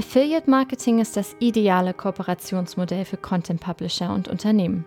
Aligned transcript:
Affiliate 0.00 0.48
Marketing 0.48 0.98
ist 0.98 1.18
das 1.18 1.36
ideale 1.40 1.92
Kooperationsmodell 1.92 3.04
für 3.04 3.18
Content 3.18 3.60
Publisher 3.60 4.14
und 4.14 4.28
Unternehmen. 4.28 4.86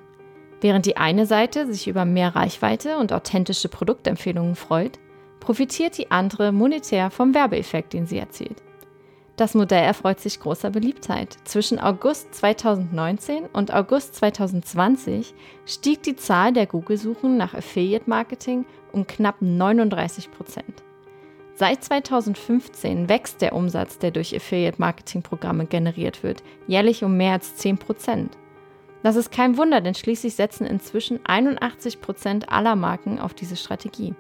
Während 0.59 0.88
die 0.88 0.97
eine 0.97 1.28
Seite 1.28 1.67
sich 1.71 1.88
über 1.88 2.03
mehr 2.03 2.35
Reichweite 2.35 2.97
und 2.97 3.13
authentische 3.13 3.69
Produktempfehlungen 3.69 4.55
freut, 4.55 4.97
profitiert 5.39 5.99
die 5.99 6.09
andere 6.09 6.51
monetär 6.51 7.11
vom 7.11 7.35
Werbeeffekt, 7.35 7.93
den 7.93 8.07
sie 8.07 8.18
erzielt. 8.18 8.63
Das 9.36 9.54
Modell 9.54 9.84
erfreut 9.84 10.20
sich 10.20 10.39
großer 10.39 10.71
Beliebtheit. 10.71 11.38
Zwischen 11.43 11.80
August 11.80 12.34
2019 12.34 13.45
und 13.54 13.71
August 13.71 14.16
2020 14.16 15.36
stieg 15.68 16.02
die 16.02 16.16
Zahl 16.16 16.54
der 16.54 16.66
Google-Suchen 16.66 17.38
nach 17.38 17.54
Affiliate 17.54 18.09
Marketing 18.09 18.66
um 18.91 19.05
knapp 19.05 19.36
39 19.41 20.32
Prozent. 20.32 20.84
Seit 21.56 21.84
2015 21.84 23.10
wächst 23.10 23.42
der 23.42 23.54
Umsatz, 23.54 24.00
der 24.00 24.10
durch 24.10 24.36
Affiliate-Marketing-Programme 24.36 25.68
generiert 25.68 26.24
wird, 26.24 26.44
jährlich 26.66 27.04
um 27.04 27.16
mehr 27.16 27.34
als 27.34 27.56
10 27.57 27.78
Prozent. 27.78 28.38
Das 29.04 29.16
ist 29.16 29.32
kein 29.32 29.56
Wunder, 29.58 29.80
denn 29.80 29.94
schließlich 29.94 30.34
setzen 30.34 30.66
inzwischen 30.66 31.20
81 31.25 32.02
Prozent 32.02 32.49
aller 32.52 32.75
Marken 32.75 33.20
auf 33.20 33.35
diese 33.35 33.55
Strategie. 33.55 34.16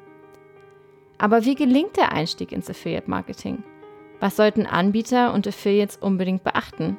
Aber 1.17 1.43
wie 1.45 1.55
gelingt 1.55 1.97
der 1.97 2.11
Einstieg 2.11 2.51
ins 2.51 2.69
Affiliate-Marketing? 2.69 3.63
Was 4.19 4.35
sollten 4.35 4.67
Anbieter 4.67 5.33
und 5.33 5.47
Affiliates 5.47 5.97
unbedingt 5.97 6.43
beachten? 6.43 6.97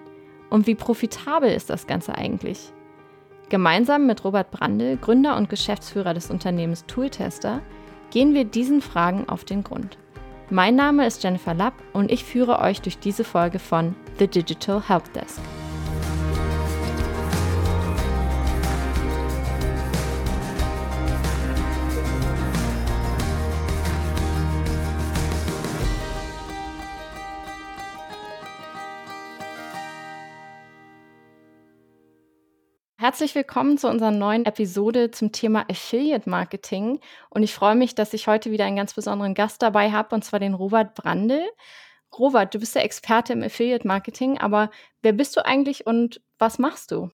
Und 0.51 0.67
wie 0.67 0.75
profitabel 0.75 1.51
ist 1.51 1.71
das 1.71 1.87
Ganze 1.87 2.17
eigentlich? 2.17 2.73
Gemeinsam 3.51 4.07
mit 4.07 4.25
Robert 4.25 4.51
Brandl, 4.51 4.97
Gründer 4.97 5.37
und 5.37 5.49
Geschäftsführer 5.49 6.13
des 6.13 6.31
Unternehmens 6.31 6.87
Tooltester, 6.87 7.61
gehen 8.11 8.35
wir 8.35 8.45
diesen 8.45 8.81
Fragen 8.81 9.29
auf 9.29 9.45
den 9.45 9.63
Grund. 9.63 9.99
Mein 10.51 10.77
Name 10.77 11.07
ist 11.07 11.23
Jennifer 11.23 11.55
Lapp 11.55 11.73
und 11.95 12.11
ich 12.11 12.23
führe 12.23 12.59
euch 12.59 12.83
durch 12.83 12.99
diese 12.99 13.25
Folge 13.25 13.59
von 13.59 13.95
The 14.19 14.29
Digital 14.29 14.83
Help 14.87 15.11
Desk. 15.15 15.41
Herzlich 33.05 33.35
willkommen 33.35 33.77
zu 33.77 33.87
unserer 33.87 34.11
neuen 34.11 34.47
Episode 34.47 35.11
zum 35.11 35.31
Thema 35.31 35.67
Affiliate 35.69 36.27
Marketing. 36.27 37.01
Und 37.29 37.43
ich 37.43 37.53
freue 37.53 37.75
mich, 37.75 37.95
dass 37.95 38.15
ich 38.15 38.29
heute 38.29 38.51
wieder 38.51 38.65
einen 38.65 38.79
ganz 38.79 38.95
besonderen 38.95 39.35
Gast 39.35 39.61
dabei 39.61 39.91
habe, 39.91 40.15
und 40.15 40.25
zwar 40.25 40.41
den 40.41 40.55
Robert 40.55 40.95
Brandl. 40.95 41.43
Robert, 42.19 42.55
du 42.55 42.59
bist 42.59 42.75
der 42.75 42.83
Experte 42.83 43.35
im 43.35 43.43
Affiliate 43.43 43.87
Marketing, 43.87 44.39
aber 44.39 44.71
wer 45.03 45.13
bist 45.13 45.37
du 45.37 45.45
eigentlich 45.45 45.87
und 45.87 46.23
was 46.39 46.59
machst 46.59 46.93
du? 46.93 47.11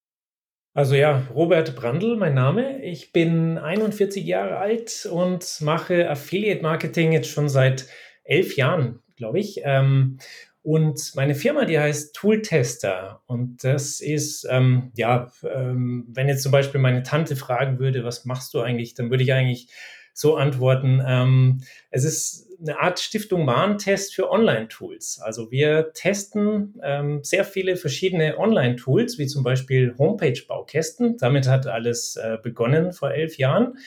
Also 0.75 0.95
ja, 0.95 1.25
Robert 1.35 1.75
Brandl, 1.75 2.15
mein 2.15 2.35
Name. 2.35 2.81
Ich 2.85 3.11
bin 3.11 3.59
41 3.59 4.25
Jahre 4.25 4.59
alt 4.59 5.09
und 5.11 5.61
mache 5.61 6.09
Affiliate 6.09 6.63
Marketing 6.63 7.11
jetzt 7.11 7.31
schon 7.31 7.49
seit 7.49 7.89
elf 8.23 8.55
Jahren, 8.55 9.01
glaube 9.17 9.41
ich. 9.41 9.63
Ähm, 9.65 10.19
und 10.63 11.15
meine 11.15 11.35
Firma, 11.35 11.65
die 11.65 11.79
heißt 11.79 12.15
Tooltester. 12.15 13.23
Und 13.27 13.65
das 13.65 14.01
ist, 14.01 14.47
ähm, 14.51 14.93
ja, 14.95 15.33
ähm, 15.43 16.07
wenn 16.09 16.29
jetzt 16.29 16.43
zum 16.43 16.53
Beispiel 16.53 16.81
meine 16.81 17.03
Tante 17.03 17.35
fragen 17.35 17.79
würde, 17.79 18.05
was 18.05 18.27
machst 18.27 18.53
du 18.53 18.61
eigentlich, 18.61 18.95
dann 18.95 19.11
würde 19.11 19.23
ich 19.23 19.33
eigentlich 19.33 19.69
so 20.13 20.37
antworten. 20.37 21.03
Ähm, 21.07 21.63
es 21.91 22.05
ist 22.05 22.47
eine 22.61 22.79
Art 22.79 23.01
Stiftung 23.01 23.47
Warentest 23.47 24.15
für 24.15 24.31
Online-Tools. 24.31 25.21
Also 25.23 25.51
wir 25.51 25.93
testen 25.95 26.79
ähm, 26.83 27.21
sehr 27.25 27.47
viele 27.47 27.77
verschiedene 27.77 28.39
Online-Tools, 28.39 29.19
wie 29.19 29.27
zum 29.27 29.43
Beispiel 29.43 29.95
Homepage-Baukästen. 29.97 31.17
Damit 31.17 31.49
hat 31.49 31.67
alles 31.67 32.17
äh, 32.17 32.37
begonnen 32.43 32.93
vor 32.93 33.13
elf 33.13 33.39
Jahren. 33.39 33.79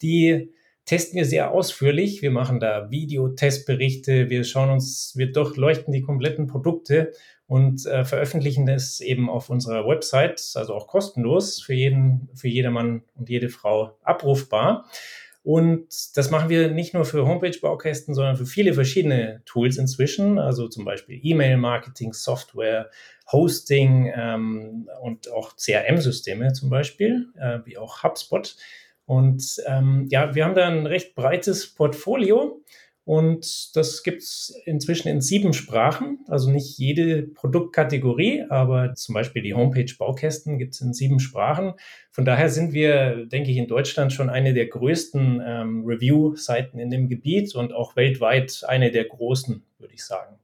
Die 0.00 0.50
testen 0.86 1.16
wir 1.16 1.26
sehr 1.26 1.50
ausführlich. 1.50 2.22
Wir 2.22 2.30
machen 2.30 2.60
da 2.60 2.90
Videotestberichte, 2.90 4.30
wir 4.30 4.44
schauen 4.44 4.70
uns, 4.70 5.12
wir 5.16 5.32
durchleuchten 5.32 5.92
die 5.92 6.00
kompletten 6.00 6.46
Produkte 6.46 7.12
und 7.48 7.84
äh, 7.86 8.04
veröffentlichen 8.04 8.66
das 8.66 9.00
eben 9.00 9.28
auf 9.28 9.50
unserer 9.50 9.86
Website, 9.86 10.52
also 10.54 10.74
auch 10.74 10.86
kostenlos 10.86 11.60
für 11.60 11.74
jeden, 11.74 12.28
für 12.34 12.48
jedermann 12.48 13.02
und 13.14 13.28
jede 13.28 13.48
Frau 13.48 13.96
abrufbar. 14.02 14.86
Und 15.42 16.16
das 16.16 16.32
machen 16.32 16.48
wir 16.48 16.72
nicht 16.72 16.92
nur 16.92 17.04
für 17.04 17.24
Homepage-Baukästen, 17.24 18.14
sondern 18.14 18.36
für 18.36 18.46
viele 18.46 18.74
verschiedene 18.74 19.42
Tools 19.44 19.76
inzwischen, 19.76 20.40
also 20.40 20.66
zum 20.66 20.84
Beispiel 20.84 21.20
E-Mail-Marketing, 21.22 22.12
Software, 22.12 22.90
Hosting 23.30 24.12
ähm, 24.12 24.88
und 25.02 25.30
auch 25.30 25.54
CRM-Systeme 25.54 26.52
zum 26.52 26.68
Beispiel, 26.68 27.28
äh, 27.38 27.60
wie 27.64 27.78
auch 27.78 28.02
HubSpot. 28.02 28.56
Und 29.06 29.62
ähm, 29.66 30.06
ja, 30.10 30.34
wir 30.34 30.44
haben 30.44 30.54
da 30.54 30.66
ein 30.66 30.86
recht 30.86 31.14
breites 31.14 31.72
Portfolio 31.74 32.60
und 33.06 33.76
das 33.76 34.02
gibt 34.02 34.22
es 34.22 34.52
inzwischen 34.64 35.06
in 35.06 35.20
sieben 35.20 35.52
Sprachen. 35.52 36.24
Also 36.26 36.50
nicht 36.50 36.76
jede 36.76 37.22
Produktkategorie, 37.22 38.46
aber 38.50 38.94
zum 38.94 39.14
Beispiel 39.14 39.42
die 39.42 39.54
Homepage-Baukästen 39.54 40.58
gibt 40.58 40.74
es 40.74 40.80
in 40.80 40.92
sieben 40.92 41.20
Sprachen. 41.20 41.74
Von 42.10 42.24
daher 42.24 42.50
sind 42.50 42.72
wir, 42.72 43.26
denke 43.26 43.52
ich, 43.52 43.58
in 43.58 43.68
Deutschland 43.68 44.12
schon 44.12 44.28
eine 44.28 44.54
der 44.54 44.66
größten 44.66 45.40
ähm, 45.46 45.84
Review-Seiten 45.86 46.80
in 46.80 46.90
dem 46.90 47.08
Gebiet 47.08 47.54
und 47.54 47.72
auch 47.72 47.94
weltweit 47.94 48.64
eine 48.66 48.90
der 48.90 49.04
großen, 49.04 49.62
würde 49.78 49.94
ich 49.94 50.04
sagen. 50.04 50.40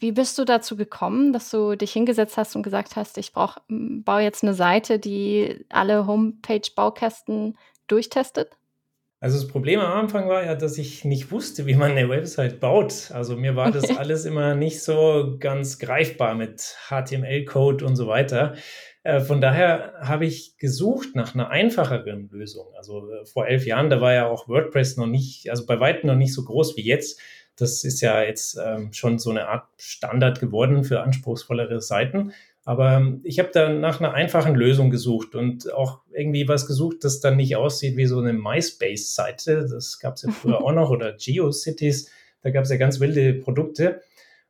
Wie 0.00 0.10
bist 0.10 0.36
du 0.36 0.44
dazu 0.44 0.76
gekommen, 0.76 1.32
dass 1.32 1.48
du 1.50 1.76
dich 1.76 1.92
hingesetzt 1.92 2.36
hast 2.36 2.56
und 2.56 2.64
gesagt 2.64 2.96
hast, 2.96 3.18
ich 3.18 3.32
brauche, 3.32 3.60
baue 3.68 4.22
jetzt 4.22 4.42
eine 4.42 4.54
Seite, 4.54 4.98
die 4.98 5.64
alle 5.68 6.08
Homepage-Baukästen 6.08 7.56
durchtestet? 7.90 8.56
Also 9.22 9.38
das 9.38 9.48
Problem 9.48 9.80
am 9.80 9.92
Anfang 9.92 10.28
war 10.28 10.44
ja, 10.44 10.54
dass 10.54 10.78
ich 10.78 11.04
nicht 11.04 11.30
wusste, 11.30 11.66
wie 11.66 11.74
man 11.74 11.90
eine 11.90 12.08
Website 12.08 12.58
baut. 12.58 13.10
Also 13.12 13.36
mir 13.36 13.54
war 13.54 13.70
das 13.70 13.90
alles 13.98 14.24
immer 14.24 14.54
nicht 14.54 14.82
so 14.82 15.36
ganz 15.38 15.78
greifbar 15.78 16.34
mit 16.34 16.74
HTML-Code 16.88 17.84
und 17.84 17.96
so 17.96 18.06
weiter. 18.06 18.54
Äh, 19.02 19.20
von 19.20 19.42
daher 19.42 19.92
habe 20.00 20.24
ich 20.24 20.56
gesucht 20.56 21.14
nach 21.14 21.34
einer 21.34 21.50
einfacheren 21.50 22.30
Lösung. 22.30 22.66
Also 22.76 23.10
äh, 23.10 23.26
vor 23.26 23.46
elf 23.46 23.66
Jahren, 23.66 23.90
da 23.90 24.00
war 24.00 24.14
ja 24.14 24.26
auch 24.26 24.48
WordPress 24.48 24.96
noch 24.96 25.06
nicht, 25.06 25.50
also 25.50 25.66
bei 25.66 25.78
weitem 25.80 26.08
noch 26.08 26.16
nicht 26.16 26.32
so 26.32 26.42
groß 26.42 26.78
wie 26.78 26.86
jetzt. 26.86 27.20
Das 27.56 27.84
ist 27.84 28.00
ja 28.00 28.22
jetzt 28.22 28.58
ähm, 28.62 28.92
schon 28.94 29.18
so 29.18 29.28
eine 29.28 29.48
Art 29.48 29.68
Standard 29.76 30.40
geworden 30.40 30.82
für 30.82 31.02
anspruchsvollere 31.02 31.82
Seiten. 31.82 32.32
Aber 32.64 32.92
ähm, 32.92 33.20
ich 33.24 33.38
habe 33.38 33.50
da 33.52 33.70
nach 33.70 34.00
einer 34.00 34.12
einfachen 34.12 34.54
Lösung 34.54 34.90
gesucht 34.90 35.34
und 35.34 35.72
auch 35.72 36.02
irgendwie 36.12 36.46
was 36.46 36.66
gesucht, 36.66 36.98
das 37.02 37.20
dann 37.20 37.36
nicht 37.36 37.56
aussieht 37.56 37.96
wie 37.96 38.06
so 38.06 38.18
eine 38.18 38.32
MySpace-Seite. 38.32 39.66
Das 39.70 39.98
gab 39.98 40.16
es 40.16 40.22
ja 40.22 40.30
früher 40.40 40.62
auch 40.62 40.72
noch 40.72 40.90
oder 40.90 41.12
GeoCities. 41.12 42.10
Da 42.42 42.50
gab 42.50 42.64
es 42.64 42.70
ja 42.70 42.76
ganz 42.76 43.00
wilde 43.00 43.34
Produkte. 43.34 44.02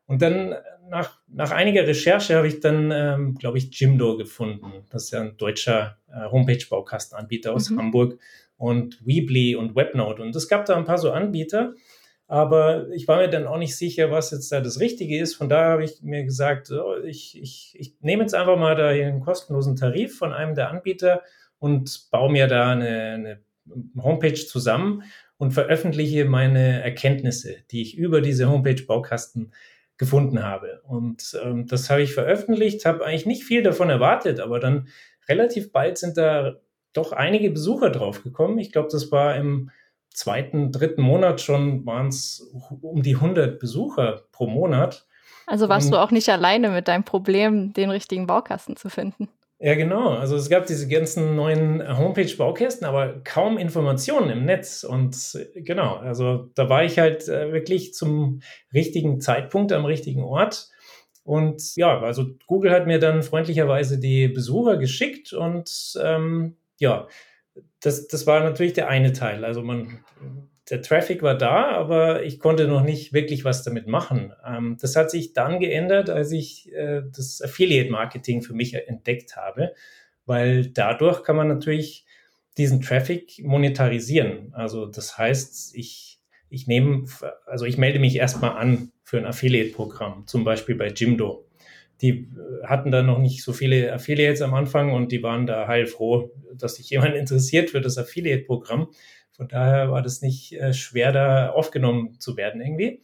Und 0.06 0.22
dann 0.22 0.56
nach, 0.88 1.18
nach 1.28 1.52
einiger 1.52 1.86
Recherche 1.86 2.34
habe 2.34 2.48
ich 2.48 2.60
dann, 2.60 2.90
ähm, 2.92 3.34
glaube 3.36 3.58
ich, 3.58 3.70
Jimdo 3.78 4.16
gefunden. 4.16 4.84
Das 4.90 5.04
ist 5.04 5.12
ja 5.12 5.20
ein 5.20 5.36
deutscher 5.36 5.98
äh, 6.08 6.28
Homepage-Baukastenanbieter 6.30 7.54
aus 7.54 7.70
mhm. 7.70 7.78
Hamburg 7.78 8.18
und 8.56 9.04
Weebly 9.06 9.54
und 9.54 9.76
Webnote. 9.76 10.20
Und 10.20 10.34
es 10.34 10.48
gab 10.48 10.66
da 10.66 10.76
ein 10.76 10.84
paar 10.84 10.98
so 10.98 11.12
Anbieter. 11.12 11.74
Aber 12.30 12.88
ich 12.90 13.08
war 13.08 13.16
mir 13.16 13.28
dann 13.28 13.48
auch 13.48 13.58
nicht 13.58 13.76
sicher, 13.76 14.12
was 14.12 14.30
jetzt 14.30 14.52
da 14.52 14.60
das 14.60 14.78
Richtige 14.78 15.18
ist. 15.18 15.34
Von 15.34 15.48
daher 15.48 15.70
habe 15.70 15.82
ich 15.82 16.00
mir 16.00 16.22
gesagt, 16.22 16.70
oh, 16.70 16.94
ich, 17.02 17.36
ich, 17.36 17.74
ich 17.76 17.96
nehme 18.02 18.22
jetzt 18.22 18.36
einfach 18.36 18.56
mal 18.56 18.76
da 18.76 18.90
einen 18.90 19.18
kostenlosen 19.18 19.74
Tarif 19.74 20.16
von 20.16 20.32
einem 20.32 20.54
der 20.54 20.70
Anbieter 20.70 21.22
und 21.58 22.08
baue 22.12 22.30
mir 22.30 22.46
da 22.46 22.70
eine, 22.70 22.88
eine 23.14 23.40
Homepage 24.00 24.34
zusammen 24.34 25.02
und 25.38 25.50
veröffentliche 25.50 26.24
meine 26.24 26.84
Erkenntnisse, 26.84 27.56
die 27.72 27.82
ich 27.82 27.98
über 27.98 28.20
diese 28.20 28.48
Homepage-Baukasten 28.48 29.52
gefunden 29.98 30.44
habe. 30.44 30.82
Und 30.84 31.36
ähm, 31.42 31.66
das 31.66 31.90
habe 31.90 32.02
ich 32.02 32.14
veröffentlicht, 32.14 32.84
habe 32.84 33.04
eigentlich 33.04 33.26
nicht 33.26 33.42
viel 33.42 33.64
davon 33.64 33.90
erwartet, 33.90 34.38
aber 34.38 34.60
dann 34.60 34.86
relativ 35.28 35.72
bald 35.72 35.98
sind 35.98 36.16
da 36.16 36.60
doch 36.92 37.10
einige 37.10 37.50
Besucher 37.50 37.90
drauf 37.90 38.22
gekommen. 38.22 38.60
Ich 38.60 38.70
glaube, 38.70 38.88
das 38.92 39.10
war 39.10 39.34
im 39.34 39.72
zweiten, 40.12 40.72
dritten 40.72 41.02
Monat 41.02 41.40
schon 41.40 41.86
waren 41.86 42.08
es 42.08 42.52
um 42.82 43.02
die 43.02 43.14
100 43.14 43.58
Besucher 43.58 44.22
pro 44.32 44.46
Monat. 44.46 45.06
Also 45.46 45.68
warst 45.68 45.86
Und, 45.86 45.92
du 45.92 45.98
auch 45.98 46.10
nicht 46.10 46.28
alleine 46.28 46.70
mit 46.70 46.88
deinem 46.88 47.04
Problem, 47.04 47.72
den 47.72 47.90
richtigen 47.90 48.26
Baukasten 48.26 48.76
zu 48.76 48.88
finden. 48.88 49.28
Ja, 49.62 49.74
genau. 49.74 50.10
Also 50.10 50.36
es 50.36 50.48
gab 50.48 50.64
diese 50.66 50.88
ganzen 50.88 51.36
neuen 51.36 51.86
Homepage-Baukästen, 51.86 52.86
aber 52.86 53.20
kaum 53.24 53.58
Informationen 53.58 54.30
im 54.30 54.46
Netz. 54.46 54.84
Und 54.84 55.38
genau, 55.54 55.96
also 55.96 56.48
da 56.54 56.70
war 56.70 56.82
ich 56.82 56.98
halt 56.98 57.28
äh, 57.28 57.52
wirklich 57.52 57.92
zum 57.92 58.40
richtigen 58.72 59.20
Zeitpunkt 59.20 59.72
am 59.72 59.84
richtigen 59.84 60.22
Ort. 60.24 60.70
Und 61.24 61.76
ja, 61.76 62.00
also 62.00 62.26
Google 62.46 62.70
hat 62.70 62.86
mir 62.86 62.98
dann 62.98 63.22
freundlicherweise 63.22 64.00
die 64.00 64.28
Besucher 64.28 64.78
geschickt 64.78 65.34
und 65.34 65.92
ähm, 66.02 66.56
ja, 66.78 67.06
das, 67.80 68.08
das 68.08 68.26
war 68.26 68.40
natürlich 68.40 68.74
der 68.74 68.88
eine 68.88 69.12
Teil. 69.12 69.44
Also 69.44 69.62
man, 69.62 70.04
der 70.70 70.82
Traffic 70.82 71.22
war 71.22 71.36
da, 71.36 71.70
aber 71.70 72.22
ich 72.22 72.38
konnte 72.38 72.68
noch 72.68 72.82
nicht 72.82 73.12
wirklich 73.12 73.44
was 73.44 73.62
damit 73.62 73.86
machen. 73.86 74.32
Ähm, 74.46 74.76
das 74.80 74.96
hat 74.96 75.10
sich 75.10 75.32
dann 75.32 75.60
geändert, 75.60 76.10
als 76.10 76.30
ich 76.32 76.72
äh, 76.72 77.02
das 77.14 77.42
Affiliate-Marketing 77.42 78.42
für 78.42 78.54
mich 78.54 78.74
entdeckt 78.74 79.36
habe, 79.36 79.74
weil 80.26 80.66
dadurch 80.66 81.24
kann 81.24 81.36
man 81.36 81.48
natürlich 81.48 82.06
diesen 82.56 82.80
Traffic 82.80 83.42
monetarisieren. 83.42 84.52
Also 84.54 84.86
das 84.86 85.18
heißt, 85.18 85.74
ich, 85.74 86.20
ich 86.48 86.66
nehme, 86.66 87.06
also 87.46 87.64
ich 87.64 87.78
melde 87.78 87.98
mich 87.98 88.16
erstmal 88.16 88.56
an 88.56 88.92
für 89.02 89.18
ein 89.18 89.26
Affiliate-Programm, 89.26 90.26
zum 90.26 90.44
Beispiel 90.44 90.76
bei 90.76 90.88
Jimdo. 90.88 91.49
Die 92.00 92.10
äh, 92.10 92.66
hatten 92.66 92.90
da 92.90 93.02
noch 93.02 93.18
nicht 93.18 93.42
so 93.42 93.52
viele 93.52 93.92
Affiliates 93.92 94.42
am 94.42 94.54
Anfang 94.54 94.92
und 94.92 95.12
die 95.12 95.22
waren 95.22 95.46
da 95.46 95.66
heilfroh, 95.66 96.30
dass 96.54 96.76
sich 96.76 96.90
jemand 96.90 97.14
interessiert 97.16 97.70
für 97.70 97.80
das 97.80 97.98
Affiliate-Programm. 97.98 98.88
Von 99.32 99.48
daher 99.48 99.90
war 99.90 100.02
das 100.02 100.22
nicht 100.22 100.52
äh, 100.52 100.72
schwer, 100.72 101.12
da 101.12 101.50
aufgenommen 101.50 102.18
zu 102.18 102.36
werden 102.36 102.60
irgendwie. 102.60 103.02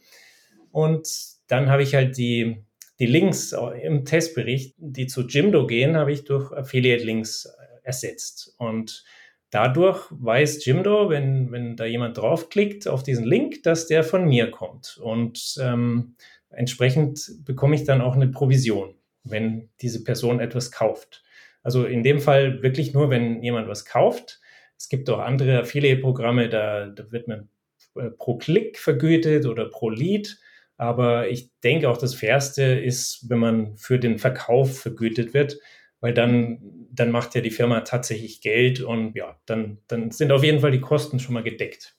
Und 0.71 1.07
dann 1.47 1.69
habe 1.69 1.83
ich 1.83 1.95
halt 1.95 2.17
die, 2.17 2.63
die 2.99 3.05
Links 3.05 3.55
im 3.81 4.05
Testbericht, 4.05 4.75
die 4.77 5.07
zu 5.07 5.21
Jimdo 5.21 5.65
gehen, 5.65 5.97
habe 5.97 6.11
ich 6.11 6.25
durch 6.25 6.51
Affiliate-Links 6.51 7.45
äh, 7.45 7.67
ersetzt. 7.83 8.53
Und 8.57 9.03
dadurch 9.49 10.07
weiß 10.11 10.63
Jimdo, 10.65 11.09
wenn, 11.09 11.51
wenn 11.51 11.75
da 11.75 11.85
jemand 11.85 12.17
draufklickt 12.17 12.87
auf 12.87 13.03
diesen 13.03 13.25
Link, 13.25 13.63
dass 13.63 13.87
der 13.87 14.03
von 14.03 14.25
mir 14.25 14.51
kommt. 14.51 14.99
Und 15.01 15.55
ähm, 15.61 16.15
entsprechend 16.49 17.43
bekomme 17.45 17.75
ich 17.75 17.83
dann 17.83 18.01
auch 18.01 18.15
eine 18.15 18.27
Provision, 18.27 18.95
wenn 19.23 19.69
diese 19.81 20.03
Person 20.03 20.39
etwas 20.39 20.71
kauft. 20.71 21.23
Also 21.63 21.85
in 21.85 22.03
dem 22.03 22.19
Fall 22.19 22.63
wirklich 22.63 22.93
nur, 22.93 23.09
wenn 23.09 23.43
jemand 23.43 23.67
was 23.67 23.85
kauft. 23.85 24.39
Es 24.77 24.89
gibt 24.89 25.09
auch 25.09 25.19
andere 25.19 25.59
Affiliate-Programme, 25.59 26.49
da, 26.49 26.87
da 26.87 27.11
wird 27.11 27.27
man 27.27 27.49
äh, 27.95 28.09
pro 28.11 28.37
Klick 28.37 28.77
vergütet 28.77 29.45
oder 29.45 29.65
pro 29.65 29.89
Lead. 29.89 30.39
Aber 30.77 31.27
ich 31.27 31.51
denke 31.61 31.89
auch, 31.89 31.97
das 31.97 32.13
Fairste 32.13 32.63
ist, 32.63 33.29
wenn 33.29 33.39
man 33.39 33.77
für 33.77 33.99
den 33.99 34.19
Verkauf 34.19 34.79
vergütet 34.79 35.33
wird, 35.33 35.57
weil 35.99 36.13
dann, 36.13 36.59
dann 36.91 37.09
macht 37.11 37.33
ja 37.33 37.41
die 37.41 37.49
Firma 37.49 37.81
tatsächlich 37.81 38.41
Geld 38.41 38.81
und 38.81 39.15
ja, 39.15 39.39
dann, 39.47 39.79
dann 39.87 40.11
sind 40.11 40.31
auf 40.31 40.43
jeden 40.43 40.59
Fall 40.59 40.71
die 40.71 40.81
Kosten 40.81 41.19
schon 41.19 41.33
mal 41.33 41.43
gedeckt. 41.43 41.95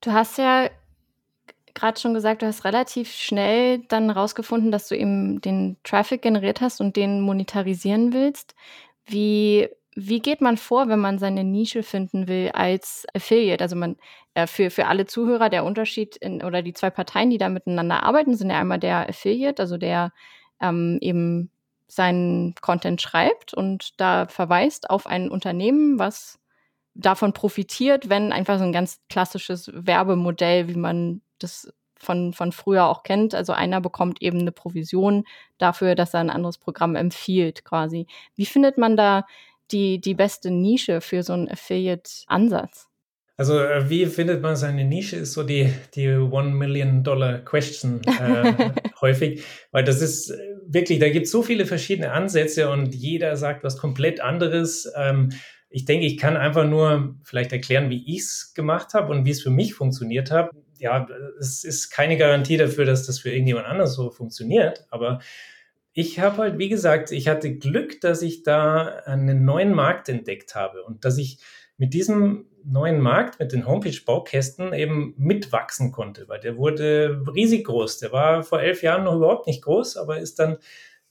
Du 0.00 0.12
hast 0.12 0.38
ja 0.38 0.70
gerade 1.78 2.00
schon 2.00 2.14
gesagt, 2.14 2.42
du 2.42 2.46
hast 2.46 2.64
relativ 2.64 3.12
schnell 3.12 3.78
dann 3.88 4.10
rausgefunden, 4.10 4.70
dass 4.70 4.88
du 4.88 4.96
eben 4.96 5.40
den 5.40 5.76
Traffic 5.84 6.22
generiert 6.22 6.60
hast 6.60 6.80
und 6.80 6.96
den 6.96 7.20
monetarisieren 7.20 8.12
willst. 8.12 8.54
Wie 9.06 9.68
wie 10.00 10.20
geht 10.20 10.40
man 10.40 10.56
vor, 10.56 10.88
wenn 10.88 11.00
man 11.00 11.18
seine 11.18 11.42
Nische 11.42 11.82
finden 11.82 12.28
will 12.28 12.50
als 12.54 13.04
Affiliate? 13.14 13.64
Also 13.64 13.74
man 13.74 13.96
äh, 14.34 14.46
für, 14.46 14.70
für 14.70 14.86
alle 14.86 15.06
Zuhörer 15.06 15.48
der 15.48 15.64
Unterschied 15.64 16.16
in, 16.16 16.42
oder 16.44 16.62
die 16.62 16.72
zwei 16.72 16.90
Parteien, 16.90 17.30
die 17.30 17.38
da 17.38 17.48
miteinander 17.48 18.04
arbeiten, 18.04 18.36
sind 18.36 18.50
ja 18.50 18.60
einmal 18.60 18.78
der 18.78 19.08
Affiliate, 19.08 19.60
also 19.60 19.76
der 19.76 20.12
ähm, 20.60 20.98
eben 21.00 21.50
seinen 21.88 22.54
Content 22.60 23.02
schreibt 23.02 23.54
und 23.54 24.00
da 24.00 24.26
verweist 24.28 24.88
auf 24.88 25.06
ein 25.08 25.30
Unternehmen, 25.30 25.98
was 25.98 26.38
davon 26.94 27.32
profitiert, 27.32 28.08
wenn 28.08 28.32
einfach 28.32 28.58
so 28.58 28.64
ein 28.64 28.72
ganz 28.72 29.00
klassisches 29.08 29.70
Werbemodell, 29.74 30.68
wie 30.68 30.76
man 30.76 31.22
das 31.38 31.72
von, 31.98 32.32
von 32.32 32.52
früher 32.52 32.86
auch 32.86 33.02
kennt. 33.02 33.34
Also 33.34 33.52
einer 33.52 33.80
bekommt 33.80 34.22
eben 34.22 34.40
eine 34.40 34.52
Provision 34.52 35.24
dafür, 35.58 35.94
dass 35.94 36.14
er 36.14 36.20
ein 36.20 36.30
anderes 36.30 36.58
Programm 36.58 36.94
empfiehlt 36.94 37.64
quasi. 37.64 38.06
Wie 38.36 38.46
findet 38.46 38.78
man 38.78 38.96
da 38.96 39.26
die, 39.70 40.00
die 40.00 40.14
beste 40.14 40.50
Nische 40.50 41.00
für 41.00 41.22
so 41.22 41.32
einen 41.32 41.48
Affiliate-Ansatz? 41.48 42.88
Also 43.36 43.60
äh, 43.60 43.88
wie 43.88 44.06
findet 44.06 44.42
man 44.42 44.56
seine 44.56 44.84
Nische, 44.84 45.16
ist 45.16 45.32
so 45.32 45.44
die, 45.44 45.72
die 45.94 46.08
One 46.08 46.50
Million 46.50 47.04
Dollar 47.04 47.38
Question 47.38 48.00
äh, 48.04 48.70
häufig, 49.00 49.44
weil 49.70 49.84
das 49.84 50.02
ist 50.02 50.30
äh, 50.30 50.36
wirklich, 50.66 50.98
da 50.98 51.08
gibt 51.08 51.26
es 51.26 51.32
so 51.32 51.42
viele 51.42 51.64
verschiedene 51.64 52.10
Ansätze 52.10 52.68
und 52.68 52.96
jeder 52.96 53.36
sagt 53.36 53.62
was 53.62 53.78
komplett 53.78 54.20
anderes. 54.20 54.92
Ähm, 54.96 55.30
ich 55.70 55.84
denke, 55.84 56.06
ich 56.06 56.16
kann 56.16 56.36
einfach 56.36 56.66
nur 56.66 57.14
vielleicht 57.22 57.52
erklären, 57.52 57.90
wie 57.90 58.02
ich 58.12 58.22
es 58.22 58.54
gemacht 58.54 58.94
habe 58.94 59.12
und 59.12 59.24
wie 59.24 59.30
es 59.30 59.42
für 59.42 59.50
mich 59.50 59.74
funktioniert 59.74 60.32
hat. 60.32 60.50
Ja, 60.78 61.06
es 61.38 61.64
ist 61.64 61.90
keine 61.90 62.16
Garantie 62.16 62.56
dafür, 62.56 62.84
dass 62.84 63.06
das 63.06 63.18
für 63.18 63.30
irgendjemand 63.30 63.66
anders 63.66 63.94
so 63.94 64.10
funktioniert, 64.10 64.86
aber 64.90 65.20
ich 65.92 66.20
habe 66.20 66.36
halt, 66.38 66.58
wie 66.58 66.68
gesagt, 66.68 67.10
ich 67.10 67.26
hatte 67.26 67.56
Glück, 67.56 68.00
dass 68.00 68.22
ich 68.22 68.44
da 68.44 68.86
einen 69.04 69.44
neuen 69.44 69.74
Markt 69.74 70.08
entdeckt 70.08 70.54
habe 70.54 70.84
und 70.84 71.04
dass 71.04 71.18
ich 71.18 71.38
mit 71.76 71.92
diesem 71.92 72.46
neuen 72.64 73.00
Markt, 73.00 73.40
mit 73.40 73.52
den 73.52 73.66
Homepage-Baukästen 73.66 74.72
eben 74.72 75.14
mitwachsen 75.16 75.90
konnte, 75.90 76.28
weil 76.28 76.40
der 76.40 76.56
wurde 76.56 77.22
riesig 77.34 77.64
groß. 77.64 77.98
Der 77.98 78.12
war 78.12 78.42
vor 78.42 78.60
elf 78.60 78.82
Jahren 78.82 79.04
noch 79.04 79.16
überhaupt 79.16 79.46
nicht 79.46 79.62
groß, 79.62 79.96
aber 79.96 80.18
ist 80.18 80.38
dann 80.38 80.58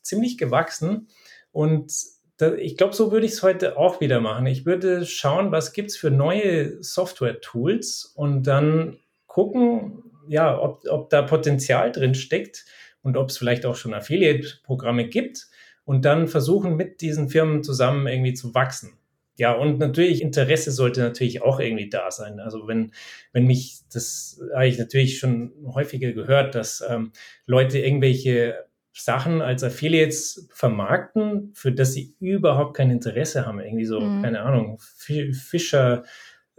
ziemlich 0.02 0.38
gewachsen. 0.38 1.08
Und 1.52 1.92
da, 2.38 2.54
ich 2.54 2.78
glaube, 2.78 2.96
so 2.96 3.12
würde 3.12 3.26
ich 3.26 3.34
es 3.34 3.44
heute 3.44 3.78
auch 3.78 4.00
wieder 4.00 4.22
machen. 4.22 4.46
Ich 4.46 4.66
würde 4.66 5.06
schauen, 5.06 5.52
was 5.52 5.74
gibt 5.74 5.90
es 5.90 5.98
für 5.98 6.12
neue 6.12 6.82
Software-Tools 6.84 8.14
und 8.16 8.44
dann 8.44 9.00
gucken, 9.38 10.02
ja, 10.28 10.60
ob, 10.60 10.84
ob 10.90 11.12
da 11.12 11.22
Potenzial 11.22 11.92
drin 11.92 12.16
steckt 12.16 12.66
und 13.04 13.18
ob 13.18 13.30
es 13.30 13.38
vielleicht 13.38 13.68
auch 13.68 13.76
schon 13.76 13.94
Affiliate-Programme 13.94 15.08
gibt 15.08 15.48
und 15.86 16.06
dann 16.06 16.28
versuchen, 16.28 16.76
mit 16.76 17.02
diesen 17.02 17.30
Firmen 17.30 17.62
zusammen 17.62 18.08
irgendwie 18.08 18.34
zu 18.34 18.56
wachsen. 18.56 18.98
Ja, 19.36 19.52
und 19.52 19.78
natürlich 19.78 20.24
Interesse 20.24 20.72
sollte 20.72 21.02
natürlich 21.02 21.44
auch 21.44 21.60
irgendwie 21.60 21.88
da 21.88 22.10
sein. 22.10 22.40
Also 22.40 22.68
wenn, 22.68 22.94
wenn 23.32 23.46
mich, 23.46 23.82
das 23.94 24.42
habe 24.56 24.70
ich 24.70 24.80
natürlich 24.80 25.20
schon 25.20 25.54
häufiger 25.68 26.14
gehört, 26.14 26.56
dass 26.56 26.84
ähm, 26.90 27.12
Leute 27.46 27.78
irgendwelche 27.78 28.66
Sachen 28.92 29.44
als 29.44 29.64
Affiliates 29.64 30.50
vermarkten, 30.52 31.52
für 31.54 31.72
das 31.72 31.94
sie 31.94 32.16
überhaupt 32.20 32.76
kein 32.76 32.90
Interesse 32.90 33.46
haben. 33.46 33.60
Irgendwie 33.60 33.86
so, 33.86 34.00
mhm. 34.00 34.24
keine 34.24 34.42
Ahnung, 34.42 34.80
Fischer, 34.80 36.06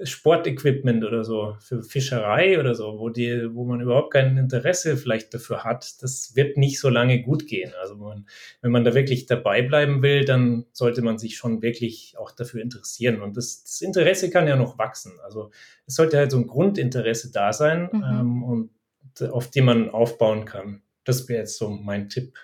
Sportequipment 0.02 1.04
oder 1.04 1.24
so, 1.24 1.56
für 1.58 1.82
Fischerei 1.82 2.60
oder 2.60 2.74
so, 2.74 2.98
wo, 2.98 3.08
die, 3.08 3.52
wo 3.52 3.64
man 3.64 3.80
überhaupt 3.80 4.12
kein 4.12 4.36
Interesse 4.36 4.96
vielleicht 4.96 5.34
dafür 5.34 5.64
hat, 5.64 6.02
das 6.02 6.36
wird 6.36 6.56
nicht 6.56 6.78
so 6.78 6.88
lange 6.88 7.22
gut 7.22 7.46
gehen. 7.46 7.72
Also 7.80 7.96
man, 7.96 8.26
wenn 8.62 8.70
man 8.70 8.84
da 8.84 8.94
wirklich 8.94 9.26
dabei 9.26 9.62
bleiben 9.62 10.02
will, 10.02 10.24
dann 10.24 10.66
sollte 10.72 11.02
man 11.02 11.18
sich 11.18 11.36
schon 11.36 11.62
wirklich 11.62 12.14
auch 12.16 12.30
dafür 12.30 12.62
interessieren. 12.62 13.20
Und 13.20 13.36
das, 13.36 13.64
das 13.64 13.80
Interesse 13.80 14.30
kann 14.30 14.46
ja 14.46 14.56
noch 14.56 14.78
wachsen. 14.78 15.18
Also 15.24 15.50
es 15.86 15.96
sollte 15.96 16.16
halt 16.16 16.30
so 16.30 16.38
ein 16.38 16.46
Grundinteresse 16.46 17.32
da 17.32 17.52
sein 17.52 17.88
mhm. 17.92 18.04
ähm, 18.04 18.42
und 18.44 18.70
auf 19.32 19.50
dem 19.50 19.64
man 19.64 19.90
aufbauen 19.90 20.44
kann. 20.44 20.82
Das 21.02 21.28
wäre 21.28 21.40
jetzt 21.40 21.56
so 21.56 21.70
mein 21.70 22.08
Tipp. 22.08 22.38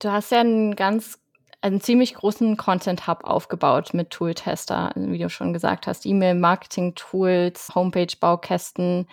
Du 0.00 0.10
hast 0.10 0.32
ja 0.32 0.40
einen 0.40 0.74
ganz 0.74 1.20
einen 1.64 1.80
ziemlich 1.80 2.14
großen 2.14 2.58
Content-Hub 2.58 3.24
aufgebaut 3.24 3.94
mit 3.94 4.10
Tool-Tester, 4.10 4.92
wie 4.96 5.18
du 5.18 5.30
schon 5.30 5.54
gesagt 5.54 5.86
hast, 5.86 6.04
E-Mail-Marketing-Tools, 6.04 7.74
Homepage-Baukästen. 7.74 9.08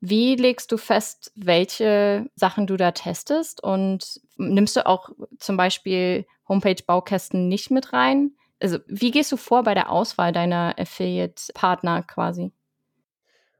Wie 0.00 0.34
legst 0.34 0.72
du 0.72 0.76
fest, 0.76 1.30
welche 1.36 2.28
Sachen 2.34 2.66
du 2.66 2.76
da 2.76 2.90
testest? 2.90 3.62
Und 3.62 4.20
nimmst 4.36 4.74
du 4.74 4.86
auch 4.86 5.10
zum 5.38 5.56
Beispiel 5.56 6.26
Homepage-Baukästen 6.48 7.46
nicht 7.46 7.70
mit 7.70 7.92
rein? 7.92 8.32
Also, 8.60 8.78
wie 8.88 9.12
gehst 9.12 9.30
du 9.30 9.36
vor 9.36 9.62
bei 9.62 9.74
der 9.74 9.88
Auswahl 9.90 10.32
deiner 10.32 10.74
Affiliate-Partner 10.76 12.02
quasi? 12.02 12.50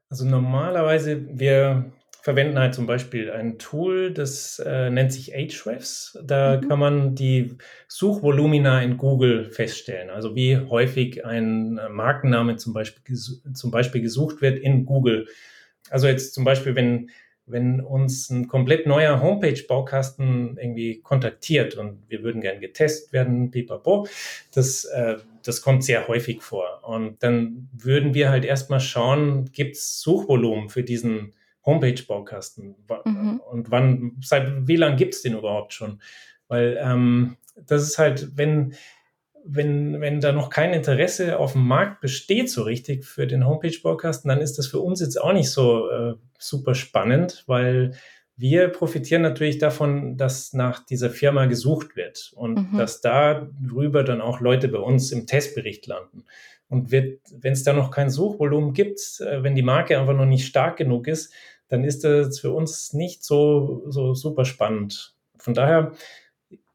Also 0.09 0.25
normalerweise, 0.25 1.25
wir 1.39 1.85
verwenden 2.25 2.57
halt 2.57 2.73
zum 2.73 2.87
Beispiel 2.87 3.29
ein 3.29 3.59
Tool, 3.59 4.11
das 4.11 4.57
äh, 4.57 4.89
nennt 4.89 5.13
sich 5.13 5.35
Ahrefs. 5.35 6.17
Da 6.23 6.57
mhm. 6.57 6.67
kann 6.67 6.79
man 6.79 7.13
die 7.13 7.55
Suchvolumina 7.87 8.81
in 8.81 8.97
Google 8.97 9.45
feststellen. 9.51 10.09
Also 10.09 10.35
wie 10.35 10.57
häufig 10.57 11.23
ein 11.23 11.77
äh, 11.77 11.87
Markenname 11.87 12.55
zum 12.55 12.73
Beispiel, 12.73 13.15
zum 13.15 13.69
Beispiel 13.69 14.01
gesucht 14.01 14.41
wird 14.41 14.57
in 14.57 14.87
Google. 14.87 15.27
Also 15.91 16.07
jetzt 16.07 16.33
zum 16.33 16.45
Beispiel, 16.45 16.73
wenn, 16.73 17.11
wenn 17.45 17.79
uns 17.79 18.31
ein 18.31 18.47
komplett 18.47 18.87
neuer 18.87 19.21
Homepage-Baukasten 19.21 20.57
irgendwie 20.59 21.01
kontaktiert 21.01 21.75
und 21.75 22.09
wir 22.09 22.23
würden 22.23 22.41
gern 22.41 22.59
getestet 22.59 23.13
werden, 23.13 23.51
pipapo, 23.51 24.07
das, 24.51 24.85
äh, 24.85 25.17
das 25.43 25.61
kommt 25.61 25.83
sehr 25.83 26.07
häufig 26.07 26.41
vor. 26.41 26.79
Und 26.81 27.21
dann 27.21 27.69
würden 27.71 28.15
wir 28.15 28.31
halt 28.31 28.45
erstmal 28.45 28.79
schauen, 28.79 29.51
gibt 29.51 29.75
es 29.75 30.01
Suchvolumen 30.01 30.69
für 30.69 30.81
diesen 30.81 31.35
Homepage-Baukasten? 31.65 32.75
Mhm. 33.05 33.41
Und 33.51 33.71
wann, 33.71 34.17
seit 34.21 34.67
wie 34.67 34.75
lange 34.75 34.95
gibt 34.95 35.15
es 35.15 35.21
den 35.21 35.37
überhaupt 35.37 35.73
schon? 35.73 36.01
Weil 36.47 36.77
ähm, 36.79 37.37
das 37.55 37.83
ist 37.83 37.97
halt, 37.97 38.37
wenn, 38.37 38.73
wenn, 39.43 40.01
wenn 40.01 40.21
da 40.21 40.31
noch 40.31 40.49
kein 40.49 40.73
Interesse 40.73 41.39
auf 41.39 41.53
dem 41.53 41.67
Markt 41.67 42.01
besteht, 42.01 42.49
so 42.49 42.63
richtig 42.63 43.05
für 43.05 43.27
den 43.27 43.45
Homepage-Baukasten, 43.45 44.29
dann 44.29 44.41
ist 44.41 44.57
das 44.57 44.67
für 44.67 44.79
uns 44.79 44.99
jetzt 45.01 45.21
auch 45.21 45.33
nicht 45.33 45.49
so 45.49 45.89
äh, 45.89 46.13
super 46.37 46.75
spannend, 46.75 47.43
weil 47.47 47.93
wir 48.37 48.67
profitieren 48.67 49.21
natürlich 49.21 49.59
davon, 49.59 50.17
dass 50.17 50.51
nach 50.51 50.85
dieser 50.85 51.09
Firma 51.09 51.45
gesucht 51.45 51.95
wird 51.95 52.33
und 52.35 52.73
mhm. 52.73 52.77
dass 52.77 52.99
darüber 52.99 54.03
dann 54.03 54.19
auch 54.19 54.41
Leute 54.41 54.67
bei 54.67 54.79
uns 54.79 55.11
im 55.11 55.25
Testbericht 55.25 55.87
landen. 55.87 56.25
Und 56.67 56.91
wenn 56.91 57.19
es 57.43 57.63
da 57.63 57.73
noch 57.73 57.91
kein 57.91 58.09
Suchvolumen 58.09 58.73
gibt, 58.73 58.99
äh, 59.21 59.43
wenn 59.43 59.55
die 59.55 59.61
Marke 59.61 59.97
einfach 59.99 60.15
noch 60.15 60.25
nicht 60.25 60.47
stark 60.47 60.77
genug 60.77 61.07
ist, 61.07 61.33
dann 61.67 61.83
ist 61.83 62.03
das 62.03 62.39
für 62.39 62.51
uns 62.51 62.93
nicht 62.93 63.23
so, 63.23 63.83
so 63.89 64.13
super 64.13 64.45
spannend. 64.45 65.15
Von 65.37 65.53
daher, 65.53 65.93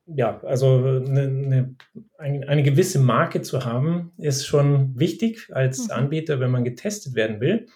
ja, 0.06 0.40
also 0.44 0.76
eine, 0.76 1.76
eine, 2.18 2.49
eine 2.49 2.62
gewisse 2.62 2.99
Marke 2.99 3.42
zu 3.42 3.64
haben, 3.64 4.12
ist 4.18 4.47
schon 4.47 4.99
wichtig 4.99 5.49
als 5.52 5.87
mhm. 5.87 5.90
Anbieter, 5.92 6.40
wenn 6.40 6.50
man 6.50 6.64
getestet 6.64 7.14
werden 7.14 7.40
will. 7.40 7.66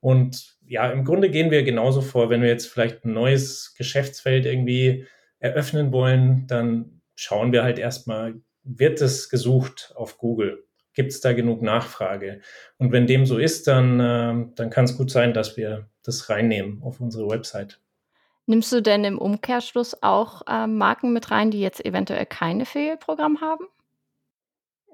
Und 0.00 0.56
ja, 0.66 0.90
im 0.90 1.04
Grunde 1.04 1.30
gehen 1.30 1.50
wir 1.50 1.62
genauso 1.62 2.00
vor, 2.00 2.30
wenn 2.30 2.42
wir 2.42 2.48
jetzt 2.48 2.66
vielleicht 2.66 3.04
ein 3.04 3.12
neues 3.12 3.74
Geschäftsfeld 3.76 4.46
irgendwie 4.46 5.06
eröffnen 5.40 5.92
wollen, 5.92 6.46
dann 6.46 7.02
schauen 7.16 7.52
wir 7.52 7.64
halt 7.64 7.78
erstmal, 7.78 8.40
wird 8.62 9.00
es 9.00 9.28
gesucht 9.28 9.92
auf 9.96 10.16
Google? 10.16 10.64
Gibt 10.94 11.12
es 11.12 11.20
da 11.20 11.32
genug 11.32 11.62
Nachfrage? 11.62 12.40
Und 12.78 12.92
wenn 12.92 13.06
dem 13.06 13.26
so 13.26 13.38
ist, 13.38 13.66
dann, 13.66 14.00
äh, 14.00 14.46
dann 14.54 14.70
kann 14.70 14.84
es 14.84 14.96
gut 14.96 15.10
sein, 15.10 15.34
dass 15.34 15.56
wir 15.56 15.89
das 16.02 16.28
reinnehmen 16.28 16.82
auf 16.82 17.00
unsere 17.00 17.28
Website. 17.28 17.80
Nimmst 18.46 18.72
du 18.72 18.82
denn 18.82 19.04
im 19.04 19.18
Umkehrschluss 19.18 20.02
auch 20.02 20.42
äh, 20.48 20.66
Marken 20.66 21.12
mit 21.12 21.30
rein, 21.30 21.50
die 21.50 21.60
jetzt 21.60 21.84
eventuell 21.84 22.26
kein 22.26 22.60
Affiliate-Programm 22.60 23.40
haben? 23.40 23.66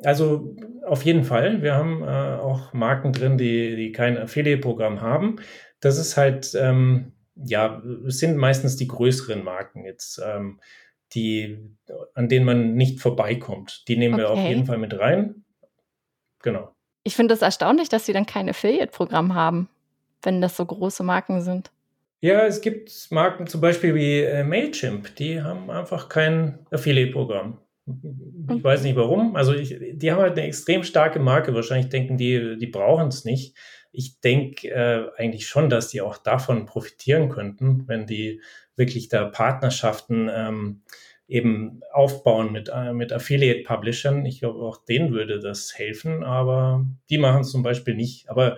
Also 0.02 0.54
auf 0.84 1.04
jeden 1.04 1.24
Fall. 1.24 1.62
Wir 1.62 1.74
haben 1.74 2.02
äh, 2.02 2.38
auch 2.38 2.74
Marken 2.74 3.12
drin, 3.12 3.38
die, 3.38 3.76
die 3.76 3.92
kein 3.92 4.18
Affiliate-Programm 4.18 5.00
haben. 5.00 5.36
Das 5.80 5.98
ist 5.98 6.16
halt, 6.16 6.54
ähm, 6.54 7.12
ja, 7.34 7.82
es 8.06 8.18
sind 8.18 8.36
meistens 8.36 8.76
die 8.76 8.88
größeren 8.88 9.42
Marken 9.42 9.84
jetzt, 9.84 10.20
ähm, 10.24 10.60
die, 11.14 11.56
an 12.14 12.28
denen 12.28 12.44
man 12.44 12.74
nicht 12.74 13.00
vorbeikommt. 13.00 13.88
Die 13.88 13.96
nehmen 13.96 14.14
okay. 14.14 14.22
wir 14.22 14.30
auf 14.30 14.40
jeden 14.40 14.66
Fall 14.66 14.78
mit 14.78 14.98
rein. 14.98 15.44
Genau. 16.42 16.74
Ich 17.04 17.16
finde 17.16 17.32
es 17.32 17.40
das 17.40 17.46
erstaunlich, 17.46 17.88
dass 17.88 18.04
sie 18.04 18.12
dann 18.12 18.26
kein 18.26 18.48
Affiliate-Programm 18.48 19.34
haben, 19.34 19.68
wenn 20.22 20.40
das 20.40 20.56
so 20.56 20.64
große 20.64 21.02
Marken 21.02 21.40
sind. 21.40 21.70
Ja, 22.20 22.46
es 22.46 22.60
gibt 22.60 22.90
Marken 23.10 23.46
zum 23.46 23.60
Beispiel 23.60 23.94
wie 23.94 24.20
äh, 24.20 24.42
Mailchimp, 24.42 25.14
die 25.16 25.42
haben 25.42 25.70
einfach 25.70 26.08
kein 26.08 26.58
Affiliate-Programm. 26.70 27.58
Ich 28.56 28.64
weiß 28.64 28.82
nicht 28.82 28.96
warum. 28.96 29.36
Also 29.36 29.54
ich, 29.54 29.76
die 29.92 30.10
haben 30.10 30.20
halt 30.20 30.32
eine 30.32 30.48
extrem 30.48 30.82
starke 30.82 31.20
Marke. 31.20 31.54
Wahrscheinlich 31.54 31.88
denken 31.88 32.16
die, 32.16 32.56
die 32.58 32.66
brauchen 32.66 33.08
es 33.08 33.24
nicht. 33.24 33.56
Ich 33.92 34.20
denke 34.20 34.68
äh, 34.68 35.08
eigentlich 35.16 35.46
schon, 35.46 35.70
dass 35.70 35.88
die 35.88 36.00
auch 36.00 36.16
davon 36.18 36.66
profitieren 36.66 37.28
könnten, 37.28 37.86
wenn 37.86 38.06
die 38.06 38.40
wirklich 38.74 39.08
da 39.08 39.26
Partnerschaften 39.26 40.28
ähm, 40.32 40.82
eben 41.28 41.80
aufbauen 41.92 42.50
mit, 42.50 42.70
äh, 42.72 42.92
mit 42.92 43.12
Affiliate-Publishern. 43.12 44.26
Ich 44.26 44.40
glaube, 44.40 44.60
auch 44.60 44.84
denen 44.84 45.12
würde 45.12 45.38
das 45.38 45.78
helfen, 45.78 46.24
aber 46.24 46.84
die 47.08 47.18
machen 47.18 47.42
es 47.42 47.50
zum 47.50 47.62
Beispiel 47.62 47.94
nicht. 47.94 48.28
Aber 48.28 48.56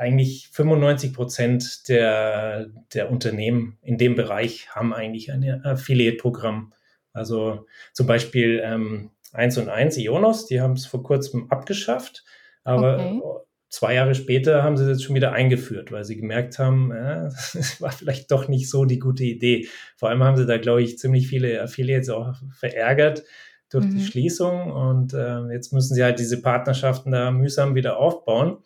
eigentlich 0.00 0.48
95 0.52 1.12
Prozent 1.12 1.88
der, 1.88 2.70
der 2.94 3.10
Unternehmen 3.10 3.76
in 3.82 3.98
dem 3.98 4.14
Bereich 4.14 4.74
haben 4.74 4.94
eigentlich 4.94 5.30
ein 5.30 5.44
Affiliate-Programm. 5.62 6.72
Also 7.12 7.66
zum 7.92 8.06
Beispiel 8.06 8.62
ähm, 8.64 9.10
1 9.34 9.58
und 9.58 9.68
1 9.68 9.98
Ionos, 9.98 10.46
die 10.46 10.62
haben 10.62 10.72
es 10.72 10.86
vor 10.86 11.02
kurzem 11.02 11.50
abgeschafft, 11.50 12.24
aber 12.64 12.94
okay. 12.94 13.20
zwei 13.68 13.94
Jahre 13.94 14.14
später 14.14 14.62
haben 14.62 14.78
sie 14.78 14.84
es 14.84 14.88
jetzt 14.88 15.04
schon 15.04 15.16
wieder 15.16 15.32
eingeführt, 15.32 15.92
weil 15.92 16.04
sie 16.04 16.16
gemerkt 16.16 16.58
haben, 16.58 16.92
äh, 16.92 17.28
das 17.52 17.82
war 17.82 17.92
vielleicht 17.92 18.30
doch 18.30 18.48
nicht 18.48 18.70
so 18.70 18.86
die 18.86 19.00
gute 19.00 19.24
Idee. 19.24 19.68
Vor 19.96 20.08
allem 20.08 20.24
haben 20.24 20.38
sie 20.38 20.46
da, 20.46 20.56
glaube 20.56 20.82
ich, 20.82 20.98
ziemlich 20.98 21.28
viele 21.28 21.60
Affiliates 21.60 22.08
auch 22.08 22.36
verärgert 22.54 23.22
durch 23.68 23.84
mhm. 23.84 23.98
die 23.98 24.04
Schließung 24.04 24.72
und 24.72 25.12
äh, 25.12 25.52
jetzt 25.52 25.74
müssen 25.74 25.94
sie 25.94 26.02
halt 26.02 26.18
diese 26.18 26.40
Partnerschaften 26.40 27.12
da 27.12 27.30
mühsam 27.30 27.74
wieder 27.74 27.98
aufbauen. 27.98 28.58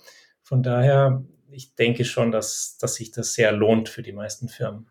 Von 0.44 0.62
daher, 0.62 1.24
ich 1.50 1.74
denke 1.74 2.04
schon, 2.04 2.30
dass, 2.30 2.76
dass 2.78 2.94
sich 2.96 3.10
das 3.10 3.32
sehr 3.34 3.50
lohnt 3.50 3.88
für 3.88 4.02
die 4.02 4.12
meisten 4.12 4.48
Firmen. 4.48 4.88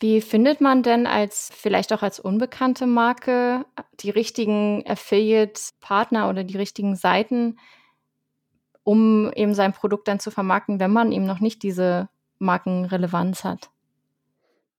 Wie 0.00 0.20
findet 0.20 0.60
man 0.60 0.82
denn 0.82 1.06
als 1.06 1.50
vielleicht 1.54 1.92
auch 1.92 2.02
als 2.02 2.18
unbekannte 2.18 2.86
Marke 2.86 3.64
die 4.00 4.10
richtigen 4.10 4.82
Affiliate-Partner 4.86 6.28
oder 6.28 6.42
die 6.42 6.56
richtigen 6.56 6.96
Seiten, 6.96 7.58
um 8.82 9.30
eben 9.34 9.54
sein 9.54 9.72
Produkt 9.72 10.08
dann 10.08 10.18
zu 10.18 10.30
vermarkten, 10.30 10.80
wenn 10.80 10.90
man 10.90 11.12
eben 11.12 11.26
noch 11.26 11.40
nicht 11.40 11.62
diese 11.62 12.08
Markenrelevanz 12.38 13.44
hat? 13.44 13.70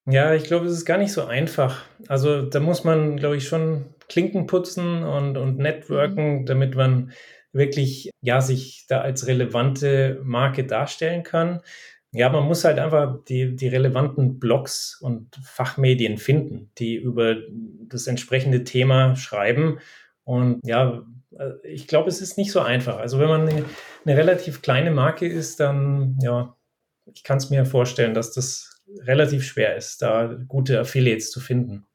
Ja, 0.08 0.34
ich 0.34 0.46
glaube, 0.46 0.66
es 0.66 0.74
ist 0.74 0.86
gar 0.86 0.98
nicht 0.98 1.14
so 1.14 1.26
einfach. 1.26 1.86
Also 2.08 2.42
da 2.42 2.60
muss 2.60 2.84
man, 2.84 3.18
glaube 3.18 3.38
ich, 3.38 3.48
schon 3.48 3.94
Klinken 4.10 4.48
putzen 4.48 5.04
und, 5.04 5.38
und 5.38 5.60
networken, 5.60 6.42
mhm. 6.42 6.46
damit 6.46 6.76
man 6.76 7.12
wirklich 7.54 8.12
ja 8.22 8.42
sich 8.42 8.86
da 8.88 9.02
als 9.02 9.28
relevante 9.28 10.22
Marke 10.24 10.66
darstellen 10.66 11.24
kann. 11.24 11.62
Ja, 12.14 12.30
man 12.30 12.44
muss 12.44 12.66
halt 12.66 12.78
einfach 12.78 13.24
die, 13.26 13.56
die 13.56 13.70
relevanten 13.70 14.40
Blogs 14.40 15.00
und 15.00 15.36
Fachmedien 15.44 16.18
finden, 16.18 16.72
die 16.78 16.96
über 16.96 17.38
das 17.88 18.08
entsprechende 18.08 18.66
Thema 18.66 19.16
schreiben. 19.16 19.80
Und 20.26 20.60
ja, 20.66 21.06
ich 21.64 21.88
glaube, 21.88 22.10
es 22.10 22.22
ist 22.22 22.38
nicht 22.38 22.52
so 22.52 22.60
einfach. 22.60 22.98
Also 22.98 23.20
wenn 23.20 23.30
man 23.30 23.48
eine, 23.48 23.66
eine 24.06 24.18
relativ 24.18 24.62
kleine 24.62 24.92
Marke 24.92 25.28
ist, 25.28 25.62
dann 25.62 26.18
ja, 26.22 26.56
ich 27.14 27.24
kann 27.24 27.38
es 27.38 27.50
mir 27.50 27.66
vorstellen, 27.66 28.14
dass 28.14 28.34
das 28.34 28.82
relativ 29.04 29.46
schwer 29.46 29.76
ist, 29.78 30.02
da 30.02 30.38
gute 30.48 30.80
Affiliates 30.80 31.32
zu 31.32 31.40
finden. 31.40 31.86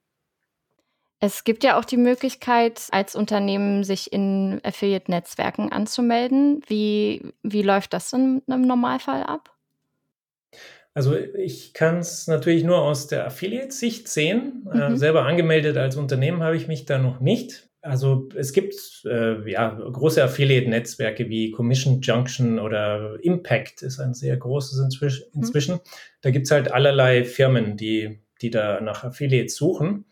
Es 1.19 1.45
gibt 1.45 1.65
ja 1.65 1.79
auch 1.79 1.85
die 1.85 1.97
Möglichkeit, 1.97 2.89
als 2.91 3.17
Unternehmen 3.17 3.85
sich 3.85 4.13
in 4.13 4.61
Affiliate-Netzwerken 4.63 5.73
anzumelden. 5.73 6.63
Wie, 6.67 7.33
wie 7.43 7.63
läuft 7.63 7.95
das 7.95 8.13
in 8.13 8.43
einem 8.47 8.67
Normalfall 8.67 9.23
ab? 9.23 9.57
Also 10.93 11.15
ich 11.17 11.75
kann 11.75 11.99
es 11.99 12.27
natürlich 12.27 12.65
nur 12.65 12.83
aus 12.83 13.07
der 13.07 13.27
Affiliate-Sicht 13.27 14.09
sehen. 14.09 14.67
Äh, 14.73 14.77
mhm. 14.77 14.95
Äh, 14.95 14.97
selber 14.97 15.25
angemeldet 15.25 15.77
als 15.77 15.97
Unternehmen 15.97 16.43
habe 16.43 16.57
ich 16.57 16.69
mich 16.69 16.85
da 16.85 16.99
noch 16.99 17.21
nicht. 17.21 17.69
Also 17.83 18.29
es 18.35 18.53
gibt 18.53 18.75
äh, 19.05 19.49
ja 19.51 19.69
große 19.69 20.23
Affiliate-Netzwerke 20.23 21.29
wie 21.29 21.51
Commission 21.51 22.01
Junction 22.01 22.59
oder 22.59 23.19
Impact 23.23 23.83
ist 23.83 24.01
ein 24.01 24.13
sehr 24.13 24.37
großes 24.37 24.81
inzwischen. 24.81 25.27
Mhm. 25.33 25.43
inzwischen. 25.43 25.81
Da 26.21 26.31
gibt 26.31 26.47
es 26.47 26.51
halt 26.51 26.73
allerlei 26.73 27.25
Firmen, 27.25 27.77
die, 27.77 28.21
die 28.43 28.51
da 28.51 28.81
nach 28.81 29.05
Affiliates 29.05 29.55
suchen. 29.55 30.07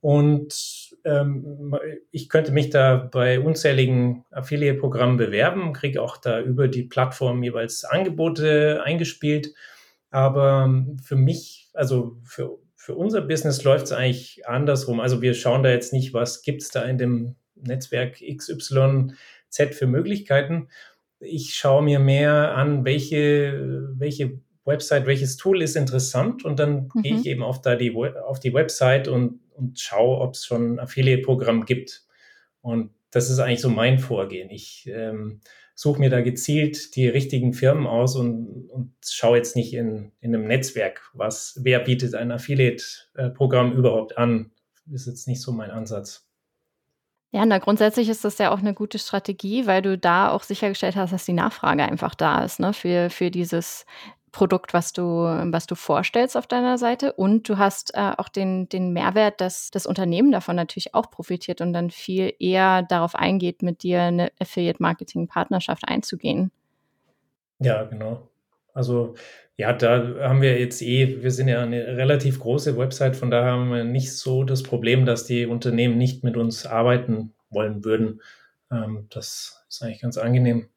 Und 0.00 0.96
ähm, 1.04 1.76
ich 2.10 2.28
könnte 2.28 2.52
mich 2.52 2.70
da 2.70 2.96
bei 2.96 3.38
unzähligen 3.38 4.24
Affiliate-Programmen 4.30 5.18
bewerben, 5.18 5.72
kriege 5.74 6.00
auch 6.00 6.16
da 6.16 6.40
über 6.40 6.68
die 6.68 6.84
Plattform 6.84 7.42
jeweils 7.42 7.84
Angebote 7.84 8.82
eingespielt 8.82 9.52
aber 10.10 10.86
für 11.02 11.16
mich, 11.16 11.68
also 11.72 12.16
für, 12.24 12.58
für 12.74 12.94
unser 12.94 13.20
Business 13.22 13.62
läuft 13.64 13.86
es 13.86 13.92
eigentlich 13.92 14.46
andersrum. 14.46 15.00
Also 15.00 15.22
wir 15.22 15.34
schauen 15.34 15.62
da 15.62 15.70
jetzt 15.70 15.92
nicht, 15.92 16.12
was 16.12 16.42
gibt 16.42 16.62
es 16.62 16.70
da 16.70 16.82
in 16.82 16.98
dem 16.98 17.36
Netzwerk 17.54 18.20
XYZ 18.20 19.14
für 19.72 19.86
Möglichkeiten. 19.86 20.68
Ich 21.20 21.54
schaue 21.54 21.82
mir 21.82 22.00
mehr 22.00 22.56
an, 22.56 22.84
welche, 22.84 23.92
welche 23.94 24.40
Website, 24.64 25.06
welches 25.06 25.36
Tool 25.36 25.62
ist 25.62 25.76
interessant 25.76 26.44
und 26.44 26.58
dann 26.58 26.90
mhm. 26.94 27.02
gehe 27.02 27.16
ich 27.16 27.26
eben 27.26 27.42
auf, 27.42 27.60
da 27.60 27.76
die, 27.76 27.94
auf 27.96 28.40
die 28.40 28.54
Website 28.54 29.06
und, 29.06 29.40
und 29.60 29.78
schaue, 29.78 30.20
ob 30.20 30.34
es 30.34 30.44
schon 30.44 30.74
ein 30.74 30.78
Affiliate-Programm 30.80 31.64
gibt. 31.64 32.04
Und 32.62 32.90
das 33.10 33.30
ist 33.30 33.38
eigentlich 33.38 33.60
so 33.60 33.68
mein 33.68 33.98
Vorgehen. 33.98 34.50
Ich 34.50 34.88
ähm, 34.92 35.40
suche 35.74 36.00
mir 36.00 36.10
da 36.10 36.20
gezielt 36.20 36.94
die 36.96 37.08
richtigen 37.08 37.52
Firmen 37.52 37.86
aus 37.86 38.16
und, 38.16 38.68
und 38.70 38.94
schaue 39.06 39.36
jetzt 39.36 39.56
nicht 39.56 39.74
in, 39.74 40.12
in 40.20 40.34
einem 40.34 40.46
Netzwerk, 40.46 41.10
was, 41.14 41.58
wer 41.62 41.80
bietet 41.80 42.14
ein 42.14 42.30
Affiliate-Programm 42.30 43.72
überhaupt 43.72 44.18
an. 44.18 44.50
Ist 44.92 45.06
jetzt 45.06 45.28
nicht 45.28 45.40
so 45.40 45.52
mein 45.52 45.70
Ansatz. 45.70 46.26
Ja, 47.32 47.46
na 47.46 47.58
grundsätzlich 47.58 48.08
ist 48.08 48.24
das 48.24 48.38
ja 48.38 48.50
auch 48.50 48.58
eine 48.58 48.74
gute 48.74 48.98
Strategie, 48.98 49.66
weil 49.66 49.82
du 49.82 49.96
da 49.96 50.30
auch 50.30 50.42
sichergestellt 50.42 50.96
hast, 50.96 51.12
dass 51.12 51.24
die 51.24 51.32
Nachfrage 51.32 51.84
einfach 51.84 52.16
da 52.16 52.44
ist, 52.44 52.58
ne, 52.58 52.72
für, 52.72 53.08
für 53.08 53.30
dieses 53.30 53.86
Produkt, 54.32 54.74
was 54.74 54.92
du, 54.92 55.02
was 55.02 55.66
du 55.66 55.74
vorstellst 55.74 56.36
auf 56.36 56.46
deiner 56.46 56.78
Seite. 56.78 57.12
Und 57.12 57.48
du 57.48 57.58
hast 57.58 57.94
äh, 57.94 58.12
auch 58.16 58.28
den, 58.28 58.68
den 58.68 58.92
Mehrwert, 58.92 59.40
dass 59.40 59.70
das 59.70 59.86
Unternehmen 59.86 60.32
davon 60.32 60.56
natürlich 60.56 60.94
auch 60.94 61.10
profitiert 61.10 61.60
und 61.60 61.72
dann 61.72 61.90
viel 61.90 62.32
eher 62.38 62.82
darauf 62.82 63.14
eingeht, 63.14 63.62
mit 63.62 63.82
dir 63.82 64.02
eine 64.02 64.30
Affiliate-Marketing-Partnerschaft 64.40 65.88
einzugehen. 65.88 66.50
Ja, 67.58 67.84
genau. 67.84 68.28
Also 68.72 69.14
ja, 69.56 69.72
da 69.72 70.14
haben 70.20 70.40
wir 70.40 70.58
jetzt 70.58 70.80
eh, 70.80 71.22
wir 71.22 71.30
sind 71.30 71.48
ja 71.48 71.62
eine 71.62 71.96
relativ 71.96 72.40
große 72.40 72.78
Website, 72.78 73.16
von 73.16 73.30
daher 73.30 73.52
haben 73.52 73.70
wir 73.70 73.84
nicht 73.84 74.16
so 74.16 74.44
das 74.44 74.62
Problem, 74.62 75.04
dass 75.04 75.26
die 75.26 75.44
Unternehmen 75.44 75.98
nicht 75.98 76.24
mit 76.24 76.36
uns 76.36 76.64
arbeiten 76.64 77.34
wollen 77.50 77.84
würden. 77.84 78.22
Ähm, 78.70 79.06
das 79.10 79.64
ist 79.68 79.82
eigentlich 79.82 80.00
ganz 80.00 80.16
angenehm. 80.16 80.68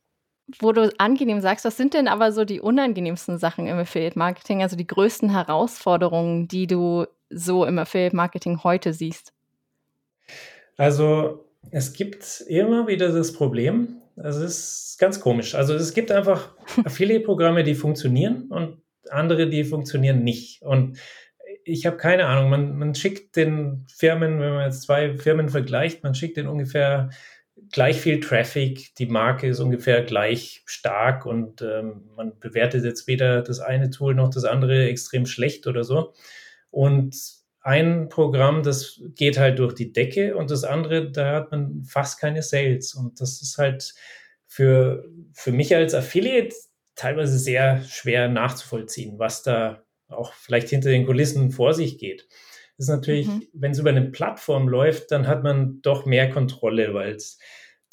Wo 0.60 0.72
du 0.72 0.92
angenehm 0.98 1.42
sagst, 1.42 1.66
was 1.66 1.78
sind 1.78 1.94
denn 1.94 2.08
aber 2.08 2.32
so 2.32 2.46
die 2.46 2.62
unangenehmsten 2.62 3.38
Sachen 3.38 3.68
im 3.68 3.78
Affiliate 3.78 4.18
Marketing, 4.18 4.62
also 4.62 4.76
die 4.76 4.88
größten 4.88 5.30
Herausforderungen, 5.30 6.48
die 6.48 6.68
du 6.68 7.06
so 7.30 7.66
im 7.66 7.80
Affiliate 7.80 8.16
Marketing 8.16 8.64
heute 8.64 8.94
siehst? 8.94 9.34
Also 10.78 11.46
es 11.72 11.94
gibt 11.94 12.44
immer 12.48 12.88
wieder 12.88 13.12
das 13.12 13.34
Problem, 13.34 14.02
es 14.16 14.38
ist 14.38 14.98
ganz 15.00 15.20
komisch. 15.20 15.56
Also 15.56 15.74
es 15.74 15.94
gibt 15.94 16.12
einfach 16.12 16.56
Affiliate-Programme, 16.86 17.64
die 17.64 17.76
funktionieren 17.76 18.48
und 18.50 18.82
andere, 19.10 19.50
die 19.50 19.64
funktionieren 19.64 20.24
nicht. 20.24 20.62
Und 20.62 20.98
ich 21.66 21.86
habe 21.86 21.98
keine 21.98 22.26
Ahnung, 22.26 22.50
man, 22.50 22.78
man 22.78 22.96
schickt 22.96 23.36
den 23.36 23.86
Firmen, 23.88 24.40
wenn 24.40 24.54
man 24.54 24.66
jetzt 24.66 24.84
zwei 24.84 25.18
Firmen 25.18 25.50
vergleicht, 25.50 26.04
man 26.04 26.16
schickt 26.16 26.38
den 26.38 26.48
ungefähr 26.48 27.10
gleich 27.72 28.02
viel 28.02 28.20
Traffic, 28.20 28.96
die 28.96 29.06
Marke 29.06 29.48
ist 29.48 29.60
ungefähr 29.60 30.02
gleich 30.04 30.64
stark 30.66 31.26
und 31.26 31.62
ähm, 31.62 32.10
man 32.16 32.40
bewertet 32.40 32.84
jetzt 32.84 33.08
weder 33.08 33.42
das 33.42 33.60
eine 33.60 33.90
Tool 33.90 34.16
noch 34.16 34.30
das 34.30 34.44
andere 34.44 34.88
extrem 34.88 35.26
schlecht 35.26 35.68
oder 35.68 35.84
so. 35.84 36.14
Und 36.72 37.16
ein 37.62 38.10
Programm, 38.10 38.64
das 38.64 39.02
geht 39.16 39.38
halt 39.38 39.60
durch 39.60 39.74
die 39.74 39.94
Decke 39.94 40.36
und 40.36 40.52
das 40.52 40.64
andere, 40.64 41.12
da 41.12 41.36
hat 41.36 41.52
man 41.52 41.84
fast 41.84 42.20
keine 42.20 42.42
Sales. 42.42 42.94
Und 42.94 43.22
das 43.22 43.42
ist 43.42 43.58
halt 43.58 43.94
für, 44.48 45.06
für 45.34 45.52
mich 45.52 45.76
als 45.76 45.94
Affiliate 45.94 46.54
teilweise 46.96 47.40
sehr 47.40 47.82
schwer 47.84 48.28
nachzuvollziehen, 48.28 49.18
was 49.18 49.44
da 49.44 49.84
auch 50.10 50.34
vielleicht 50.34 50.70
hinter 50.70 50.90
den 50.90 51.06
Kulissen 51.06 51.52
vor 51.52 51.74
sich 51.74 51.98
geht. 51.98 52.28
Ist 52.78 52.90
natürlich, 52.90 53.28
mhm. 53.28 53.44
wenn 53.54 53.72
es 53.72 53.80
über 53.80 53.92
eine 53.92 54.10
Plattform 54.10 54.68
läuft, 54.68 55.12
dann 55.12 55.28
hat 55.28 55.44
man 55.44 55.82
doch 55.82 56.06
mehr 56.06 56.30
Kontrolle, 56.30 56.94
weil 56.94 57.14
es 57.14 57.40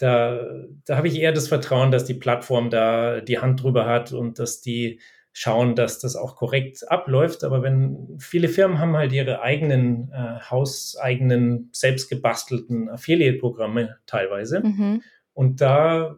da, 0.00 0.40
da 0.86 0.96
habe 0.96 1.08
ich 1.08 1.20
eher 1.20 1.32
das 1.32 1.48
Vertrauen, 1.48 1.90
dass 1.90 2.06
die 2.06 2.14
Plattform 2.14 2.70
da 2.70 3.20
die 3.20 3.38
Hand 3.38 3.62
drüber 3.62 3.84
hat 3.84 4.12
und 4.12 4.38
dass 4.38 4.62
die 4.62 4.98
schauen, 5.32 5.76
dass 5.76 5.98
das 5.98 6.16
auch 6.16 6.36
korrekt 6.36 6.90
abläuft. 6.90 7.44
Aber 7.44 7.62
wenn 7.62 8.16
viele 8.18 8.48
Firmen 8.48 8.78
haben 8.78 8.96
halt 8.96 9.12
ihre 9.12 9.42
eigenen 9.42 10.10
äh, 10.12 10.40
hauseigenen, 10.40 11.68
selbst 11.72 12.08
gebastelten 12.08 12.88
Affiliate-Programme 12.88 13.96
teilweise. 14.06 14.60
Mhm. 14.60 15.02
Und 15.34 15.60
da 15.60 16.16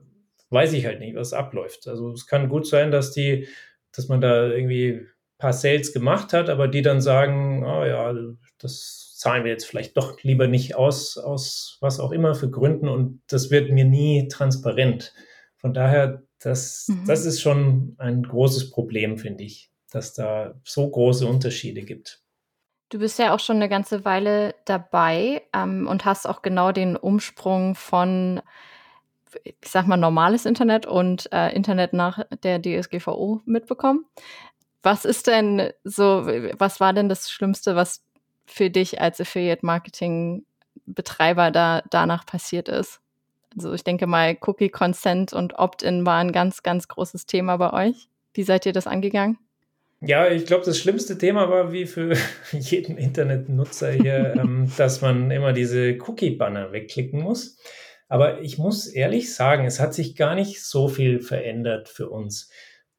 weiß 0.50 0.72
ich 0.74 0.86
halt 0.86 1.00
nicht, 1.00 1.16
was 1.16 1.32
abläuft. 1.32 1.88
Also 1.88 2.12
es 2.12 2.26
kann 2.26 2.48
gut 2.48 2.66
sein, 2.66 2.90
dass 2.90 3.10
die, 3.10 3.48
dass 3.94 4.08
man 4.08 4.20
da 4.20 4.46
irgendwie 4.46 4.92
ein 4.92 5.08
paar 5.38 5.52
Sales 5.52 5.92
gemacht 5.92 6.32
hat, 6.32 6.48
aber 6.48 6.68
die 6.68 6.82
dann 6.82 7.00
sagen, 7.00 7.64
oh 7.64 7.84
ja, 7.84 8.14
das 8.62 9.14
zahlen 9.16 9.44
wir 9.44 9.52
jetzt 9.52 9.66
vielleicht 9.66 9.96
doch 9.96 10.22
lieber 10.22 10.48
nicht 10.48 10.74
aus, 10.74 11.16
aus 11.16 11.78
was 11.80 12.00
auch 12.00 12.10
immer 12.10 12.34
für 12.34 12.50
Gründen 12.50 12.88
und 12.88 13.22
das 13.28 13.50
wird 13.50 13.70
mir 13.70 13.84
nie 13.84 14.28
transparent. 14.28 15.14
Von 15.56 15.72
daher 15.74 16.22
das, 16.44 16.88
mhm. 16.88 17.06
das 17.06 17.24
ist 17.24 17.40
schon 17.40 17.94
ein 17.98 18.22
großes 18.22 18.70
Problem, 18.70 19.18
finde 19.18 19.44
ich, 19.44 19.70
dass 19.90 20.14
da 20.14 20.54
so 20.64 20.88
große 20.88 21.26
Unterschiede 21.26 21.82
gibt. 21.82 22.20
Du 22.88 22.98
bist 22.98 23.18
ja 23.18 23.34
auch 23.34 23.40
schon 23.40 23.56
eine 23.56 23.68
ganze 23.68 24.04
Weile 24.04 24.54
dabei 24.64 25.42
ähm, 25.54 25.86
und 25.86 26.04
hast 26.04 26.26
auch 26.26 26.42
genau 26.42 26.72
den 26.72 26.96
Umsprung 26.96 27.74
von, 27.74 28.42
ich 29.44 29.54
sag 29.64 29.86
mal, 29.86 29.96
normales 29.96 30.44
Internet 30.44 30.84
und 30.84 31.32
äh, 31.32 31.54
Internet 31.54 31.94
nach 31.94 32.24
der 32.42 32.60
DSGVO 32.60 33.40
mitbekommen. 33.46 34.04
Was 34.82 35.04
ist 35.04 35.28
denn 35.28 35.70
so, 35.84 36.26
was 36.58 36.80
war 36.80 36.92
denn 36.92 37.08
das 37.08 37.30
Schlimmste, 37.30 37.76
was 37.76 38.04
für 38.52 38.70
dich 38.70 39.00
als 39.00 39.20
Affiliate-Marketing-Betreiber 39.20 41.50
da 41.50 41.82
danach 41.90 42.24
passiert 42.26 42.68
ist? 42.68 43.00
Also 43.56 43.72
ich 43.72 43.82
denke 43.84 44.06
mal, 44.06 44.36
Cookie 44.40 44.70
Consent 44.70 45.32
und 45.32 45.58
Opt-in 45.58 46.06
war 46.06 46.18
ein 46.18 46.32
ganz, 46.32 46.62
ganz 46.62 46.88
großes 46.88 47.26
Thema 47.26 47.56
bei 47.56 47.88
euch. 47.88 48.08
Wie 48.34 48.44
seid 48.44 48.66
ihr 48.66 48.72
das 48.72 48.86
angegangen? 48.86 49.38
Ja, 50.04 50.28
ich 50.28 50.46
glaube, 50.46 50.64
das 50.64 50.78
schlimmste 50.78 51.16
Thema 51.16 51.48
war 51.48 51.72
wie 51.72 51.86
für 51.86 52.16
jeden 52.52 52.98
Internetnutzer 52.98 53.92
hier, 53.92 54.34
ähm, 54.36 54.70
dass 54.76 55.00
man 55.00 55.30
immer 55.30 55.52
diese 55.52 55.96
Cookie-Banner 55.98 56.72
wegklicken 56.72 57.20
muss. 57.20 57.58
Aber 58.08 58.40
ich 58.40 58.58
muss 58.58 58.88
ehrlich 58.88 59.34
sagen, 59.34 59.64
es 59.64 59.80
hat 59.80 59.94
sich 59.94 60.16
gar 60.16 60.34
nicht 60.34 60.62
so 60.62 60.88
viel 60.88 61.20
verändert 61.20 61.88
für 61.88 62.10
uns. 62.10 62.50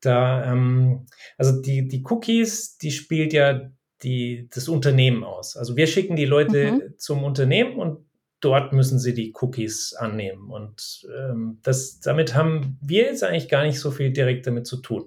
Da, 0.01 0.51
ähm, 0.51 1.05
also 1.37 1.61
die, 1.61 1.87
die 1.87 2.03
Cookies, 2.09 2.77
die 2.77 2.91
spielt 2.91 3.33
ja 3.33 3.69
die, 4.03 4.49
das 4.53 4.67
Unternehmen 4.67 5.23
aus. 5.23 5.57
Also 5.57 5.75
wir 5.75 5.87
schicken 5.87 6.15
die 6.15 6.25
Leute 6.25 6.71
mhm. 6.71 6.81
zum 6.97 7.23
Unternehmen 7.23 7.77
und 7.77 8.05
dort 8.43 8.73
müssen 8.73 8.99
sie 8.99 9.13
die 9.13 9.33
Cookies 9.39 9.93
annehmen. 9.93 10.51
Und 10.51 11.07
ähm, 11.17 11.59
das, 11.63 11.99
damit 12.01 12.35
haben 12.35 12.77
wir 12.81 13.03
jetzt 13.03 13.23
eigentlich 13.23 13.49
gar 13.49 13.63
nicht 13.63 13.79
so 13.79 13.89
viel 13.91 14.11
direkt 14.11 14.47
damit 14.47 14.67
zu 14.67 14.77
tun. 14.77 15.05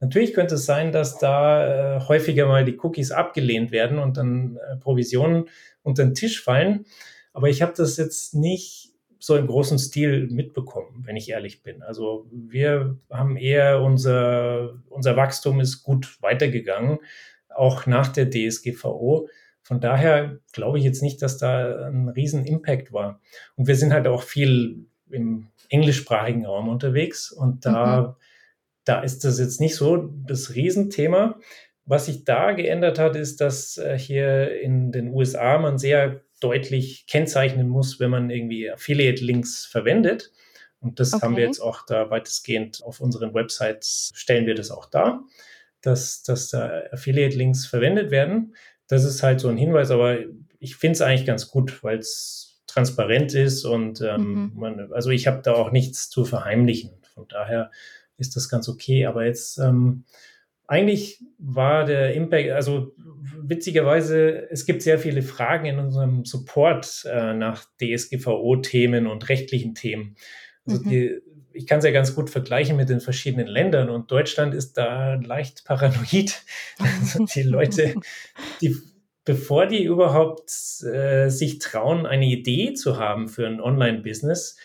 Natürlich 0.00 0.32
könnte 0.32 0.54
es 0.54 0.64
sein, 0.64 0.92
dass 0.92 1.18
da 1.18 1.96
äh, 1.96 2.00
häufiger 2.00 2.46
mal 2.46 2.64
die 2.64 2.78
Cookies 2.78 3.10
abgelehnt 3.10 3.72
werden 3.72 3.98
und 3.98 4.16
dann 4.16 4.56
äh, 4.56 4.76
Provisionen 4.76 5.48
unter 5.82 6.04
den 6.04 6.14
Tisch 6.14 6.42
fallen. 6.42 6.86
Aber 7.32 7.48
ich 7.48 7.62
habe 7.62 7.74
das 7.76 7.96
jetzt 7.96 8.34
nicht 8.34 8.94
so 9.18 9.36
im 9.36 9.48
großen 9.48 9.78
Stil 9.78 10.28
mitbekommen, 10.28 11.02
wenn 11.04 11.16
ich 11.16 11.30
ehrlich 11.30 11.62
bin. 11.62 11.82
Also 11.82 12.26
wir 12.30 12.96
haben 13.10 13.36
eher 13.36 13.82
unser, 13.82 14.78
unser 14.88 15.16
Wachstum 15.16 15.60
ist 15.60 15.82
gut 15.82 16.22
weitergegangen, 16.22 16.98
auch 17.58 17.86
nach 17.86 18.08
der 18.08 18.30
DSGVO. 18.30 19.28
Von 19.62 19.80
daher 19.80 20.38
glaube 20.52 20.78
ich 20.78 20.84
jetzt 20.84 21.02
nicht, 21.02 21.20
dass 21.20 21.36
da 21.38 21.88
ein 21.88 22.08
riesen 22.08 22.44
Impact 22.44 22.92
war. 22.92 23.20
Und 23.56 23.66
wir 23.66 23.76
sind 23.76 23.92
halt 23.92 24.06
auch 24.06 24.22
viel 24.22 24.86
im 25.10 25.48
englischsprachigen 25.68 26.46
Raum 26.46 26.68
unterwegs 26.68 27.30
und 27.30 27.66
da, 27.66 28.00
mhm. 28.00 28.14
da 28.84 29.00
ist 29.02 29.24
das 29.24 29.38
jetzt 29.38 29.60
nicht 29.60 29.76
so 29.76 29.96
das 30.26 30.54
Riesenthema. 30.54 31.38
Was 31.84 32.06
sich 32.06 32.24
da 32.24 32.52
geändert 32.52 32.98
hat, 32.98 33.16
ist, 33.16 33.40
dass 33.40 33.78
äh, 33.78 33.98
hier 33.98 34.60
in 34.60 34.92
den 34.92 35.08
USA 35.08 35.58
man 35.58 35.78
sehr 35.78 36.22
deutlich 36.40 37.06
kennzeichnen 37.06 37.68
muss, 37.68 37.98
wenn 37.98 38.10
man 38.10 38.30
irgendwie 38.30 38.70
Affiliate-Links 38.70 39.66
verwendet. 39.66 40.32
Und 40.80 41.00
das 41.00 41.12
okay. 41.12 41.24
haben 41.24 41.36
wir 41.36 41.44
jetzt 41.44 41.60
auch 41.60 41.84
da 41.86 42.10
weitestgehend 42.10 42.82
auf 42.84 43.00
unseren 43.00 43.34
Websites, 43.34 44.10
stellen 44.14 44.46
wir 44.46 44.54
das 44.54 44.70
auch 44.70 44.86
dar, 44.86 45.24
dass, 45.82 46.22
dass 46.22 46.50
da 46.50 46.82
Affiliate-Links 46.92 47.66
verwendet 47.66 48.10
werden. 48.10 48.54
Das 48.86 49.04
ist 49.04 49.22
halt 49.22 49.40
so 49.40 49.48
ein 49.48 49.56
Hinweis, 49.56 49.90
aber 49.90 50.18
ich 50.58 50.76
finde 50.76 50.94
es 50.94 51.02
eigentlich 51.02 51.26
ganz 51.26 51.50
gut, 51.50 51.82
weil 51.82 51.98
es 51.98 52.62
transparent 52.66 53.34
ist 53.34 53.64
und 53.64 54.00
ähm, 54.02 54.52
mhm. 54.52 54.52
man, 54.54 54.92
also 54.92 55.10
ich 55.10 55.26
habe 55.26 55.40
da 55.42 55.54
auch 55.54 55.72
nichts 55.72 56.10
zu 56.10 56.24
verheimlichen. 56.24 56.92
Von 57.14 57.26
daher 57.28 57.70
ist 58.18 58.36
das 58.36 58.48
ganz 58.48 58.68
okay. 58.68 59.06
Aber 59.06 59.24
jetzt 59.24 59.58
ähm, 59.58 60.04
eigentlich 60.66 61.24
war 61.38 61.84
der 61.84 62.14
Impact, 62.14 62.50
also 62.50 62.94
witzigerweise, 63.42 64.50
es 64.50 64.66
gibt 64.66 64.82
sehr 64.82 64.98
viele 64.98 65.22
Fragen 65.22 65.66
in 65.66 65.78
unserem 65.78 66.24
Support 66.24 67.06
äh, 67.10 67.32
nach 67.32 67.64
DSGVO-Themen 67.80 69.06
und 69.06 69.28
rechtlichen 69.28 69.74
Themen. 69.74 70.16
Also 70.66 70.82
mhm. 70.82 70.88
die, 70.88 71.20
ich 71.58 71.66
kann 71.66 71.80
es 71.80 71.84
ja 71.84 71.90
ganz 71.90 72.14
gut 72.14 72.30
vergleichen 72.30 72.76
mit 72.76 72.88
den 72.88 73.00
verschiedenen 73.00 73.48
Ländern 73.48 73.90
und 73.90 74.12
Deutschland 74.12 74.54
ist 74.54 74.74
da 74.74 75.14
leicht 75.14 75.64
paranoid. 75.64 76.42
Also 76.78 77.24
die 77.24 77.42
Leute, 77.42 77.94
die, 78.60 78.76
bevor 79.24 79.66
die 79.66 79.82
überhaupt 79.82 80.50
äh, 80.84 81.28
sich 81.28 81.58
trauen, 81.58 82.06
eine 82.06 82.26
Idee 82.26 82.74
zu 82.74 82.98
haben 82.98 83.28
für 83.28 83.46
ein 83.48 83.60
Online-Business, 83.60 84.56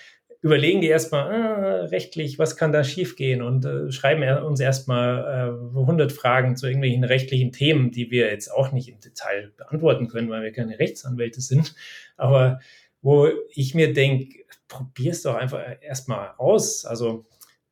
überlegen 0.42 0.82
die 0.82 0.88
erstmal 0.88 1.32
äh, 1.34 1.86
rechtlich, 1.86 2.38
was 2.38 2.58
kann 2.58 2.72
da 2.72 2.84
schiefgehen 2.84 3.42
und 3.42 3.66
äh, 3.66 3.92
schreiben 3.92 4.22
uns 4.44 4.60
erstmal 4.60 5.50
äh, 5.76 5.80
100 5.80 6.12
Fragen 6.12 6.56
zu 6.56 6.68
irgendwelchen 6.68 7.04
rechtlichen 7.04 7.52
Themen, 7.52 7.90
die 7.90 8.12
wir 8.12 8.28
jetzt 8.28 8.50
auch 8.50 8.72
nicht 8.72 8.90
im 8.90 9.00
Detail 9.00 9.52
beantworten 9.58 10.10
können, 10.10 10.30
weil 10.30 10.44
wir 10.44 10.52
keine 10.52 10.78
Rechtsanwälte 10.78 11.42
sind. 11.42 11.74
Aber 12.18 12.60
wo 13.02 13.28
ich 13.54 13.74
mir 13.74 13.94
denke, 13.94 14.43
probier 14.74 15.12
es 15.12 15.22
doch 15.22 15.36
einfach 15.36 15.62
erstmal 15.82 16.32
aus. 16.38 16.86
Also 16.86 17.26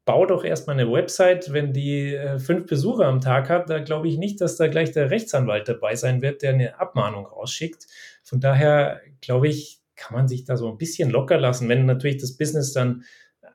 bau 0.06 0.26
doch 0.26 0.44
erstmal 0.44 0.80
eine 0.80 0.92
Website, 0.92 1.52
wenn 1.52 1.74
die 1.74 2.14
äh, 2.14 2.40
fünf 2.40 2.68
Besucher 2.68 3.06
am 3.06 3.22
Tag 3.22 3.50
hat, 3.50 3.70
da 3.70 3.80
glaube 3.80 4.08
ich 4.08 4.18
nicht, 4.18 4.40
dass 4.42 4.56
da 4.56 4.68
gleich 4.68 4.92
der 4.92 5.10
Rechtsanwalt 5.10 5.68
dabei 5.68 5.96
sein 5.96 6.22
wird, 6.22 6.42
der 6.42 6.52
eine 6.52 6.80
Abmahnung 6.80 7.26
rausschickt. 7.26 7.88
Von 8.24 8.40
daher 8.40 9.02
glaube 9.22 9.48
ich, 9.48 9.82
kann 9.96 10.16
man 10.16 10.28
sich 10.28 10.46
da 10.46 10.58
so 10.58 10.70
ein 10.70 10.78
bisschen 10.78 11.10
locker 11.10 11.38
lassen. 11.38 11.70
Wenn 11.70 11.86
natürlich 11.86 12.18
das 12.18 12.38
Business 12.38 12.74
dann 12.74 13.04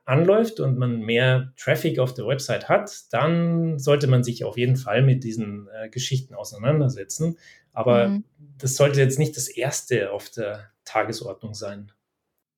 anläuft 0.05 0.61
und 0.61 0.77
man 0.77 1.01
mehr 1.01 1.51
Traffic 1.57 1.99
auf 1.99 2.13
der 2.13 2.25
Website 2.25 2.69
hat, 2.69 3.11
dann 3.11 3.77
sollte 3.77 4.07
man 4.07 4.23
sich 4.23 4.45
auf 4.45 4.57
jeden 4.57 4.77
Fall 4.77 5.01
mit 5.01 5.25
diesen 5.25 5.67
äh, 5.73 5.89
Geschichten 5.89 6.33
auseinandersetzen. 6.33 7.37
Aber 7.73 8.07
mhm. 8.07 8.23
das 8.57 8.75
sollte 8.75 9.01
jetzt 9.01 9.19
nicht 9.19 9.35
das 9.35 9.49
Erste 9.49 10.11
auf 10.11 10.29
der 10.29 10.71
Tagesordnung 10.85 11.53
sein. 11.53 11.91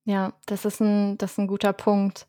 Ja, 0.09 0.33
das 0.47 0.65
ist 0.65 0.81
ein, 0.81 1.19
das 1.19 1.33
ist 1.33 1.37
ein 1.37 1.45
guter 1.45 1.71
Punkt. 1.71 2.25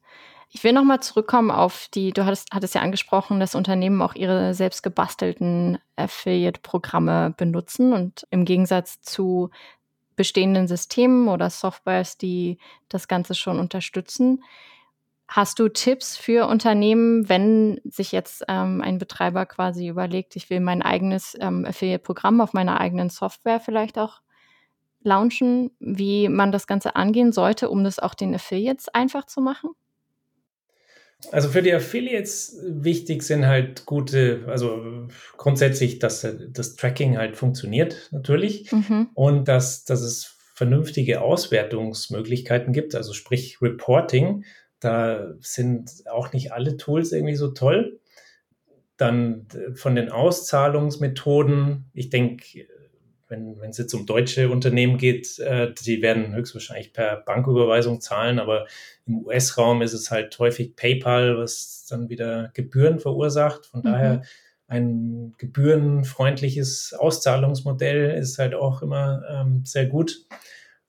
Ich 0.50 0.62
will 0.64 0.74
nochmal 0.74 1.00
zurückkommen 1.00 1.50
auf 1.50 1.88
die, 1.94 2.12
du 2.12 2.26
hattest, 2.26 2.48
hattest 2.52 2.74
ja 2.74 2.82
angesprochen, 2.82 3.40
dass 3.40 3.54
Unternehmen 3.54 4.02
auch 4.02 4.14
ihre 4.14 4.52
selbst 4.52 4.82
gebastelten 4.82 5.78
Affiliate-Programme 5.96 7.32
benutzen 7.38 7.94
und 7.94 8.26
im 8.30 8.44
Gegensatz 8.44 9.00
zu 9.00 9.48
bestehenden 10.14 10.68
Systemen 10.68 11.28
oder 11.28 11.48
Softwares, 11.48 12.18
die 12.18 12.58
das 12.90 13.08
Ganze 13.08 13.34
schon 13.34 13.58
unterstützen. 13.58 14.44
Hast 15.26 15.58
du 15.58 15.70
Tipps 15.70 16.18
für 16.18 16.48
Unternehmen, 16.48 17.30
wenn 17.30 17.80
sich 17.84 18.12
jetzt 18.12 18.44
ähm, 18.46 18.82
ein 18.82 18.98
Betreiber 18.98 19.46
quasi 19.46 19.88
überlegt, 19.88 20.36
ich 20.36 20.50
will 20.50 20.60
mein 20.60 20.82
eigenes 20.82 21.34
ähm, 21.40 21.64
Affiliate-Programm 21.64 22.42
auf 22.42 22.52
meiner 22.52 22.78
eigenen 22.78 23.08
Software 23.08 23.58
vielleicht 23.58 23.96
auch 23.96 24.20
launchen, 25.02 25.70
wie 25.80 26.28
man 26.28 26.52
das 26.52 26.66
Ganze 26.66 26.96
angehen 26.96 27.32
sollte, 27.32 27.70
um 27.70 27.84
das 27.84 27.98
auch 27.98 28.14
den 28.14 28.34
Affiliates 28.34 28.88
einfach 28.88 29.26
zu 29.26 29.40
machen? 29.40 29.70
Also 31.32 31.50
für 31.50 31.62
die 31.62 31.72
Affiliates 31.72 32.58
wichtig 32.64 33.22
sind 33.22 33.46
halt 33.46 33.84
gute, 33.84 34.44
also 34.46 35.08
grundsätzlich, 35.36 35.98
dass 35.98 36.26
das 36.48 36.76
Tracking 36.76 37.18
halt 37.18 37.36
funktioniert 37.36 38.08
natürlich 38.10 38.72
mhm. 38.72 39.10
und 39.14 39.46
dass, 39.46 39.84
dass 39.84 40.00
es 40.00 40.36
vernünftige 40.54 41.20
Auswertungsmöglichkeiten 41.20 42.72
gibt, 42.72 42.94
also 42.94 43.12
sprich 43.12 43.60
Reporting 43.60 44.44
da 44.80 45.34
sind 45.40 46.04
auch 46.10 46.32
nicht 46.32 46.52
alle 46.52 46.76
Tools 46.78 47.12
irgendwie 47.12 47.36
so 47.36 47.48
toll. 47.48 48.00
Dann 48.96 49.46
äh, 49.54 49.74
von 49.74 49.94
den 49.94 50.10
Auszahlungsmethoden, 50.10 51.90
ich 51.92 52.08
denke, 52.08 52.66
wenn, 53.30 53.70
es 53.70 53.78
jetzt 53.78 53.94
um 53.94 54.04
deutsche 54.06 54.50
Unternehmen 54.50 54.98
geht, 54.98 55.38
äh, 55.38 55.72
die 55.72 56.02
werden 56.02 56.34
höchstwahrscheinlich 56.34 56.92
per 56.92 57.16
Banküberweisung 57.16 58.00
zahlen, 58.00 58.38
aber 58.38 58.66
im 59.06 59.24
US-Raum 59.24 59.82
ist 59.82 59.92
es 59.92 60.10
halt 60.10 60.38
häufig 60.38 60.76
PayPal, 60.76 61.38
was 61.38 61.86
dann 61.88 62.08
wieder 62.08 62.50
Gebühren 62.54 62.98
verursacht. 62.98 63.66
Von 63.66 63.80
mhm. 63.80 63.84
daher 63.84 64.22
ein 64.66 65.34
gebührenfreundliches 65.38 66.92
Auszahlungsmodell 66.92 68.18
ist 68.18 68.38
halt 68.38 68.54
auch 68.54 68.82
immer 68.82 69.22
ähm, 69.28 69.62
sehr 69.64 69.86
gut. 69.86 70.26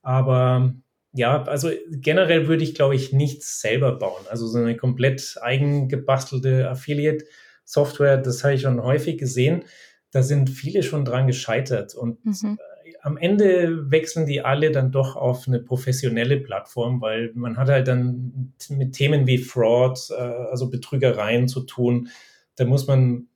Aber 0.01 0.73
ja, 1.13 1.43
also 1.43 1.69
generell 1.91 2.47
würde 2.47 2.63
ich, 2.63 2.75
glaube 2.75 2.95
ich, 2.95 3.11
nichts 3.11 3.61
selber 3.61 3.93
bauen. 3.93 4.25
Also 4.29 4.47
so 4.47 4.59
eine 4.59 4.77
komplett 4.77 5.37
eigengebastelte 5.41 6.69
Affiliate-Software, 6.69 8.17
das 8.17 8.43
habe 8.43 8.53
ich 8.53 8.61
schon 8.61 8.81
häufig 8.81 9.17
gesehen. 9.17 9.63
Da 10.11 10.23
sind 10.23 10.49
viele 10.49 10.83
schon 10.83 11.05
dran 11.05 11.27
gescheitert. 11.27 11.95
Und 11.95 12.23
mhm. 12.25 12.59
Äh, 12.59 12.93
am 13.01 13.17
Ende 13.17 13.89
wechseln 13.89 14.25
die 14.25 14.41
alle 14.41 14.71
dann 14.71 14.91
doch 14.91 15.15
auf 15.15 15.47
eine 15.47 15.59
professionelle 15.59 16.37
Plattform, 16.37 17.01
weil 17.01 17.31
man 17.33 17.57
hat 17.57 17.69
halt 17.69 17.87
dann 17.87 18.53
mit 18.69 18.93
Themen 18.93 19.25
wie 19.27 19.37
Fraud, 19.37 19.99
äh, 20.11 20.13
also 20.21 20.69
Betrügereien 20.69 21.47
zu 21.47 21.61
tun. 21.61 22.09
Da 22.55 22.65
muss 22.65 22.87
man 22.87 23.27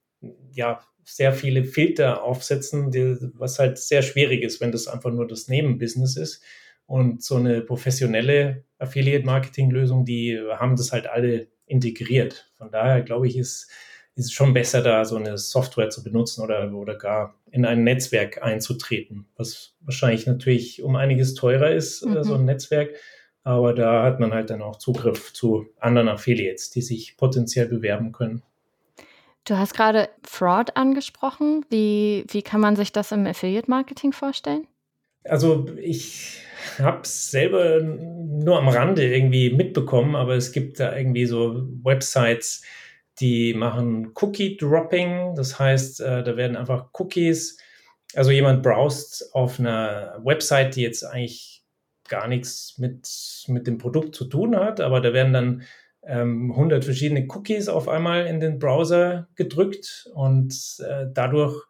ja 0.51 0.79
sehr 1.03 1.33
viele 1.33 1.63
Filter 1.63 2.23
aufsetzen, 2.23 2.91
die, 2.91 3.17
was 3.33 3.59
halt 3.59 3.77
sehr 3.77 4.01
schwierig 4.01 4.43
ist, 4.43 4.59
wenn 4.59 4.71
das 4.71 4.87
einfach 4.87 5.11
nur 5.11 5.27
das 5.27 5.47
Nebenbusiness 5.47 6.17
ist. 6.17 6.43
Und 6.87 7.23
so 7.23 7.35
eine 7.35 7.61
professionelle 7.61 8.63
Affiliate-Marketing-Lösung, 8.79 10.05
die 10.05 10.39
haben 10.57 10.75
das 10.75 10.91
halt 10.91 11.07
alle 11.07 11.47
integriert. 11.65 12.51
Von 12.57 12.71
daher 12.71 13.01
glaube 13.01 13.27
ich, 13.27 13.37
ist, 13.37 13.69
ist 14.15 14.25
es 14.25 14.31
schon 14.31 14.53
besser, 14.53 14.81
da 14.81 15.03
so 15.03 15.17
eine 15.17 15.37
Software 15.37 15.89
zu 15.89 16.03
benutzen 16.03 16.41
oder, 16.41 16.73
oder 16.73 16.95
gar 16.95 17.35
in 17.51 17.65
ein 17.65 17.83
Netzwerk 17.83 18.41
einzutreten, 18.41 19.27
was 19.35 19.75
wahrscheinlich 19.81 20.25
natürlich 20.25 20.81
um 20.83 20.95
einiges 20.95 21.35
teurer 21.35 21.71
ist, 21.71 22.01
äh, 22.01 22.07
mhm. 22.07 22.23
so 22.23 22.35
ein 22.35 22.45
Netzwerk. 22.45 22.95
Aber 23.43 23.73
da 23.73 24.03
hat 24.03 24.19
man 24.19 24.33
halt 24.33 24.49
dann 24.49 24.61
auch 24.61 24.77
Zugriff 24.77 25.31
zu 25.33 25.67
anderen 25.79 26.09
Affiliates, 26.09 26.71
die 26.71 26.81
sich 26.81 27.15
potenziell 27.15 27.67
bewerben 27.67 28.11
können. 28.11 28.41
Du 29.43 29.55
hast 29.57 29.75
gerade 29.75 30.09
Fraud 30.23 30.75
angesprochen. 30.75 31.63
Wie, 31.69 32.25
wie 32.29 32.41
kann 32.41 32.59
man 32.59 32.75
sich 32.75 32.91
das 32.91 33.11
im 33.11 33.27
Affiliate-Marketing 33.27 34.11
vorstellen? 34.11 34.65
Also 35.23 35.67
ich 35.79 36.39
habe 36.79 37.01
es 37.03 37.29
selber 37.29 37.81
nur 37.81 38.57
am 38.57 38.67
Rande 38.69 39.07
irgendwie 39.07 39.51
mitbekommen, 39.51 40.15
aber 40.15 40.35
es 40.35 40.51
gibt 40.51 40.79
da 40.79 40.95
irgendwie 40.95 41.25
so 41.27 41.67
Websites, 41.83 42.63
die 43.19 43.53
machen 43.53 44.11
Cookie-Dropping. 44.15 45.35
Das 45.35 45.59
heißt, 45.59 46.01
äh, 46.01 46.23
da 46.23 46.37
werden 46.37 46.57
einfach 46.57 46.89
Cookies, 46.93 47.57
also 48.13 48.31
jemand 48.31 48.63
browst 48.63 49.33
auf 49.33 49.59
einer 49.59 50.19
Website, 50.23 50.75
die 50.75 50.81
jetzt 50.81 51.03
eigentlich 51.03 51.63
gar 52.07 52.27
nichts 52.27 52.77
mit, 52.77 53.07
mit 53.47 53.67
dem 53.67 53.77
Produkt 53.77 54.15
zu 54.15 54.25
tun 54.25 54.55
hat, 54.55 54.79
aber 54.79 55.01
da 55.01 55.13
werden 55.13 55.33
dann 55.33 55.63
ähm, 56.03 56.51
100 56.51 56.85
verschiedene 56.85 57.25
Cookies 57.29 57.67
auf 57.67 57.87
einmal 57.87 58.27
in 58.27 58.39
den 58.39 58.59
Browser 58.59 59.27
gedrückt 59.35 60.07
und 60.13 60.53
äh, 60.87 61.07
dadurch 61.11 61.65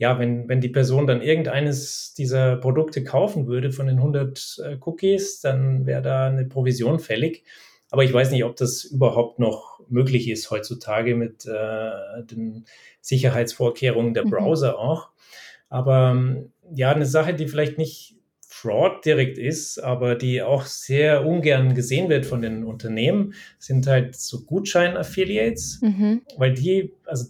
ja, 0.00 0.18
wenn, 0.18 0.48
wenn 0.48 0.62
die 0.62 0.70
Person 0.70 1.06
dann 1.06 1.20
irgendeines 1.20 2.14
dieser 2.14 2.56
Produkte 2.56 3.04
kaufen 3.04 3.46
würde 3.46 3.70
von 3.70 3.86
den 3.86 3.98
100 3.98 4.62
äh, 4.64 4.78
Cookies, 4.80 5.40
dann 5.40 5.84
wäre 5.84 6.00
da 6.00 6.26
eine 6.28 6.46
Provision 6.46 6.98
fällig. 7.00 7.44
Aber 7.90 8.02
ich 8.02 8.10
weiß 8.10 8.30
nicht, 8.30 8.44
ob 8.44 8.56
das 8.56 8.84
überhaupt 8.84 9.38
noch 9.38 9.69
möglich 9.90 10.28
ist 10.28 10.50
heutzutage 10.50 11.14
mit 11.14 11.46
äh, 11.46 12.24
den 12.24 12.64
Sicherheitsvorkehrungen 13.00 14.14
der 14.14 14.24
mhm. 14.24 14.30
Browser 14.30 14.72
mhm. 14.72 14.78
auch. 14.78 15.08
Aber 15.68 16.12
ähm, 16.14 16.52
ja, 16.74 16.92
eine 16.92 17.06
Sache, 17.06 17.34
die 17.34 17.48
vielleicht 17.48 17.78
nicht 17.78 18.16
Fraud 18.40 19.04
direkt 19.04 19.38
ist, 19.38 19.78
aber 19.78 20.16
die 20.16 20.42
auch 20.42 20.64
sehr 20.64 21.24
ungern 21.24 21.74
gesehen 21.74 22.08
wird 22.08 22.26
von 22.26 22.42
den 22.42 22.64
Unternehmen, 22.64 23.34
sind 23.58 23.86
halt 23.86 24.16
so 24.16 24.44
Gutschein-Affiliates, 24.44 25.80
mhm. 25.82 26.22
weil 26.36 26.54
die, 26.54 26.92
also 27.04 27.26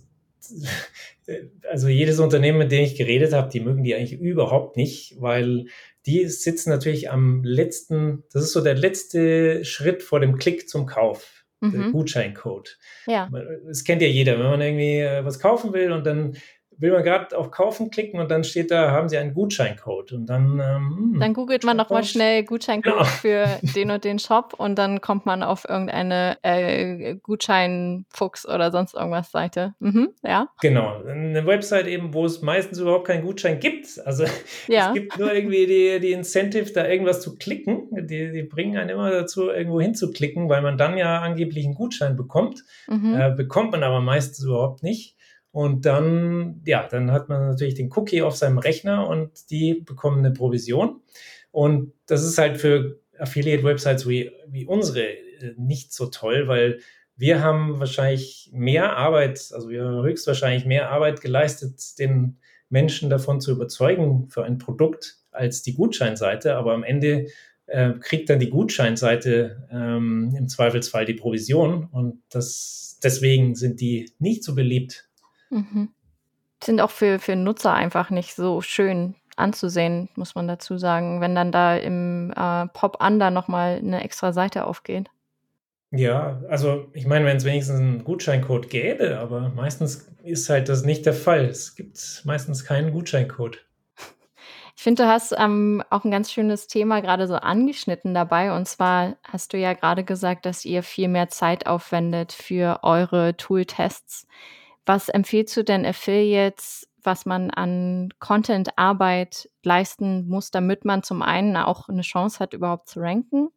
also 1.70 1.88
jedes 1.88 2.18
Unternehmen, 2.18 2.58
mit 2.58 2.72
dem 2.72 2.82
ich 2.82 2.96
geredet 2.96 3.32
habe, 3.32 3.50
die 3.50 3.60
mögen 3.60 3.84
die 3.84 3.94
eigentlich 3.94 4.18
überhaupt 4.18 4.76
nicht, 4.76 5.16
weil 5.20 5.66
die 6.06 6.26
sitzen 6.26 6.70
natürlich 6.70 7.10
am 7.10 7.44
letzten, 7.44 8.24
das 8.32 8.44
ist 8.44 8.52
so 8.52 8.60
der 8.60 8.74
letzte 8.74 9.64
Schritt 9.64 10.02
vor 10.02 10.20
dem 10.20 10.36
Klick 10.36 10.68
zum 10.68 10.86
Kauf, 10.86 11.39
mhm. 11.60 11.92
Gutscheincode. 11.92 12.78
Ja. 13.06 13.30
Das 13.66 13.84
kennt 13.84 14.02
ja 14.02 14.08
jeder, 14.08 14.38
wenn 14.38 14.50
man 14.50 14.60
irgendwie 14.60 14.98
äh, 14.98 15.24
was 15.24 15.38
kaufen 15.38 15.72
will 15.72 15.92
und 15.92 16.04
dann 16.04 16.36
will 16.80 16.92
man 16.92 17.02
gerade 17.02 17.36
auf 17.36 17.50
Kaufen 17.50 17.90
klicken 17.90 18.20
und 18.20 18.30
dann 18.30 18.42
steht 18.44 18.70
da, 18.70 18.90
haben 18.90 19.08
Sie 19.08 19.18
einen 19.18 19.34
Gutscheincode 19.34 20.12
und 20.12 20.26
dann. 20.26 20.60
Ähm, 20.60 21.12
hm, 21.12 21.20
dann 21.20 21.34
googelt 21.34 21.64
man 21.64 21.76
nochmal 21.76 22.04
schnell 22.04 22.44
Gutscheincode 22.44 22.92
genau. 22.92 23.04
für 23.04 23.46
den 23.74 23.90
und 23.90 24.04
den 24.04 24.18
Shop 24.18 24.54
und 24.56 24.76
dann 24.76 25.00
kommt 25.00 25.26
man 25.26 25.42
auf 25.42 25.68
irgendeine 25.68 26.38
äh, 26.42 27.16
Gutscheinfuchs 27.16 28.48
oder 28.48 28.70
sonst 28.70 28.94
irgendwas 28.94 29.30
Seite. 29.30 29.74
Mhm, 29.78 30.10
ja. 30.22 30.48
Genau, 30.60 31.02
eine 31.04 31.46
Website 31.46 31.86
eben, 31.86 32.14
wo 32.14 32.24
es 32.24 32.42
meistens 32.42 32.78
überhaupt 32.78 33.06
keinen 33.06 33.24
Gutschein 33.24 33.60
gibt. 33.60 34.00
Also 34.04 34.24
ja. 34.68 34.88
es 34.88 34.94
gibt 34.94 35.18
nur 35.18 35.32
irgendwie 35.32 35.66
die, 35.66 36.00
die 36.00 36.12
Incentive, 36.12 36.72
da 36.72 36.86
irgendwas 36.86 37.20
zu 37.20 37.36
klicken. 37.36 37.88
Die, 37.92 38.32
die 38.32 38.42
bringen 38.42 38.76
einen 38.76 38.90
immer 38.90 39.10
dazu, 39.10 39.50
irgendwo 39.50 39.80
hinzuklicken, 39.80 40.48
weil 40.48 40.62
man 40.62 40.78
dann 40.78 40.96
ja 40.96 41.20
angeblich 41.20 41.64
einen 41.64 41.74
Gutschein 41.74 42.16
bekommt. 42.16 42.64
Mhm. 42.88 43.14
Äh, 43.18 43.30
bekommt 43.34 43.72
man 43.72 43.82
aber 43.82 44.00
meistens 44.00 44.44
überhaupt 44.44 44.82
nicht. 44.82 45.16
Und 45.52 45.84
dann, 45.84 46.62
ja, 46.64 46.86
dann 46.88 47.10
hat 47.10 47.28
man 47.28 47.48
natürlich 47.48 47.74
den 47.74 47.90
Cookie 47.92 48.22
auf 48.22 48.36
seinem 48.36 48.58
Rechner 48.58 49.08
und 49.08 49.50
die 49.50 49.74
bekommen 49.74 50.18
eine 50.18 50.32
Provision. 50.32 51.00
Und 51.50 51.92
das 52.06 52.24
ist 52.24 52.38
halt 52.38 52.58
für 52.58 53.00
Affiliate-Websites 53.18 54.08
wie, 54.08 54.30
wie 54.48 54.66
unsere 54.66 55.02
äh, 55.02 55.54
nicht 55.56 55.92
so 55.92 56.06
toll, 56.06 56.46
weil 56.46 56.78
wir 57.16 57.42
haben 57.42 57.80
wahrscheinlich 57.80 58.50
mehr 58.52 58.96
Arbeit, 58.96 59.50
also 59.52 59.68
wir 59.68 59.84
haben 59.84 60.02
höchstwahrscheinlich 60.02 60.64
mehr 60.64 60.90
Arbeit 60.90 61.20
geleistet, 61.20 61.98
den 61.98 62.38
Menschen 62.70 63.10
davon 63.10 63.40
zu 63.40 63.50
überzeugen 63.52 64.28
für 64.30 64.44
ein 64.44 64.58
Produkt 64.58 65.18
als 65.30 65.62
die 65.62 65.74
Gutscheinseite. 65.74 66.56
Aber 66.56 66.72
am 66.72 66.82
Ende 66.84 67.26
äh, 67.66 67.92
kriegt 68.00 68.30
dann 68.30 68.38
die 68.38 68.48
Gutscheinseite 68.48 69.68
ähm, 69.70 70.34
im 70.38 70.48
Zweifelsfall 70.48 71.04
die 71.04 71.14
Provision 71.14 71.84
und 71.92 72.22
das, 72.30 72.98
deswegen 73.02 73.54
sind 73.54 73.80
die 73.80 74.12
nicht 74.18 74.42
so 74.42 74.54
beliebt 74.54 75.09
Mhm. 75.50 75.90
Sind 76.62 76.80
auch 76.80 76.90
für, 76.90 77.18
für 77.18 77.36
Nutzer 77.36 77.72
einfach 77.72 78.10
nicht 78.10 78.34
so 78.34 78.60
schön 78.60 79.14
anzusehen, 79.36 80.08
muss 80.16 80.34
man 80.34 80.46
dazu 80.46 80.78
sagen, 80.78 81.20
wenn 81.20 81.34
dann 81.34 81.52
da 81.52 81.76
im 81.76 82.32
äh, 82.36 82.66
Pop-Under 82.68 83.30
nochmal 83.30 83.76
eine 83.76 84.04
extra 84.04 84.32
Seite 84.32 84.66
aufgeht. 84.66 85.08
Ja, 85.92 86.40
also 86.48 86.86
ich 86.92 87.06
meine, 87.06 87.24
wenn 87.24 87.36
es 87.36 87.44
wenigstens 87.44 87.80
einen 87.80 88.04
Gutscheincode 88.04 88.70
gäbe, 88.70 89.18
aber 89.18 89.48
meistens 89.48 90.08
ist 90.22 90.48
halt 90.48 90.68
das 90.68 90.84
nicht 90.84 91.04
der 91.04 91.14
Fall. 91.14 91.46
Es 91.46 91.74
gibt 91.74 92.22
meistens 92.24 92.64
keinen 92.64 92.92
Gutscheincode. 92.92 93.64
Ich 94.76 94.84
finde, 94.84 95.02
du 95.02 95.08
hast 95.10 95.34
ähm, 95.36 95.82
auch 95.90 96.04
ein 96.04 96.10
ganz 96.10 96.32
schönes 96.32 96.66
Thema 96.66 97.02
gerade 97.02 97.26
so 97.26 97.34
angeschnitten 97.34 98.14
dabei. 98.14 98.56
Und 98.56 98.66
zwar 98.66 99.16
hast 99.24 99.52
du 99.52 99.58
ja 99.58 99.74
gerade 99.74 100.04
gesagt, 100.04 100.46
dass 100.46 100.64
ihr 100.64 100.82
viel 100.82 101.08
mehr 101.08 101.28
Zeit 101.28 101.66
aufwendet 101.66 102.32
für 102.32 102.78
eure 102.82 103.36
Tool-Tests. 103.36 104.26
Was 104.86 105.08
empfiehlst 105.08 105.56
du 105.56 105.64
denn 105.64 105.86
Affiliates, 105.86 106.88
was 107.02 107.26
man 107.26 107.50
an 107.50 108.10
Content-Arbeit 108.18 109.48
leisten 109.62 110.28
muss, 110.28 110.50
damit 110.50 110.84
man 110.84 111.02
zum 111.02 111.22
einen 111.22 111.56
auch 111.56 111.88
eine 111.88 112.02
Chance 112.02 112.38
hat, 112.40 112.52
überhaupt 112.52 112.88
zu 112.88 113.00
ranken 113.00 113.50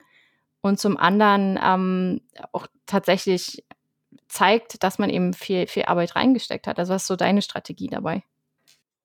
und 0.61 0.79
zum 0.79 0.97
anderen 0.97 1.59
ähm, 1.61 2.21
auch 2.51 2.67
tatsächlich 2.85 3.65
zeigt, 4.27 4.83
dass 4.83 4.99
man 4.99 5.09
eben 5.09 5.33
viel, 5.33 5.67
viel 5.67 5.83
Arbeit 5.83 6.15
reingesteckt 6.15 6.67
hat. 6.67 6.79
Also 6.79 6.93
was 6.93 7.03
ist 7.03 7.07
so 7.07 7.15
deine 7.15 7.41
Strategie 7.41 7.87
dabei? 7.87 8.23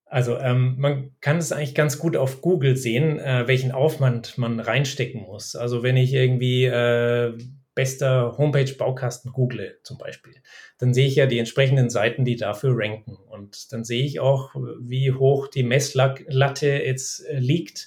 Also 0.06 0.38
ähm, 0.38 0.76
man 0.78 1.10
kann 1.20 1.36
es 1.36 1.52
eigentlich 1.52 1.74
ganz 1.74 1.98
gut 1.98 2.16
auf 2.16 2.40
Google 2.40 2.76
sehen, 2.76 3.18
äh, 3.18 3.46
welchen 3.46 3.72
Aufwand 3.72 4.38
man 4.38 4.58
reinstecken 4.58 5.22
muss. 5.22 5.54
Also 5.54 5.82
wenn 5.82 5.98
ich 5.98 6.14
irgendwie 6.14 6.64
äh, 6.64 7.36
bester 7.78 8.36
Homepage-Baukasten 8.36 9.30
google 9.30 9.78
zum 9.84 9.98
Beispiel, 9.98 10.34
dann 10.78 10.92
sehe 10.92 11.06
ich 11.06 11.14
ja 11.14 11.26
die 11.26 11.38
entsprechenden 11.38 11.90
Seiten, 11.90 12.24
die 12.24 12.34
dafür 12.34 12.72
ranken. 12.74 13.14
Und 13.14 13.72
dann 13.72 13.84
sehe 13.84 14.02
ich 14.04 14.18
auch, 14.18 14.52
wie 14.80 15.12
hoch 15.12 15.46
die 15.46 15.62
Messlatte 15.62 16.66
jetzt 16.66 17.24
äh, 17.24 17.38
liegt 17.38 17.86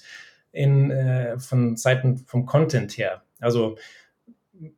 in, 0.50 0.90
äh, 0.90 1.38
von 1.38 1.76
Seiten 1.76 2.16
vom 2.16 2.46
Content 2.46 2.96
her. 2.96 3.22
Also 3.38 3.76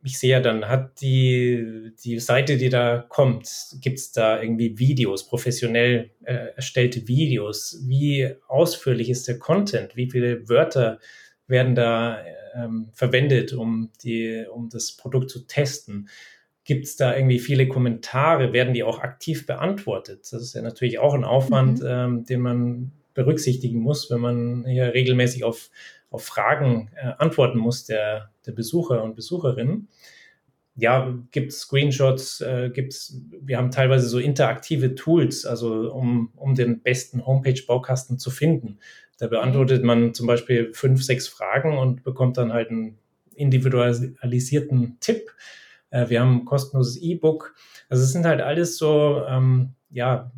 ich 0.03 0.19
sehe 0.19 0.33
ja 0.33 0.41
dann, 0.41 0.67
hat 0.67 1.01
die, 1.01 1.93
die 2.03 2.19
Seite, 2.19 2.57
die 2.57 2.69
da 2.69 2.99
kommt, 3.09 3.49
gibt 3.81 4.01
es 4.01 4.11
da 4.11 4.43
irgendwie 4.43 4.81
Videos, 4.81 5.29
professionell 5.29 6.11
äh, 6.25 6.55
erstellte 6.57 7.07
Videos? 7.07 7.85
Wie 7.85 8.35
ausführlich 8.49 9.11
ist 9.11 9.29
der 9.29 9.39
Content? 9.39 9.95
Wie 9.95 10.11
viele 10.11 10.49
Wörter 10.49 10.99
werden 11.47 11.75
da 11.75 12.19
ähm, 12.55 12.89
verwendet, 12.93 13.53
um, 13.53 13.91
die, 14.03 14.45
um 14.53 14.69
das 14.69 14.93
Produkt 14.93 15.31
zu 15.31 15.47
testen? 15.47 16.09
Gibt 16.65 16.87
es 16.87 16.97
da 16.97 17.15
irgendwie 17.15 17.39
viele 17.39 17.69
Kommentare? 17.69 18.53
Werden 18.53 18.75
die 18.75 18.85
auch 18.85 19.01
aktiv 19.01 19.47
beantwortet? 19.47 20.21
Das 20.33 20.41
ist 20.41 20.55
ja 20.55 20.63
natürlich 20.63 20.99
auch 20.99 21.15
ein 21.15 21.25
Aufwand, 21.25 21.81
mhm. 21.81 21.87
ähm, 21.87 22.25
den 22.25 22.41
man 22.41 22.93
berücksichtigen 23.13 23.81
muss, 23.81 24.11
wenn 24.11 24.21
man 24.21 24.65
hier 24.67 24.95
regelmäßig 24.95 25.45
auf 25.45 25.71
auf 26.15 26.25
Fragen 26.25 26.91
äh, 26.95 27.13
antworten 27.19 27.59
muss 27.59 27.85
der, 27.85 28.31
der 28.47 28.53
Besucher 28.53 29.03
und 29.03 29.17
Besucherinnen. 29.17 29.89
Ja, 30.77 31.15
gibt 31.31 31.53
es 31.53 31.61
Screenshots, 31.61 32.41
äh, 32.41 32.71
gibt's, 32.73 33.21
wir 33.41 33.59
haben 33.59 33.71
teilweise 33.71 34.09
so 34.09 34.19
interaktive 34.19 34.97
Tools, 34.97 35.47
also 35.47 35.93
um, 35.93 36.33
um 36.35 36.57
den 36.57 36.83
besten 36.83 37.25
Homepage-Baukasten 37.25 38.19
zu 38.19 38.31
finden. 38.31 38.79
Da 39.19 39.29
beantwortet 39.29 39.85
man 39.85 40.15
zum 40.15 40.27
Beispiel 40.27 40.73
fünf, 40.75 41.05
sechs 41.05 41.29
Fragen 41.29 41.79
und 41.79 42.03
bekommt 42.03 42.39
dann 42.39 42.53
halt 42.53 42.71
einen 42.71 42.99
individualisierten 43.37 44.97
Tipp. 44.99 45.31
Äh, 45.91 46.09
wir 46.09 46.21
haben 46.21 46.39
ein 46.39 46.45
kostenloses 46.45 47.01
E-Book. 47.01 47.55
Also 47.89 48.03
es 48.03 48.13
sind 48.13 48.27
halt 48.27 48.41
alles 48.41 48.77
so, 48.77 49.23
ähm, 49.29 49.75
ja, 49.91 50.33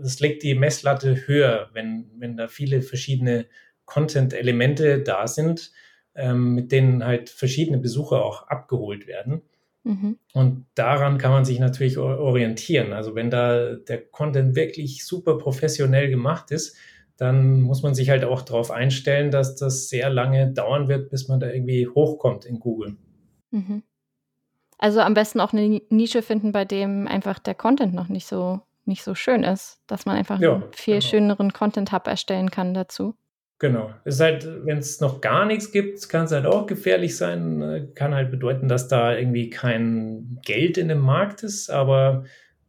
das 0.00 0.18
legt 0.20 0.42
die 0.42 0.54
Messlatte 0.54 1.26
höher, 1.26 1.68
wenn, 1.74 2.10
wenn 2.18 2.38
da 2.38 2.48
viele 2.48 2.80
verschiedene 2.80 3.46
Content-Elemente 3.84 5.02
da 5.02 5.26
sind, 5.26 5.72
ähm, 6.14 6.54
mit 6.54 6.72
denen 6.72 7.04
halt 7.04 7.28
verschiedene 7.28 7.76
Besucher 7.78 8.24
auch 8.24 8.48
abgeholt 8.48 9.06
werden. 9.06 9.42
Mhm. 9.84 10.18
Und 10.32 10.66
daran 10.74 11.18
kann 11.18 11.30
man 11.30 11.44
sich 11.44 11.60
natürlich 11.60 11.98
orientieren. 11.98 12.92
Also 12.92 13.14
wenn 13.14 13.30
da 13.30 13.74
der 13.74 14.04
Content 14.06 14.56
wirklich 14.56 15.04
super 15.04 15.38
professionell 15.38 16.08
gemacht 16.10 16.50
ist, 16.50 16.76
dann 17.16 17.60
muss 17.60 17.82
man 17.82 17.94
sich 17.94 18.10
halt 18.10 18.24
auch 18.24 18.42
darauf 18.42 18.70
einstellen, 18.70 19.30
dass 19.30 19.54
das 19.54 19.88
sehr 19.88 20.10
lange 20.10 20.52
dauern 20.52 20.88
wird, 20.88 21.10
bis 21.10 21.28
man 21.28 21.38
da 21.38 21.48
irgendwie 21.48 21.86
hochkommt 21.86 22.44
in 22.44 22.58
Google. 22.58 22.96
Mhm. 23.50 23.82
Also 24.78 25.00
am 25.00 25.14
besten 25.14 25.40
auch 25.40 25.52
eine 25.52 25.80
Nische 25.90 26.22
finden, 26.22 26.50
bei 26.50 26.64
dem 26.64 27.06
einfach 27.06 27.38
der 27.38 27.54
Content 27.54 27.94
noch 27.94 28.08
nicht 28.08 28.26
so 28.26 28.60
nicht 28.86 29.02
so 29.02 29.14
schön 29.14 29.44
ist, 29.44 29.80
dass 29.86 30.04
man 30.04 30.16
einfach 30.16 30.40
ja, 30.40 30.54
einen 30.54 30.72
viel 30.72 30.98
genau. 30.98 31.06
schöneren 31.06 31.52
Content 31.52 31.92
Hub 31.92 32.06
erstellen 32.06 32.50
kann 32.50 32.74
dazu. 32.74 33.14
Genau. 33.58 33.94
Es 34.04 34.16
ist 34.16 34.20
halt, 34.20 34.66
wenn 34.66 34.78
es 34.78 35.00
noch 35.00 35.20
gar 35.20 35.44
nichts 35.44 35.70
gibt, 35.70 36.08
kann 36.08 36.24
es 36.24 36.32
halt 36.32 36.46
auch 36.46 36.66
gefährlich 36.66 37.16
sein. 37.16 37.62
Äh, 37.62 37.86
kann 37.94 38.14
halt 38.14 38.30
bedeuten, 38.30 38.68
dass 38.68 38.88
da 38.88 39.16
irgendwie 39.16 39.48
kein 39.50 40.40
Geld 40.44 40.76
in 40.76 40.88
dem 40.88 41.00
Markt 41.00 41.42
ist. 41.42 41.70
Aber 41.70 42.24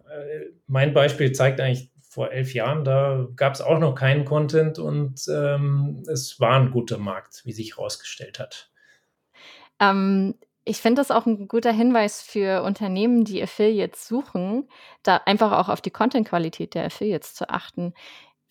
äh, 0.08 0.46
mein 0.68 0.94
Beispiel 0.94 1.32
zeigt 1.32 1.60
eigentlich 1.60 1.92
vor 2.16 2.32
elf 2.32 2.54
Jahren, 2.54 2.86
da 2.86 3.28
gab 3.36 3.56
es 3.56 3.62
auch 3.62 3.78
noch 3.78 3.94
keinen 3.94 4.24
Content 4.24 4.80
und 4.80 5.22
ähm, 5.28 6.02
es 6.10 6.40
war 6.40 6.58
ein 6.58 6.72
guter 6.72 6.98
Markt, 6.98 7.42
wie 7.44 7.52
sich 7.52 7.76
herausgestellt 7.76 8.40
hat. 8.40 8.72
Ähm, 9.82 10.36
ich 10.64 10.78
finde 10.78 11.02
das 11.02 11.12
auch 11.12 11.26
ein 11.26 11.50
guter 11.50 11.74
Hinweis 11.74 12.22
für 12.22 12.64
Unternehmen, 12.64 13.26
die 13.26 13.44
Affiliates 13.44 14.08
suchen, 14.08 14.70
da 15.04 15.18
einfach 15.26 15.52
auch 15.52 15.68
auf 15.68 15.82
die 15.82 15.92
Content-Qualität 15.92 16.74
der 16.74 16.86
Affiliates 16.86 17.34
zu 17.36 17.50
achten. 17.50 17.94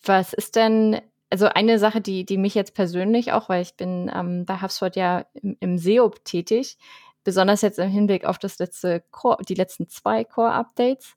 Was 0.03 0.33
ist 0.33 0.55
denn 0.55 1.01
also 1.29 1.47
eine 1.47 1.79
Sache, 1.79 2.01
die, 2.01 2.25
die 2.25 2.37
mich 2.37 2.55
jetzt 2.55 2.73
persönlich 2.73 3.31
auch, 3.33 3.49
weil 3.49 3.61
ich 3.61 3.75
bin 3.75 4.11
ähm, 4.13 4.45
bei 4.45 4.61
HubSpot 4.61 4.95
ja 4.95 5.25
im, 5.33 5.57
im 5.59 5.77
SEO 5.77 6.09
tätig, 6.23 6.77
besonders 7.23 7.61
jetzt 7.61 7.79
im 7.79 7.89
Hinblick 7.89 8.25
auf 8.25 8.37
das 8.37 8.59
letzte 8.59 9.03
Core, 9.11 9.43
die 9.47 9.55
letzten 9.55 9.89
zwei 9.89 10.23
Core-Updates, 10.23 11.15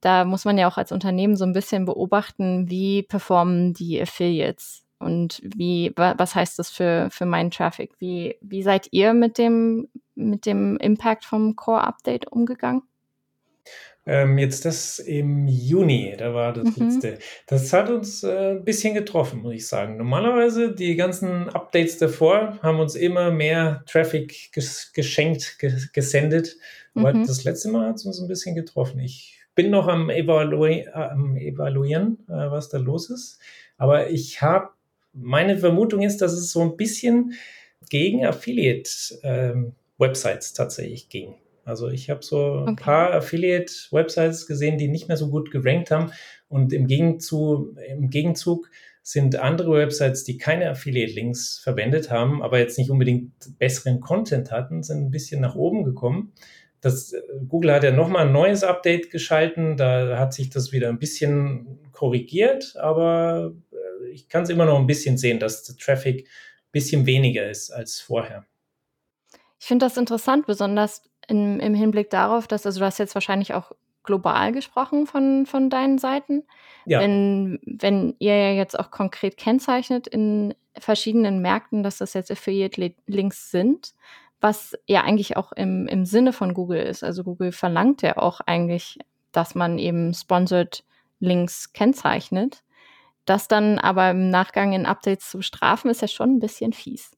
da 0.00 0.24
muss 0.24 0.44
man 0.44 0.56
ja 0.56 0.66
auch 0.66 0.78
als 0.78 0.92
Unternehmen 0.92 1.36
so 1.36 1.44
ein 1.44 1.52
bisschen 1.52 1.84
beobachten, 1.84 2.70
wie 2.70 3.02
performen 3.02 3.74
die 3.74 4.00
Affiliates 4.00 4.84
und 4.98 5.40
wie, 5.42 5.92
was 5.96 6.34
heißt 6.34 6.58
das 6.58 6.70
für, 6.70 7.08
für 7.10 7.26
meinen 7.26 7.50
Traffic? 7.50 7.92
Wie, 7.98 8.36
wie 8.40 8.62
seid 8.62 8.88
ihr 8.92 9.14
mit 9.14 9.38
dem, 9.38 9.88
mit 10.14 10.46
dem 10.46 10.76
Impact 10.78 11.24
vom 11.24 11.56
Core-Update 11.56 12.32
umgegangen? 12.32 12.82
Ähm, 14.06 14.38
jetzt 14.38 14.64
das 14.64 14.98
im 14.98 15.46
Juni, 15.46 16.14
da 16.16 16.32
war 16.32 16.54
das 16.54 16.76
mhm. 16.76 16.86
letzte. 16.86 17.18
Das 17.46 17.72
hat 17.72 17.90
uns 17.90 18.22
äh, 18.22 18.52
ein 18.52 18.64
bisschen 18.64 18.94
getroffen, 18.94 19.42
muss 19.42 19.54
ich 19.54 19.68
sagen. 19.68 19.98
Normalerweise, 19.98 20.74
die 20.74 20.96
ganzen 20.96 21.50
Updates 21.50 21.98
davor 21.98 22.58
haben 22.62 22.80
uns 22.80 22.94
immer 22.94 23.30
mehr 23.30 23.84
Traffic 23.86 24.52
ges 24.52 24.92
geschenkt, 24.94 25.58
ges 25.58 25.92
gesendet. 25.92 26.56
Aber 26.94 27.12
mhm. 27.12 27.26
das 27.26 27.44
letzte 27.44 27.68
Mal 27.68 27.88
hat 27.88 27.96
es 27.96 28.06
uns 28.06 28.20
ein 28.20 28.28
bisschen 28.28 28.54
getroffen. 28.54 29.00
Ich 29.00 29.38
bin 29.54 29.70
noch 29.70 29.86
am, 29.86 30.08
Evalu 30.08 30.82
am 30.92 31.36
Evaluieren, 31.36 32.18
äh, 32.28 32.50
was 32.50 32.70
da 32.70 32.78
los 32.78 33.10
ist. 33.10 33.38
Aber 33.76 34.08
ich 34.10 34.40
habe, 34.40 34.70
meine 35.12 35.58
Vermutung 35.58 36.00
ist, 36.02 36.22
dass 36.22 36.32
es 36.32 36.50
so 36.50 36.62
ein 36.62 36.76
bisschen 36.76 37.34
gegen 37.90 38.24
Affiliate-Websites 38.24 40.50
ähm, 40.50 40.56
tatsächlich 40.56 41.08
ging. 41.08 41.34
Also 41.64 41.88
ich 41.88 42.10
habe 42.10 42.22
so 42.22 42.64
ein 42.66 42.76
paar 42.76 43.12
Affiliate-Websites 43.12 44.46
gesehen, 44.46 44.78
die 44.78 44.88
nicht 44.88 45.08
mehr 45.08 45.16
so 45.16 45.28
gut 45.30 45.50
gerankt 45.50 45.90
haben. 45.90 46.12
Und 46.48 46.72
im 46.72 46.86
Gegenzug, 46.86 47.76
im 47.88 48.10
Gegenzug 48.10 48.70
sind 49.02 49.36
andere 49.36 49.72
Websites, 49.72 50.24
die 50.24 50.38
keine 50.38 50.70
Affiliate-Links 50.70 51.60
verwendet 51.62 52.10
haben, 52.10 52.42
aber 52.42 52.58
jetzt 52.58 52.78
nicht 52.78 52.90
unbedingt 52.90 53.58
besseren 53.58 54.00
Content 54.00 54.50
hatten, 54.50 54.82
sind 54.82 54.98
ein 54.98 55.10
bisschen 55.10 55.40
nach 55.40 55.54
oben 55.54 55.84
gekommen. 55.84 56.32
Das, 56.80 57.12
äh, 57.12 57.20
Google 57.48 57.72
hat 57.72 57.84
ja 57.84 57.90
nochmal 57.90 58.26
ein 58.26 58.32
neues 58.32 58.62
Update 58.62 59.10
geschalten, 59.10 59.76
da 59.76 60.18
hat 60.18 60.32
sich 60.32 60.50
das 60.50 60.72
wieder 60.72 60.88
ein 60.88 60.98
bisschen 60.98 61.78
korrigiert, 61.92 62.76
aber 62.76 63.52
äh, 63.72 64.10
ich 64.10 64.28
kann 64.28 64.44
es 64.44 64.50
immer 64.50 64.64
noch 64.64 64.78
ein 64.78 64.86
bisschen 64.86 65.18
sehen, 65.18 65.40
dass 65.40 65.64
der 65.64 65.76
Traffic 65.76 66.26
ein 66.26 66.72
bisschen 66.72 67.06
weniger 67.06 67.48
ist 67.50 67.70
als 67.70 68.00
vorher. 68.00 68.46
Ich 69.58 69.66
finde 69.66 69.86
das 69.86 69.96
interessant, 69.98 70.46
besonders 70.46 71.02
in, 71.30 71.60
im 71.60 71.74
Hinblick 71.74 72.10
darauf, 72.10 72.46
dass, 72.46 72.66
also 72.66 72.80
du 72.80 72.86
hast 72.86 72.98
jetzt 72.98 73.14
wahrscheinlich 73.14 73.54
auch 73.54 73.72
global 74.02 74.52
gesprochen 74.52 75.06
von, 75.06 75.46
von 75.46 75.70
deinen 75.70 75.98
Seiten. 75.98 76.44
Ja. 76.86 77.00
Wenn, 77.00 77.60
wenn 77.64 78.16
ihr 78.18 78.36
ja 78.36 78.52
jetzt 78.52 78.78
auch 78.78 78.90
konkret 78.90 79.36
kennzeichnet 79.36 80.06
in 80.06 80.54
verschiedenen 80.76 81.40
Märkten, 81.40 81.82
dass 81.82 81.98
das 81.98 82.14
jetzt 82.14 82.30
Affiliate-Links 82.30 83.50
sind, 83.50 83.94
was 84.40 84.76
ja 84.86 85.02
eigentlich 85.02 85.36
auch 85.36 85.52
im, 85.52 85.86
im 85.86 86.06
Sinne 86.06 86.32
von 86.32 86.54
Google 86.54 86.80
ist. 86.80 87.04
Also 87.04 87.24
Google 87.24 87.52
verlangt 87.52 88.02
ja 88.02 88.16
auch 88.16 88.40
eigentlich, 88.40 88.98
dass 89.32 89.54
man 89.54 89.78
eben 89.78 90.14
Sponsored 90.14 90.82
Links 91.18 91.74
kennzeichnet. 91.74 92.62
Das 93.26 93.48
dann 93.48 93.78
aber 93.78 94.10
im 94.10 94.30
Nachgang 94.30 94.72
in 94.72 94.86
Updates 94.86 95.30
zu 95.30 95.38
bestrafen, 95.38 95.90
ist 95.90 96.00
ja 96.00 96.08
schon 96.08 96.36
ein 96.36 96.40
bisschen 96.40 96.72
fies 96.72 97.12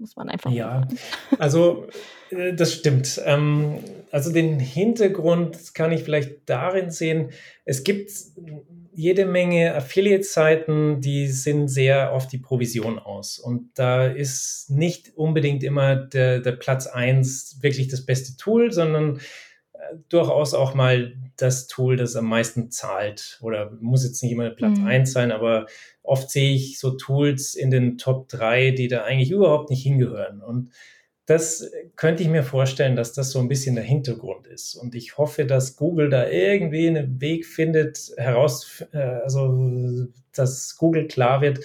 muss 0.00 0.16
man 0.16 0.28
einfach 0.28 0.50
Ja, 0.50 0.80
sagen. 0.80 0.98
also 1.38 1.86
äh, 2.30 2.54
das 2.54 2.74
stimmt. 2.74 3.20
Ähm, 3.24 3.78
also 4.10 4.32
den 4.32 4.58
Hintergrund 4.58 5.74
kann 5.74 5.92
ich 5.92 6.02
vielleicht 6.02 6.48
darin 6.48 6.90
sehen, 6.90 7.30
es 7.64 7.84
gibt 7.84 8.10
jede 8.92 9.24
Menge 9.24 9.74
Affiliate-Seiten, 9.74 11.00
die 11.00 11.28
sind 11.28 11.68
sehr 11.68 12.12
auf 12.12 12.26
die 12.26 12.38
Provision 12.38 12.98
aus. 12.98 13.38
Und 13.38 13.70
da 13.74 14.06
ist 14.06 14.66
nicht 14.70 15.16
unbedingt 15.16 15.62
immer 15.62 15.94
der, 15.96 16.40
der 16.40 16.52
Platz 16.52 16.86
1 16.86 17.58
wirklich 17.62 17.88
das 17.88 18.04
beste 18.04 18.36
Tool, 18.36 18.72
sondern 18.72 19.20
durchaus 20.08 20.54
auch 20.54 20.74
mal 20.74 21.14
das 21.36 21.66
Tool, 21.66 21.96
das 21.96 22.16
am 22.16 22.26
meisten 22.26 22.70
zahlt. 22.70 23.38
Oder 23.42 23.70
muss 23.80 24.04
jetzt 24.04 24.22
nicht 24.22 24.32
immer 24.32 24.50
Platz 24.50 24.78
mhm. 24.78 24.86
1 24.86 25.12
sein, 25.12 25.32
aber 25.32 25.66
oft 26.02 26.30
sehe 26.30 26.54
ich 26.54 26.78
so 26.78 26.90
Tools 26.92 27.54
in 27.54 27.70
den 27.70 27.98
Top 27.98 28.28
3, 28.28 28.72
die 28.72 28.88
da 28.88 29.04
eigentlich 29.04 29.30
überhaupt 29.30 29.70
nicht 29.70 29.82
hingehören. 29.82 30.42
Und 30.42 30.72
das 31.26 31.70
könnte 31.94 32.24
ich 32.24 32.28
mir 32.28 32.42
vorstellen, 32.42 32.96
dass 32.96 33.12
das 33.12 33.30
so 33.30 33.38
ein 33.38 33.48
bisschen 33.48 33.76
der 33.76 33.84
Hintergrund 33.84 34.48
ist. 34.48 34.74
Und 34.74 34.96
ich 34.96 35.16
hoffe, 35.16 35.46
dass 35.46 35.76
Google 35.76 36.10
da 36.10 36.28
irgendwie 36.28 36.88
einen 36.88 37.20
Weg 37.20 37.46
findet, 37.46 38.12
heraus, 38.16 38.84
äh, 38.92 38.98
also 38.98 40.08
dass 40.32 40.76
Google 40.76 41.06
klar 41.06 41.40
wird, 41.40 41.60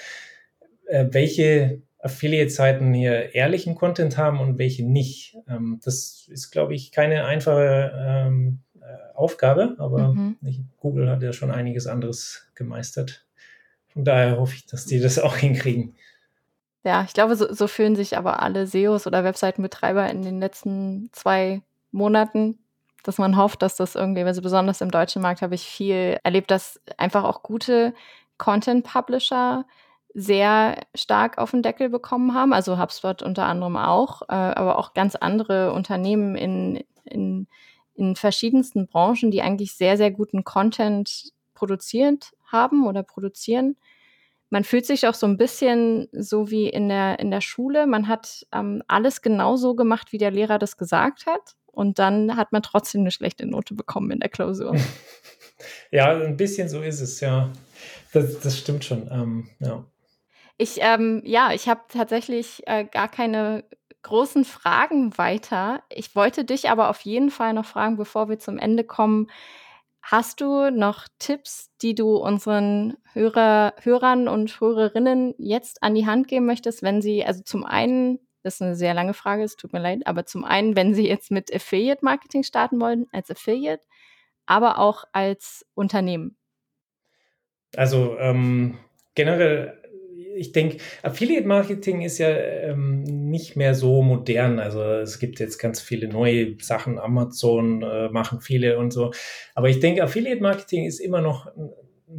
äh, 0.85 1.07
welche 1.09 1.81
Affiliate-Seiten 2.05 2.93
hier 2.93 3.33
ehrlichen 3.33 3.75
Content 3.75 4.17
haben 4.17 4.39
und 4.39 4.59
welche 4.59 4.85
nicht. 4.85 5.35
Ähm, 5.49 5.79
das 5.83 6.27
ist, 6.29 6.51
glaube 6.51 6.75
ich, 6.75 6.91
keine 6.91 7.25
einfache 7.25 7.91
ähm, 7.97 8.59
äh, 8.79 8.85
Aufgabe, 9.15 9.75
aber 9.79 10.13
mhm. 10.13 10.37
Google 10.77 11.09
hat 11.09 11.23
ja 11.23 11.33
schon 11.33 11.51
einiges 11.51 11.87
anderes 11.87 12.47
gemeistert. 12.53 13.25
Von 13.87 14.05
daher 14.05 14.37
hoffe 14.37 14.55
ich, 14.55 14.67
dass 14.67 14.85
die 14.85 14.99
das 14.99 15.17
auch 15.19 15.35
hinkriegen. 15.35 15.95
Ja, 16.83 17.03
ich 17.03 17.13
glaube, 17.13 17.35
so, 17.35 17.51
so 17.51 17.65
fühlen 17.67 17.95
sich 17.95 18.15
aber 18.15 18.43
alle 18.43 18.67
SEOs 18.67 19.07
oder 19.07 19.23
Webseitenbetreiber 19.23 20.07
in 20.07 20.21
den 20.21 20.39
letzten 20.39 21.09
zwei 21.11 21.63
Monaten, 21.91 22.59
dass 23.03 23.17
man 23.17 23.37
hofft, 23.37 23.63
dass 23.63 23.75
das 23.75 23.95
irgendwie, 23.95 24.21
also 24.21 24.43
besonders 24.43 24.81
im 24.81 24.91
deutschen 24.91 25.23
Markt 25.23 25.41
habe 25.41 25.55
ich 25.55 25.63
viel 25.63 26.19
erlebt, 26.23 26.51
dass 26.51 26.79
einfach 26.97 27.23
auch 27.23 27.41
gute 27.41 27.95
Content-Publisher 28.37 29.65
sehr 30.15 30.77
stark 30.95 31.37
auf 31.37 31.51
den 31.51 31.61
Deckel 31.61 31.89
bekommen 31.89 32.33
haben. 32.33 32.53
Also 32.53 32.79
HubSpot 32.79 33.21
unter 33.21 33.45
anderem 33.45 33.75
auch, 33.75 34.21
äh, 34.23 34.33
aber 34.33 34.79
auch 34.79 34.93
ganz 34.93 35.15
andere 35.15 35.73
Unternehmen 35.73 36.35
in, 36.35 36.83
in, 37.03 37.47
in 37.95 38.15
verschiedensten 38.15 38.87
Branchen, 38.87 39.29
die 39.29 39.41
eigentlich 39.41 39.73
sehr, 39.73 39.97
sehr 39.97 40.11
guten 40.11 40.45
Content 40.45 41.33
produziert 41.53 42.31
haben 42.45 42.87
oder 42.87 43.03
produzieren. 43.03 43.75
Man 44.49 44.63
fühlt 44.63 44.85
sich 44.85 45.05
auch 45.05 45.15
so 45.15 45.27
ein 45.27 45.37
bisschen 45.37 46.07
so 46.13 46.49
wie 46.49 46.69
in 46.69 46.87
der, 46.87 47.19
in 47.19 47.29
der 47.29 47.41
Schule. 47.41 47.85
Man 47.85 48.07
hat 48.07 48.47
ähm, 48.53 48.83
alles 48.87 49.21
genauso 49.21 49.75
gemacht, 49.75 50.13
wie 50.13 50.17
der 50.17 50.31
Lehrer 50.31 50.59
das 50.59 50.77
gesagt 50.77 51.25
hat. 51.25 51.55
Und 51.65 51.99
dann 51.99 52.37
hat 52.37 52.53
man 52.53 52.63
trotzdem 52.63 53.01
eine 53.01 53.11
schlechte 53.11 53.45
Note 53.45 53.73
bekommen 53.73 54.11
in 54.11 54.19
der 54.21 54.29
Klausur. 54.29 54.75
Ja, 55.89 56.11
ein 56.11 56.35
bisschen 56.35 56.67
so 56.67 56.81
ist 56.81 56.99
es, 56.99 57.21
ja. 57.21 57.49
Das, 58.11 58.41
das 58.41 58.57
stimmt 58.57 58.83
schon. 58.83 59.09
Ähm, 59.09 59.49
ja. 59.59 59.85
Ich, 60.57 60.77
ähm, 60.79 61.21
ja, 61.25 61.51
ich 61.51 61.67
habe 61.67 61.81
tatsächlich 61.89 62.63
äh, 62.65 62.85
gar 62.85 63.09
keine 63.09 63.65
großen 64.03 64.45
Fragen 64.45 65.17
weiter. 65.17 65.83
Ich 65.89 66.15
wollte 66.15 66.45
dich 66.45 66.69
aber 66.69 66.89
auf 66.89 67.01
jeden 67.01 67.31
Fall 67.31 67.53
noch 67.53 67.65
fragen, 67.65 67.97
bevor 67.97 68.29
wir 68.29 68.39
zum 68.39 68.57
Ende 68.57 68.83
kommen. 68.83 69.27
Hast 70.01 70.39
du 70.39 70.69
noch 70.69 71.07
Tipps, 71.17 71.71
die 71.81 71.95
du 71.95 72.15
unseren 72.15 72.95
Hörer, 73.13 73.73
Hörern 73.81 74.27
und 74.27 74.61
Hörerinnen 74.61 75.33
jetzt 75.39 75.81
an 75.81 75.95
die 75.95 76.05
Hand 76.05 76.27
geben 76.27 76.45
möchtest, 76.45 76.83
wenn 76.83 77.01
sie, 77.01 77.25
also 77.25 77.41
zum 77.41 77.65
einen, 77.65 78.19
das 78.43 78.55
ist 78.55 78.61
eine 78.61 78.75
sehr 78.75 78.93
lange 78.93 79.15
Frage, 79.15 79.41
es 79.41 79.55
tut 79.55 79.73
mir 79.73 79.79
leid, 79.79 80.01
aber 80.05 80.27
zum 80.27 80.45
einen, 80.45 80.75
wenn 80.75 80.93
sie 80.93 81.07
jetzt 81.07 81.31
mit 81.31 81.51
Affiliate 81.53 82.05
Marketing 82.05 82.43
starten 82.43 82.79
wollen, 82.79 83.07
als 83.11 83.31
Affiliate, 83.31 83.83
aber 84.45 84.77
auch 84.77 85.05
als 85.11 85.65
Unternehmen? 85.73 86.37
Also 87.75 88.15
ähm, 88.19 88.77
generell 89.15 89.81
ich 90.35 90.51
denke, 90.51 90.77
Affiliate 91.01 91.47
Marketing 91.47 92.01
ist 92.01 92.17
ja 92.17 92.29
ähm, 92.29 93.03
nicht 93.03 93.55
mehr 93.55 93.73
so 93.73 94.01
modern. 94.01 94.59
Also 94.59 94.81
es 94.83 95.19
gibt 95.19 95.39
jetzt 95.39 95.57
ganz 95.57 95.81
viele 95.81 96.07
neue 96.07 96.55
Sachen. 96.59 96.99
Amazon 96.99 97.81
äh, 97.81 98.09
machen 98.09 98.41
viele 98.41 98.77
und 98.77 98.91
so. 98.91 99.11
Aber 99.53 99.69
ich 99.69 99.79
denke, 99.79 100.03
Affiliate 100.03 100.41
Marketing 100.41 100.85
ist 100.85 100.99
immer 100.99 101.21
noch 101.21 101.47
ein, 101.55 101.69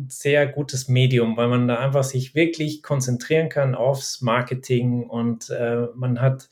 sehr 0.09 0.49
gutes 0.49 0.89
Medium, 0.89 1.37
weil 1.37 1.47
man 1.47 1.69
da 1.69 1.77
einfach 1.77 2.03
sich 2.03 2.35
wirklich 2.35 2.83
konzentrieren 2.83 3.49
kann 3.49 3.77
aufs 3.77 4.21
Marketing 4.21 5.05
und 5.09 5.49
äh, 5.49 5.87
man 5.95 6.21
hat, 6.21 6.49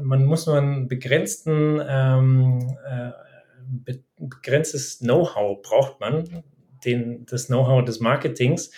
man 0.00 0.24
muss 0.24 0.46
nur 0.46 0.58
einen 0.58 0.88
begrenzten, 0.88 1.80
ähm, 1.88 2.76
äh, 2.84 3.94
begrenztes 4.18 4.98
Know-how 4.98 5.62
braucht 5.62 6.00
man, 6.00 6.42
den, 6.84 7.24
das 7.26 7.46
Know-how 7.46 7.84
des 7.84 8.00
Marketings 8.00 8.72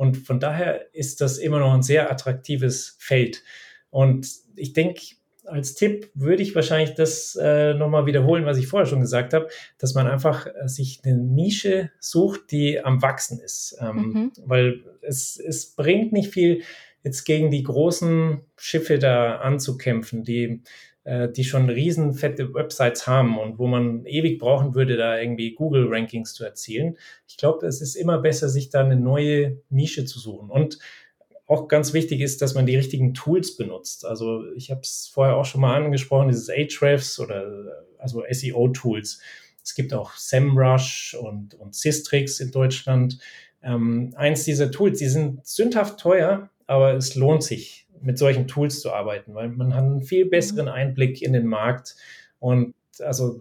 und 0.00 0.16
von 0.16 0.40
daher 0.40 0.94
ist 0.94 1.20
das 1.20 1.36
immer 1.36 1.58
noch 1.58 1.74
ein 1.74 1.82
sehr 1.82 2.10
attraktives 2.10 2.96
Feld. 2.98 3.42
Und 3.90 4.26
ich 4.56 4.72
denke, 4.72 5.02
als 5.44 5.74
Tipp 5.74 6.10
würde 6.14 6.42
ich 6.42 6.54
wahrscheinlich 6.54 6.94
das 6.94 7.36
äh, 7.38 7.74
nochmal 7.74 8.06
wiederholen, 8.06 8.46
was 8.46 8.56
ich 8.56 8.66
vorher 8.66 8.86
schon 8.86 9.02
gesagt 9.02 9.34
habe, 9.34 9.48
dass 9.76 9.92
man 9.92 10.06
einfach 10.06 10.46
äh, 10.46 10.68
sich 10.68 11.02
eine 11.04 11.18
Nische 11.18 11.90
sucht, 12.00 12.50
die 12.50 12.82
am 12.82 13.02
Wachsen 13.02 13.40
ist. 13.40 13.76
Ähm, 13.78 13.96
mhm. 13.96 14.32
Weil 14.42 14.84
es, 15.02 15.36
es 15.36 15.74
bringt 15.74 16.12
nicht 16.12 16.32
viel, 16.32 16.62
jetzt 17.02 17.24
gegen 17.26 17.50
die 17.50 17.62
großen 17.62 18.40
Schiffe 18.56 18.98
da 18.98 19.36
anzukämpfen, 19.40 20.24
die 20.24 20.62
die 21.04 21.44
schon 21.44 21.70
riesen 21.70 22.12
fette 22.12 22.52
Websites 22.52 23.06
haben 23.06 23.38
und 23.38 23.58
wo 23.58 23.66
man 23.66 24.04
ewig 24.04 24.38
brauchen 24.38 24.74
würde, 24.74 24.96
da 24.96 25.18
irgendwie 25.18 25.54
Google-Rankings 25.54 26.34
zu 26.34 26.44
erzielen. 26.44 26.98
Ich 27.26 27.38
glaube, 27.38 27.66
es 27.66 27.80
ist 27.80 27.94
immer 27.94 28.18
besser, 28.18 28.48
sich 28.50 28.68
da 28.68 28.84
eine 28.84 28.96
neue 28.96 29.62
Nische 29.70 30.04
zu 30.04 30.18
suchen. 30.18 30.50
Und 30.50 30.78
auch 31.46 31.66
ganz 31.66 31.92
wichtig 31.94 32.20
ist, 32.20 32.42
dass 32.42 32.54
man 32.54 32.66
die 32.66 32.76
richtigen 32.76 33.12
Tools 33.12 33.56
benutzt. 33.56 34.04
Also 34.04 34.44
ich 34.54 34.70
habe 34.70 34.82
es 34.82 35.10
vorher 35.12 35.36
auch 35.36 35.44
schon 35.44 35.60
mal 35.62 35.74
angesprochen, 35.74 36.28
dieses 36.28 36.48
Ahrefs 36.48 37.18
oder 37.18 37.84
also 37.98 38.22
SEO-Tools. 38.30 39.20
Es 39.64 39.74
gibt 39.74 39.92
auch 39.92 40.14
SEMrush 40.14 41.16
und, 41.20 41.54
und 41.54 41.74
Systrix 41.74 42.40
in 42.40 42.52
Deutschland. 42.52 43.18
Ähm, 43.62 44.14
eins 44.16 44.44
dieser 44.44 44.70
Tools, 44.70 44.98
die 44.98 45.08
sind 45.08 45.44
sündhaft 45.46 45.98
teuer, 45.98 46.50
aber 46.66 46.94
es 46.94 47.14
lohnt 47.14 47.42
sich, 47.42 47.88
mit 48.02 48.18
solchen 48.18 48.46
Tools 48.46 48.80
zu 48.80 48.92
arbeiten, 48.92 49.34
weil 49.34 49.48
man 49.48 49.74
hat 49.74 49.84
einen 49.84 50.02
viel 50.02 50.26
besseren 50.26 50.66
mhm. 50.66 50.72
Einblick 50.72 51.22
in 51.22 51.32
den 51.32 51.46
Markt 51.46 51.96
und 52.38 52.74
also 53.00 53.40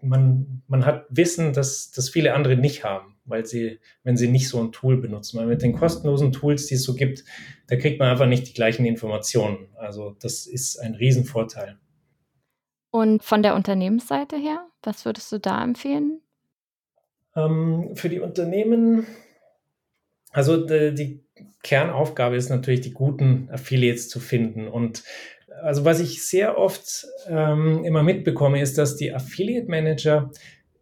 man, 0.00 0.62
man 0.68 0.86
hat 0.86 1.06
Wissen, 1.10 1.52
das, 1.52 1.90
das 1.90 2.08
viele 2.08 2.34
andere 2.34 2.56
nicht 2.56 2.84
haben, 2.84 3.16
weil 3.24 3.44
sie, 3.46 3.80
wenn 4.04 4.16
sie 4.16 4.28
nicht 4.28 4.48
so 4.48 4.60
ein 4.62 4.72
Tool 4.72 4.96
benutzen. 4.96 5.38
Weil 5.38 5.46
mit 5.46 5.62
den 5.62 5.72
kostenlosen 5.72 6.32
Tools, 6.32 6.66
die 6.66 6.74
es 6.74 6.84
so 6.84 6.94
gibt, 6.94 7.24
da 7.66 7.76
kriegt 7.76 7.98
man 7.98 8.08
einfach 8.08 8.26
nicht 8.26 8.48
die 8.48 8.54
gleichen 8.54 8.86
Informationen. 8.86 9.68
Also 9.76 10.16
das 10.20 10.46
ist 10.46 10.78
ein 10.78 10.94
Riesenvorteil. 10.94 11.78
Und 12.90 13.22
von 13.22 13.42
der 13.42 13.54
Unternehmensseite 13.54 14.36
her, 14.36 14.66
was 14.82 15.04
würdest 15.04 15.30
du 15.32 15.38
da 15.38 15.62
empfehlen? 15.62 16.20
Ähm, 17.36 17.90
für 17.94 18.08
die 18.08 18.20
Unternehmen, 18.20 19.06
also 20.30 20.64
die 20.66 21.24
Kernaufgabe 21.62 22.36
ist 22.36 22.48
natürlich, 22.48 22.80
die 22.80 22.92
guten 22.92 23.48
Affiliates 23.50 24.08
zu 24.08 24.20
finden. 24.20 24.68
Und 24.68 25.04
also 25.62 25.84
was 25.84 26.00
ich 26.00 26.24
sehr 26.24 26.58
oft 26.58 27.06
ähm, 27.28 27.84
immer 27.84 28.02
mitbekomme, 28.02 28.60
ist, 28.60 28.78
dass 28.78 28.96
die 28.96 29.12
Affiliate 29.12 29.68
Manager 29.68 30.30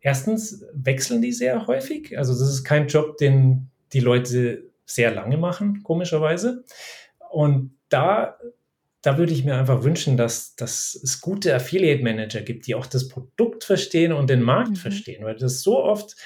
erstens 0.00 0.64
wechseln 0.72 1.22
die 1.22 1.32
sehr 1.32 1.66
häufig. 1.66 2.16
Also 2.18 2.32
das 2.32 2.48
ist 2.48 2.64
kein 2.64 2.86
Job, 2.86 3.16
den 3.16 3.70
die 3.92 4.00
Leute 4.00 4.64
sehr 4.84 5.12
lange 5.12 5.36
machen, 5.36 5.82
komischerweise. 5.82 6.64
Und 7.30 7.72
da, 7.88 8.38
da 9.02 9.18
würde 9.18 9.32
ich 9.32 9.44
mir 9.44 9.56
einfach 9.56 9.82
wünschen, 9.82 10.16
dass, 10.16 10.54
dass 10.54 10.94
es 11.02 11.20
gute 11.20 11.54
Affiliate 11.54 12.02
Manager 12.02 12.40
gibt, 12.40 12.66
die 12.66 12.74
auch 12.74 12.86
das 12.86 13.08
Produkt 13.08 13.64
verstehen 13.64 14.12
und 14.12 14.30
den 14.30 14.42
Markt 14.42 14.70
mhm. 14.70 14.76
verstehen, 14.76 15.24
weil 15.24 15.36
das 15.36 15.62
so 15.62 15.82
oft 15.82 16.16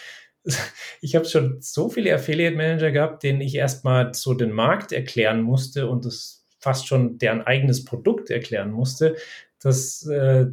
ich 1.01 1.17
habe 1.17 1.25
schon 1.25 1.61
so 1.61 1.89
viele 1.89 2.15
Affiliate 2.15 2.57
Manager 2.57 2.91
gehabt, 2.91 3.23
denen 3.23 3.41
ich 3.41 3.55
erstmal 3.55 4.15
so 4.15 4.35
den 4.35 4.53
Markt 4.53 4.93
erklären 4.93 5.43
musste 5.43 5.89
und 5.89 6.05
das 6.05 6.47
fast 6.59 6.87
schon 6.87 7.19
deren 7.19 7.43
eigenes 7.43 7.85
Produkt 7.85 8.31
erklären 8.31 8.71
musste, 8.71 9.17
dass, 9.63 10.07
äh, 10.07 10.47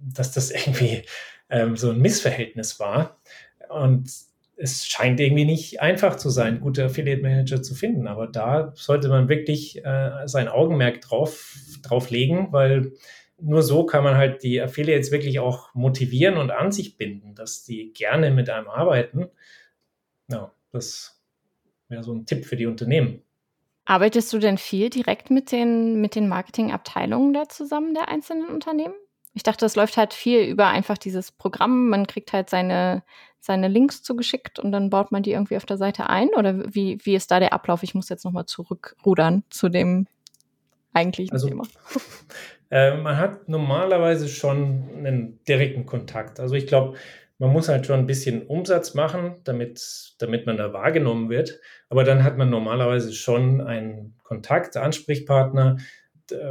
dass 0.00 0.32
das 0.32 0.50
irgendwie 0.66 1.02
ähm, 1.48 1.76
so 1.76 1.90
ein 1.90 2.00
Missverhältnis 2.00 2.80
war. 2.80 3.20
Und 3.68 4.10
es 4.56 4.86
scheint 4.86 5.18
irgendwie 5.18 5.44
nicht 5.44 5.80
einfach 5.80 6.16
zu 6.16 6.30
sein, 6.30 6.60
gute 6.60 6.84
Affiliate 6.84 7.22
Manager 7.22 7.62
zu 7.62 7.74
finden. 7.74 8.06
Aber 8.06 8.26
da 8.26 8.72
sollte 8.76 9.08
man 9.08 9.28
wirklich 9.28 9.84
äh, 9.84 10.26
sein 10.26 10.48
Augenmerk 10.48 11.00
drauf, 11.00 11.56
drauf 11.82 12.10
legen, 12.10 12.48
weil 12.52 12.92
nur 13.38 13.62
so 13.62 13.84
kann 13.84 14.04
man 14.04 14.16
halt 14.16 14.42
die 14.42 14.60
Affiliates 14.60 15.10
wirklich 15.10 15.38
auch 15.40 15.74
motivieren 15.74 16.36
und 16.36 16.50
an 16.50 16.72
sich 16.72 16.96
binden, 16.96 17.34
dass 17.34 17.64
die 17.64 17.92
gerne 17.92 18.30
mit 18.30 18.48
einem 18.48 18.68
arbeiten. 18.68 19.28
Ja, 20.28 20.52
das 20.72 21.20
wäre 21.88 22.02
so 22.02 22.14
ein 22.14 22.26
Tipp 22.26 22.44
für 22.46 22.56
die 22.56 22.66
Unternehmen. 22.66 23.22
Arbeitest 23.86 24.32
du 24.32 24.38
denn 24.38 24.56
viel 24.56 24.88
direkt 24.88 25.30
mit 25.30 25.52
den, 25.52 26.00
mit 26.00 26.14
den 26.14 26.28
Marketingabteilungen 26.28 27.34
da 27.34 27.48
zusammen 27.48 27.92
der 27.92 28.08
einzelnen 28.08 28.48
Unternehmen? 28.48 28.94
Ich 29.34 29.42
dachte, 29.42 29.66
es 29.66 29.76
läuft 29.76 29.96
halt 29.96 30.14
viel 30.14 30.40
über 30.40 30.68
einfach 30.68 30.96
dieses 30.96 31.32
Programm. 31.32 31.88
Man 31.88 32.06
kriegt 32.06 32.32
halt 32.32 32.48
seine, 32.48 33.02
seine 33.40 33.68
Links 33.68 34.02
zugeschickt 34.02 34.58
und 34.58 34.72
dann 34.72 34.90
baut 34.90 35.12
man 35.12 35.22
die 35.22 35.32
irgendwie 35.32 35.56
auf 35.56 35.66
der 35.66 35.76
Seite 35.76 36.08
ein. 36.08 36.28
Oder 36.36 36.72
wie, 36.72 36.98
wie 37.02 37.16
ist 37.16 37.30
da 37.30 37.40
der 37.40 37.52
Ablauf? 37.52 37.82
Ich 37.82 37.94
muss 37.94 38.08
jetzt 38.08 38.24
nochmal 38.24 38.46
zurückrudern 38.46 39.42
zu 39.50 39.68
dem 39.68 40.06
eigentlichen 40.94 41.32
also, 41.32 41.48
Thema. 41.48 41.66
Äh, 42.74 42.96
man 42.96 43.18
hat 43.18 43.48
normalerweise 43.48 44.28
schon 44.28 44.88
einen 44.96 45.38
direkten 45.44 45.86
Kontakt. 45.86 46.40
Also 46.40 46.56
ich 46.56 46.66
glaube, 46.66 46.98
man 47.38 47.52
muss 47.52 47.68
halt 47.68 47.86
schon 47.86 48.00
ein 48.00 48.06
bisschen 48.06 48.42
Umsatz 48.48 48.94
machen, 48.94 49.36
damit, 49.44 50.16
damit 50.18 50.44
man 50.46 50.56
da 50.56 50.72
wahrgenommen 50.72 51.30
wird. 51.30 51.60
Aber 51.88 52.02
dann 52.02 52.24
hat 52.24 52.36
man 52.36 52.50
normalerweise 52.50 53.12
schon 53.12 53.60
einen 53.60 54.16
Kontakt, 54.24 54.76
Ansprechpartner, 54.76 55.76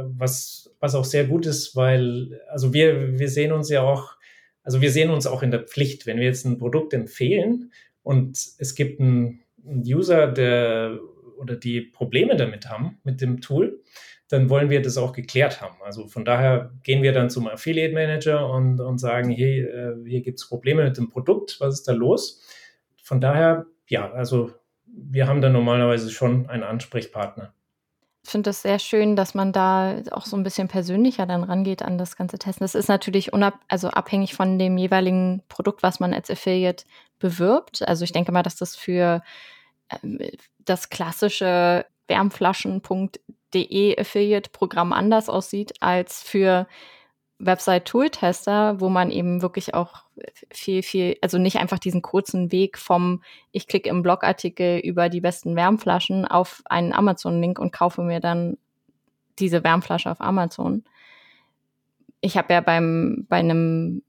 was, 0.04 0.74
was 0.80 0.94
auch 0.94 1.04
sehr 1.04 1.24
gut 1.24 1.44
ist, 1.44 1.76
weil, 1.76 2.40
also 2.48 2.72
wir, 2.72 3.18
wir 3.18 3.28
sehen 3.28 3.52
uns 3.52 3.68
ja 3.68 3.82
auch, 3.82 4.16
also 4.62 4.80
wir 4.80 4.90
sehen 4.90 5.10
uns 5.10 5.26
auch 5.26 5.42
in 5.42 5.50
der 5.50 5.64
Pflicht, 5.64 6.06
wenn 6.06 6.16
wir 6.16 6.24
jetzt 6.24 6.46
ein 6.46 6.56
Produkt 6.56 6.94
empfehlen 6.94 7.70
und 8.02 8.38
es 8.58 8.74
gibt 8.74 8.98
einen, 8.98 9.42
einen 9.66 9.82
User, 9.82 10.28
der 10.28 10.98
oder 11.38 11.56
die 11.56 11.82
Probleme 11.82 12.36
damit 12.36 12.70
haben, 12.70 12.98
mit 13.02 13.20
dem 13.20 13.40
Tool, 13.40 13.82
dann 14.34 14.50
wollen 14.50 14.68
wir 14.68 14.82
das 14.82 14.98
auch 14.98 15.12
geklärt 15.12 15.60
haben. 15.60 15.76
Also 15.82 16.08
von 16.08 16.24
daher 16.24 16.72
gehen 16.82 17.02
wir 17.02 17.12
dann 17.12 17.30
zum 17.30 17.46
Affiliate 17.46 17.94
Manager 17.94 18.50
und, 18.50 18.80
und 18.80 18.98
sagen, 18.98 19.30
hey, 19.30 19.60
äh, 19.60 19.94
hier 20.06 20.22
gibt 20.22 20.40
es 20.40 20.48
Probleme 20.48 20.82
mit 20.82 20.96
dem 20.96 21.08
Produkt, 21.08 21.60
was 21.60 21.74
ist 21.74 21.88
da 21.88 21.92
los? 21.92 22.42
Von 23.02 23.20
daher, 23.20 23.66
ja, 23.86 24.10
also 24.10 24.50
wir 24.86 25.28
haben 25.28 25.40
da 25.40 25.48
normalerweise 25.48 26.10
schon 26.10 26.48
einen 26.48 26.64
Ansprechpartner. 26.64 27.54
finde 28.24 28.50
es 28.50 28.62
sehr 28.62 28.80
schön, 28.80 29.14
dass 29.14 29.34
man 29.34 29.52
da 29.52 30.02
auch 30.10 30.26
so 30.26 30.36
ein 30.36 30.42
bisschen 30.42 30.66
persönlicher 30.66 31.26
dann 31.26 31.44
rangeht 31.44 31.82
an 31.82 31.96
das 31.96 32.16
ganze 32.16 32.38
Testen. 32.38 32.64
Das 32.64 32.74
ist 32.74 32.88
natürlich 32.88 33.32
unab 33.32 33.54
also 33.68 33.88
abhängig 33.88 34.34
von 34.34 34.58
dem 34.58 34.76
jeweiligen 34.78 35.42
Produkt, 35.48 35.84
was 35.84 36.00
man 36.00 36.12
als 36.12 36.28
Affiliate 36.28 36.84
bewirbt. 37.20 37.86
Also 37.86 38.02
ich 38.02 38.12
denke 38.12 38.32
mal, 38.32 38.42
dass 38.42 38.56
das 38.56 38.74
für 38.74 39.22
ähm, 39.90 40.18
das 40.58 40.90
klassische 40.90 41.86
wärmflaschen.de 42.08 43.20
Affiliate-Programm 43.98 44.92
anders 44.92 45.28
aussieht 45.28 45.74
als 45.80 46.22
für 46.22 46.66
Website-Tool-Tester, 47.38 48.80
wo 48.80 48.88
man 48.88 49.10
eben 49.10 49.42
wirklich 49.42 49.74
auch 49.74 50.04
viel, 50.50 50.82
viel, 50.82 51.16
also 51.20 51.38
nicht 51.38 51.58
einfach 51.58 51.78
diesen 51.78 52.02
kurzen 52.02 52.52
Weg 52.52 52.78
vom, 52.78 53.22
ich 53.50 53.66
klicke 53.66 53.88
im 53.88 54.02
Blogartikel 54.02 54.78
über 54.78 55.08
die 55.08 55.20
besten 55.20 55.56
Wärmflaschen 55.56 56.26
auf 56.26 56.62
einen 56.66 56.92
Amazon-Link 56.92 57.58
und 57.58 57.72
kaufe 57.72 58.02
mir 58.02 58.20
dann 58.20 58.56
diese 59.38 59.64
Wärmflasche 59.64 60.10
auf 60.10 60.20
Amazon. 60.20 60.84
Ich 62.20 62.36
habe 62.36 62.54
ja 62.54 62.60
beim, 62.60 63.26
bei 63.28 63.36
einem 63.36 64.02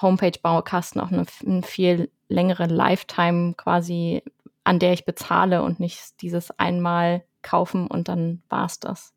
Homepage-Baukasten 0.00 1.00
auch 1.00 1.12
eine, 1.12 1.24
eine 1.46 1.62
viel 1.62 2.10
längere 2.28 2.66
Lifetime 2.66 3.54
quasi, 3.54 4.22
an 4.64 4.78
der 4.78 4.92
ich 4.92 5.04
bezahle 5.04 5.62
und 5.62 5.80
nicht 5.80 6.22
dieses 6.22 6.56
einmal 6.58 7.24
kaufen 7.42 7.86
und 7.86 8.08
dann 8.08 8.42
war's 8.48 8.80
das. 8.80 9.12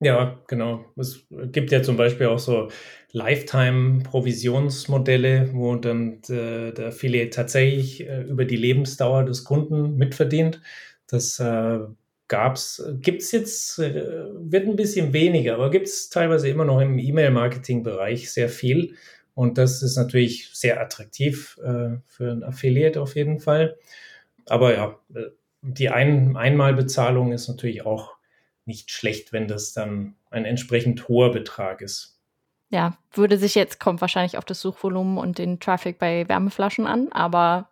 Ja, 0.00 0.38
genau. 0.48 0.84
Es 0.96 1.24
gibt 1.52 1.70
ja 1.70 1.80
zum 1.80 1.96
Beispiel 1.96 2.26
auch 2.26 2.40
so 2.40 2.68
Lifetime-Provisionsmodelle, 3.12 5.50
wo 5.52 5.76
dann 5.76 6.20
äh, 6.28 6.72
der 6.72 6.88
Affiliate 6.88 7.30
tatsächlich 7.30 8.08
äh, 8.08 8.22
über 8.22 8.44
die 8.44 8.56
Lebensdauer 8.56 9.24
des 9.24 9.44
Kunden 9.44 9.96
mitverdient. 9.96 10.60
Das 11.06 11.38
äh, 11.38 11.78
gab's, 12.26 12.82
gibt's 12.94 13.30
jetzt, 13.30 13.78
äh, 13.78 14.24
wird 14.40 14.66
ein 14.66 14.74
bisschen 14.74 15.12
weniger, 15.12 15.54
aber 15.54 15.70
gibt 15.70 15.86
es 15.86 16.08
teilweise 16.08 16.48
immer 16.48 16.64
noch 16.64 16.80
im 16.80 16.98
E-Mail-Marketing-Bereich 16.98 18.32
sehr 18.32 18.48
viel. 18.48 18.96
Und 19.34 19.56
das 19.56 19.84
ist 19.84 19.96
natürlich 19.96 20.50
sehr 20.52 20.80
attraktiv 20.80 21.60
äh, 21.62 21.90
für 22.06 22.32
ein 22.32 22.42
Affiliate 22.42 23.00
auf 23.00 23.14
jeden 23.14 23.38
Fall. 23.38 23.78
Aber 24.46 24.74
ja, 24.74 24.98
äh, 25.14 25.30
die 25.62 25.90
Ein 25.90 26.36
Einmalbezahlung 26.36 27.32
ist 27.32 27.48
natürlich 27.48 27.86
auch 27.86 28.16
nicht 28.64 28.90
schlecht, 28.90 29.32
wenn 29.32 29.48
das 29.48 29.72
dann 29.72 30.16
ein 30.30 30.44
entsprechend 30.44 31.08
hoher 31.08 31.32
Betrag 31.32 31.80
ist. 31.80 32.20
Ja, 32.70 32.96
würde 33.12 33.36
sich 33.38 33.54
jetzt, 33.54 33.80
kommt 33.80 34.00
wahrscheinlich 34.00 34.38
auf 34.38 34.44
das 34.44 34.60
Suchvolumen 34.60 35.18
und 35.18 35.38
den 35.38 35.60
Traffic 35.60 35.98
bei 35.98 36.28
Wärmeflaschen 36.28 36.86
an, 36.86 37.12
aber 37.12 37.68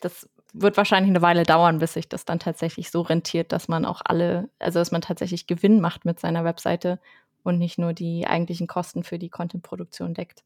das 0.00 0.28
wird 0.52 0.76
wahrscheinlich 0.76 1.10
eine 1.10 1.22
Weile 1.22 1.42
dauern, 1.42 1.78
bis 1.78 1.94
sich 1.94 2.08
das 2.08 2.24
dann 2.24 2.38
tatsächlich 2.38 2.90
so 2.90 3.02
rentiert, 3.02 3.52
dass 3.52 3.68
man 3.68 3.84
auch 3.84 4.02
alle, 4.04 4.48
also 4.58 4.78
dass 4.78 4.92
man 4.92 5.00
tatsächlich 5.00 5.46
Gewinn 5.46 5.80
macht 5.80 6.04
mit 6.04 6.20
seiner 6.20 6.44
Webseite 6.44 7.00
und 7.42 7.58
nicht 7.58 7.78
nur 7.78 7.92
die 7.92 8.26
eigentlichen 8.26 8.66
Kosten 8.66 9.04
für 9.04 9.18
die 9.18 9.30
Content-Produktion 9.30 10.14
deckt. 10.14 10.44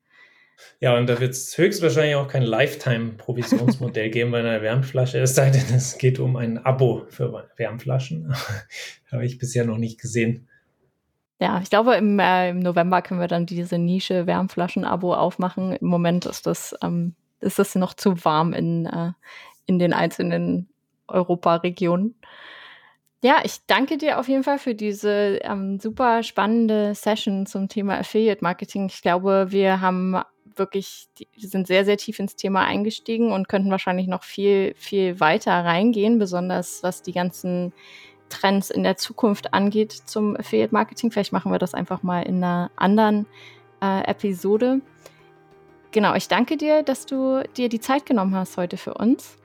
Ja, 0.81 0.97
und 0.97 1.07
da 1.07 1.21
wird 1.21 1.33
es 1.33 1.57
höchstwahrscheinlich 1.57 2.17
auch 2.17 2.29
kein 2.29 2.43
Lifetime-Provisionsmodell 2.43 4.11
geben 4.11 4.31
bei 4.31 4.41
einer 4.41 4.63
Wärmflasche, 4.63 5.19
es 5.19 5.35
sei 5.35 5.51
denn, 5.51 5.65
es 5.75 5.99
geht 5.99 6.19
um 6.19 6.37
ein 6.37 6.65
Abo 6.65 7.07
für 7.09 7.49
Wärmflaschen. 7.57 8.35
Habe 9.13 9.25
ich 9.25 9.39
bisher 9.39 9.65
noch 9.65 9.79
nicht 9.79 10.01
gesehen. 10.01 10.49
Ja, 11.41 11.61
ich 11.61 11.71
glaube, 11.71 11.95
im, 11.97 12.19
äh, 12.19 12.51
im, 12.51 12.61
November 12.61 13.03
können 13.03 13.21
wir 13.21 13.29
dann 13.29 13.47
diese 13.47 13.79
Nische 13.79 14.27
Wärmflaschen-Abo 14.27 15.15
aufmachen. 15.15 15.73
Im 15.73 15.89
Moment 15.89 16.27
ist 16.27 16.47
das, 16.47 16.75
ähm, 16.83 17.15
ist 17.41 17.59
das 17.59 17.75
noch 17.75 17.95
zu 17.95 18.25
warm 18.25 18.53
in, 18.53 18.87
äh, 18.87 19.13
in 19.67 19.79
den 19.79 19.93
einzelnen 19.93 20.69
Europaregionen. 21.09 22.15
Ja, 23.23 23.41
ich 23.43 23.65
danke 23.67 23.97
dir 23.97 24.19
auf 24.19 24.29
jeden 24.29 24.45
Fall 24.45 24.59
für 24.59 24.75
diese 24.75 25.39
ähm, 25.43 25.81
super 25.81 26.23
spannende 26.23 26.95
Session 26.95 27.47
zum 27.47 27.69
Thema 27.69 27.99
Affiliate 27.99 28.43
Marketing. 28.43 28.87
Ich 28.87 29.01
glaube, 29.01 29.47
wir 29.49 29.81
haben 29.81 30.17
wirklich, 30.59 31.09
die 31.19 31.47
sind 31.47 31.67
sehr, 31.67 31.85
sehr 31.85 31.97
tief 31.97 32.19
ins 32.19 32.37
Thema 32.37 32.65
eingestiegen 32.65 33.33
und 33.33 33.49
könnten 33.49 33.71
wahrscheinlich 33.71 34.07
noch 34.07 34.23
viel, 34.23 34.75
viel 34.77 35.21
weiter 35.21 35.53
reingehen, 35.53 36.19
besonders 36.19 36.83
was 36.83 37.03
die 37.03 37.13
ganzen 37.13 37.73
Trends 38.29 38.71
in 38.71 38.83
der 38.83 38.97
Zukunft 38.97 39.55
angeht 39.55 39.93
zum 39.93 40.37
Affiliate 40.37 40.73
Marketing. 40.73 41.11
Vielleicht 41.11 41.33
machen 41.33 41.53
wir 41.53 41.59
das 41.59 41.75
einfach 41.75 42.03
mal 42.03 42.23
in 42.23 42.43
einer 42.43 42.71
anderen 42.77 43.27
äh, 43.83 44.05
Episode. 44.09 44.81
Genau, 45.93 46.15
ich 46.15 46.27
danke 46.27 46.57
dir, 46.57 46.83
dass 46.83 47.07
du 47.07 47.43
dir 47.57 47.69
die 47.69 47.81
Zeit 47.81 48.07
genommen 48.07 48.35
hast 48.35 48.57
heute 48.57 48.77
für 48.77 48.95
uns. 48.95 49.37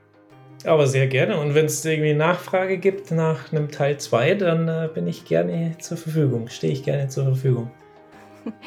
Aber 0.65 0.87
sehr 0.87 1.07
gerne. 1.07 1.39
Und 1.39 1.55
wenn 1.55 1.65
es 1.65 1.85
irgendwie 1.85 2.13
Nachfrage 2.13 2.77
gibt 2.77 3.11
nach 3.11 3.51
einem 3.51 3.71
Teil 3.71 3.97
2, 3.97 4.35
dann 4.35 4.67
äh, 4.67 4.89
bin 4.93 5.07
ich 5.07 5.25
gerne 5.25 5.77
zur 5.79 5.97
Verfügung, 5.97 6.49
stehe 6.49 6.73
ich 6.73 6.83
gerne 6.83 7.07
zur 7.07 7.25
Verfügung. 7.25 7.71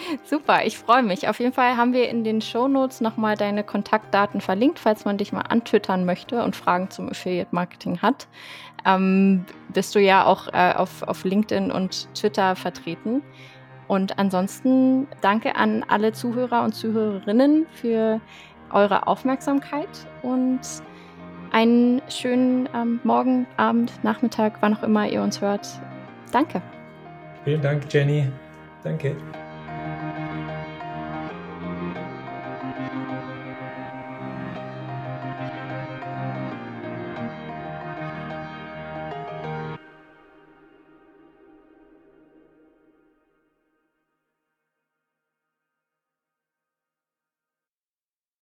Super, 0.25 0.65
ich 0.65 0.79
freue 0.79 1.03
mich. 1.03 1.29
Auf 1.29 1.39
jeden 1.41 1.53
Fall 1.53 1.77
haben 1.77 1.93
wir 1.93 2.09
in 2.09 2.25
den 2.25 2.41
Shownotes 2.41 3.01
nochmal 3.01 3.37
deine 3.37 3.65
Kontaktdaten 3.65 4.41
verlinkt, 4.41 4.79
falls 4.79 5.05
man 5.05 5.19
dich 5.19 5.33
mal 5.33 5.43
antwittern 5.43 6.05
möchte 6.05 6.43
und 6.43 6.57
Fragen 6.57 6.91
zum 6.91 7.09
Affiliate 7.09 7.55
Marketing 7.55 8.01
hat. 8.01 8.29
Ähm, 8.85 9.45
bist 9.73 9.95
du 9.95 10.01
ja 10.01 10.25
auch 10.25 10.49
äh, 10.53 10.73
auf, 10.75 11.03
auf 11.03 11.25
LinkedIn 11.25 11.71
und 11.71 12.13
Twitter 12.15 12.57
vertreten. 12.57 13.23
Und 13.89 14.19
ansonsten 14.19 15.07
danke 15.21 15.57
an 15.57 15.85
alle 15.87 16.13
Zuhörer 16.13 16.65
und 16.65 16.75
Zuhörerinnen 16.75 17.67
für 17.75 18.21
eure 18.73 19.07
Aufmerksamkeit 19.07 19.89
und 20.23 20.61
einen 21.53 22.01
schönen 22.09 22.69
ähm, 22.75 23.01
Morgen, 23.05 23.47
Abend, 23.57 23.93
Nachmittag, 24.03 24.55
wann 24.61 24.75
auch 24.75 24.83
immer 24.83 25.07
ihr 25.07 25.23
uns 25.23 25.41
hört. 25.41 25.69
Danke. 26.33 26.63
Vielen 27.45 27.61
Dank, 27.61 27.93
Jenny. 27.93 28.29
Danke. 28.83 29.15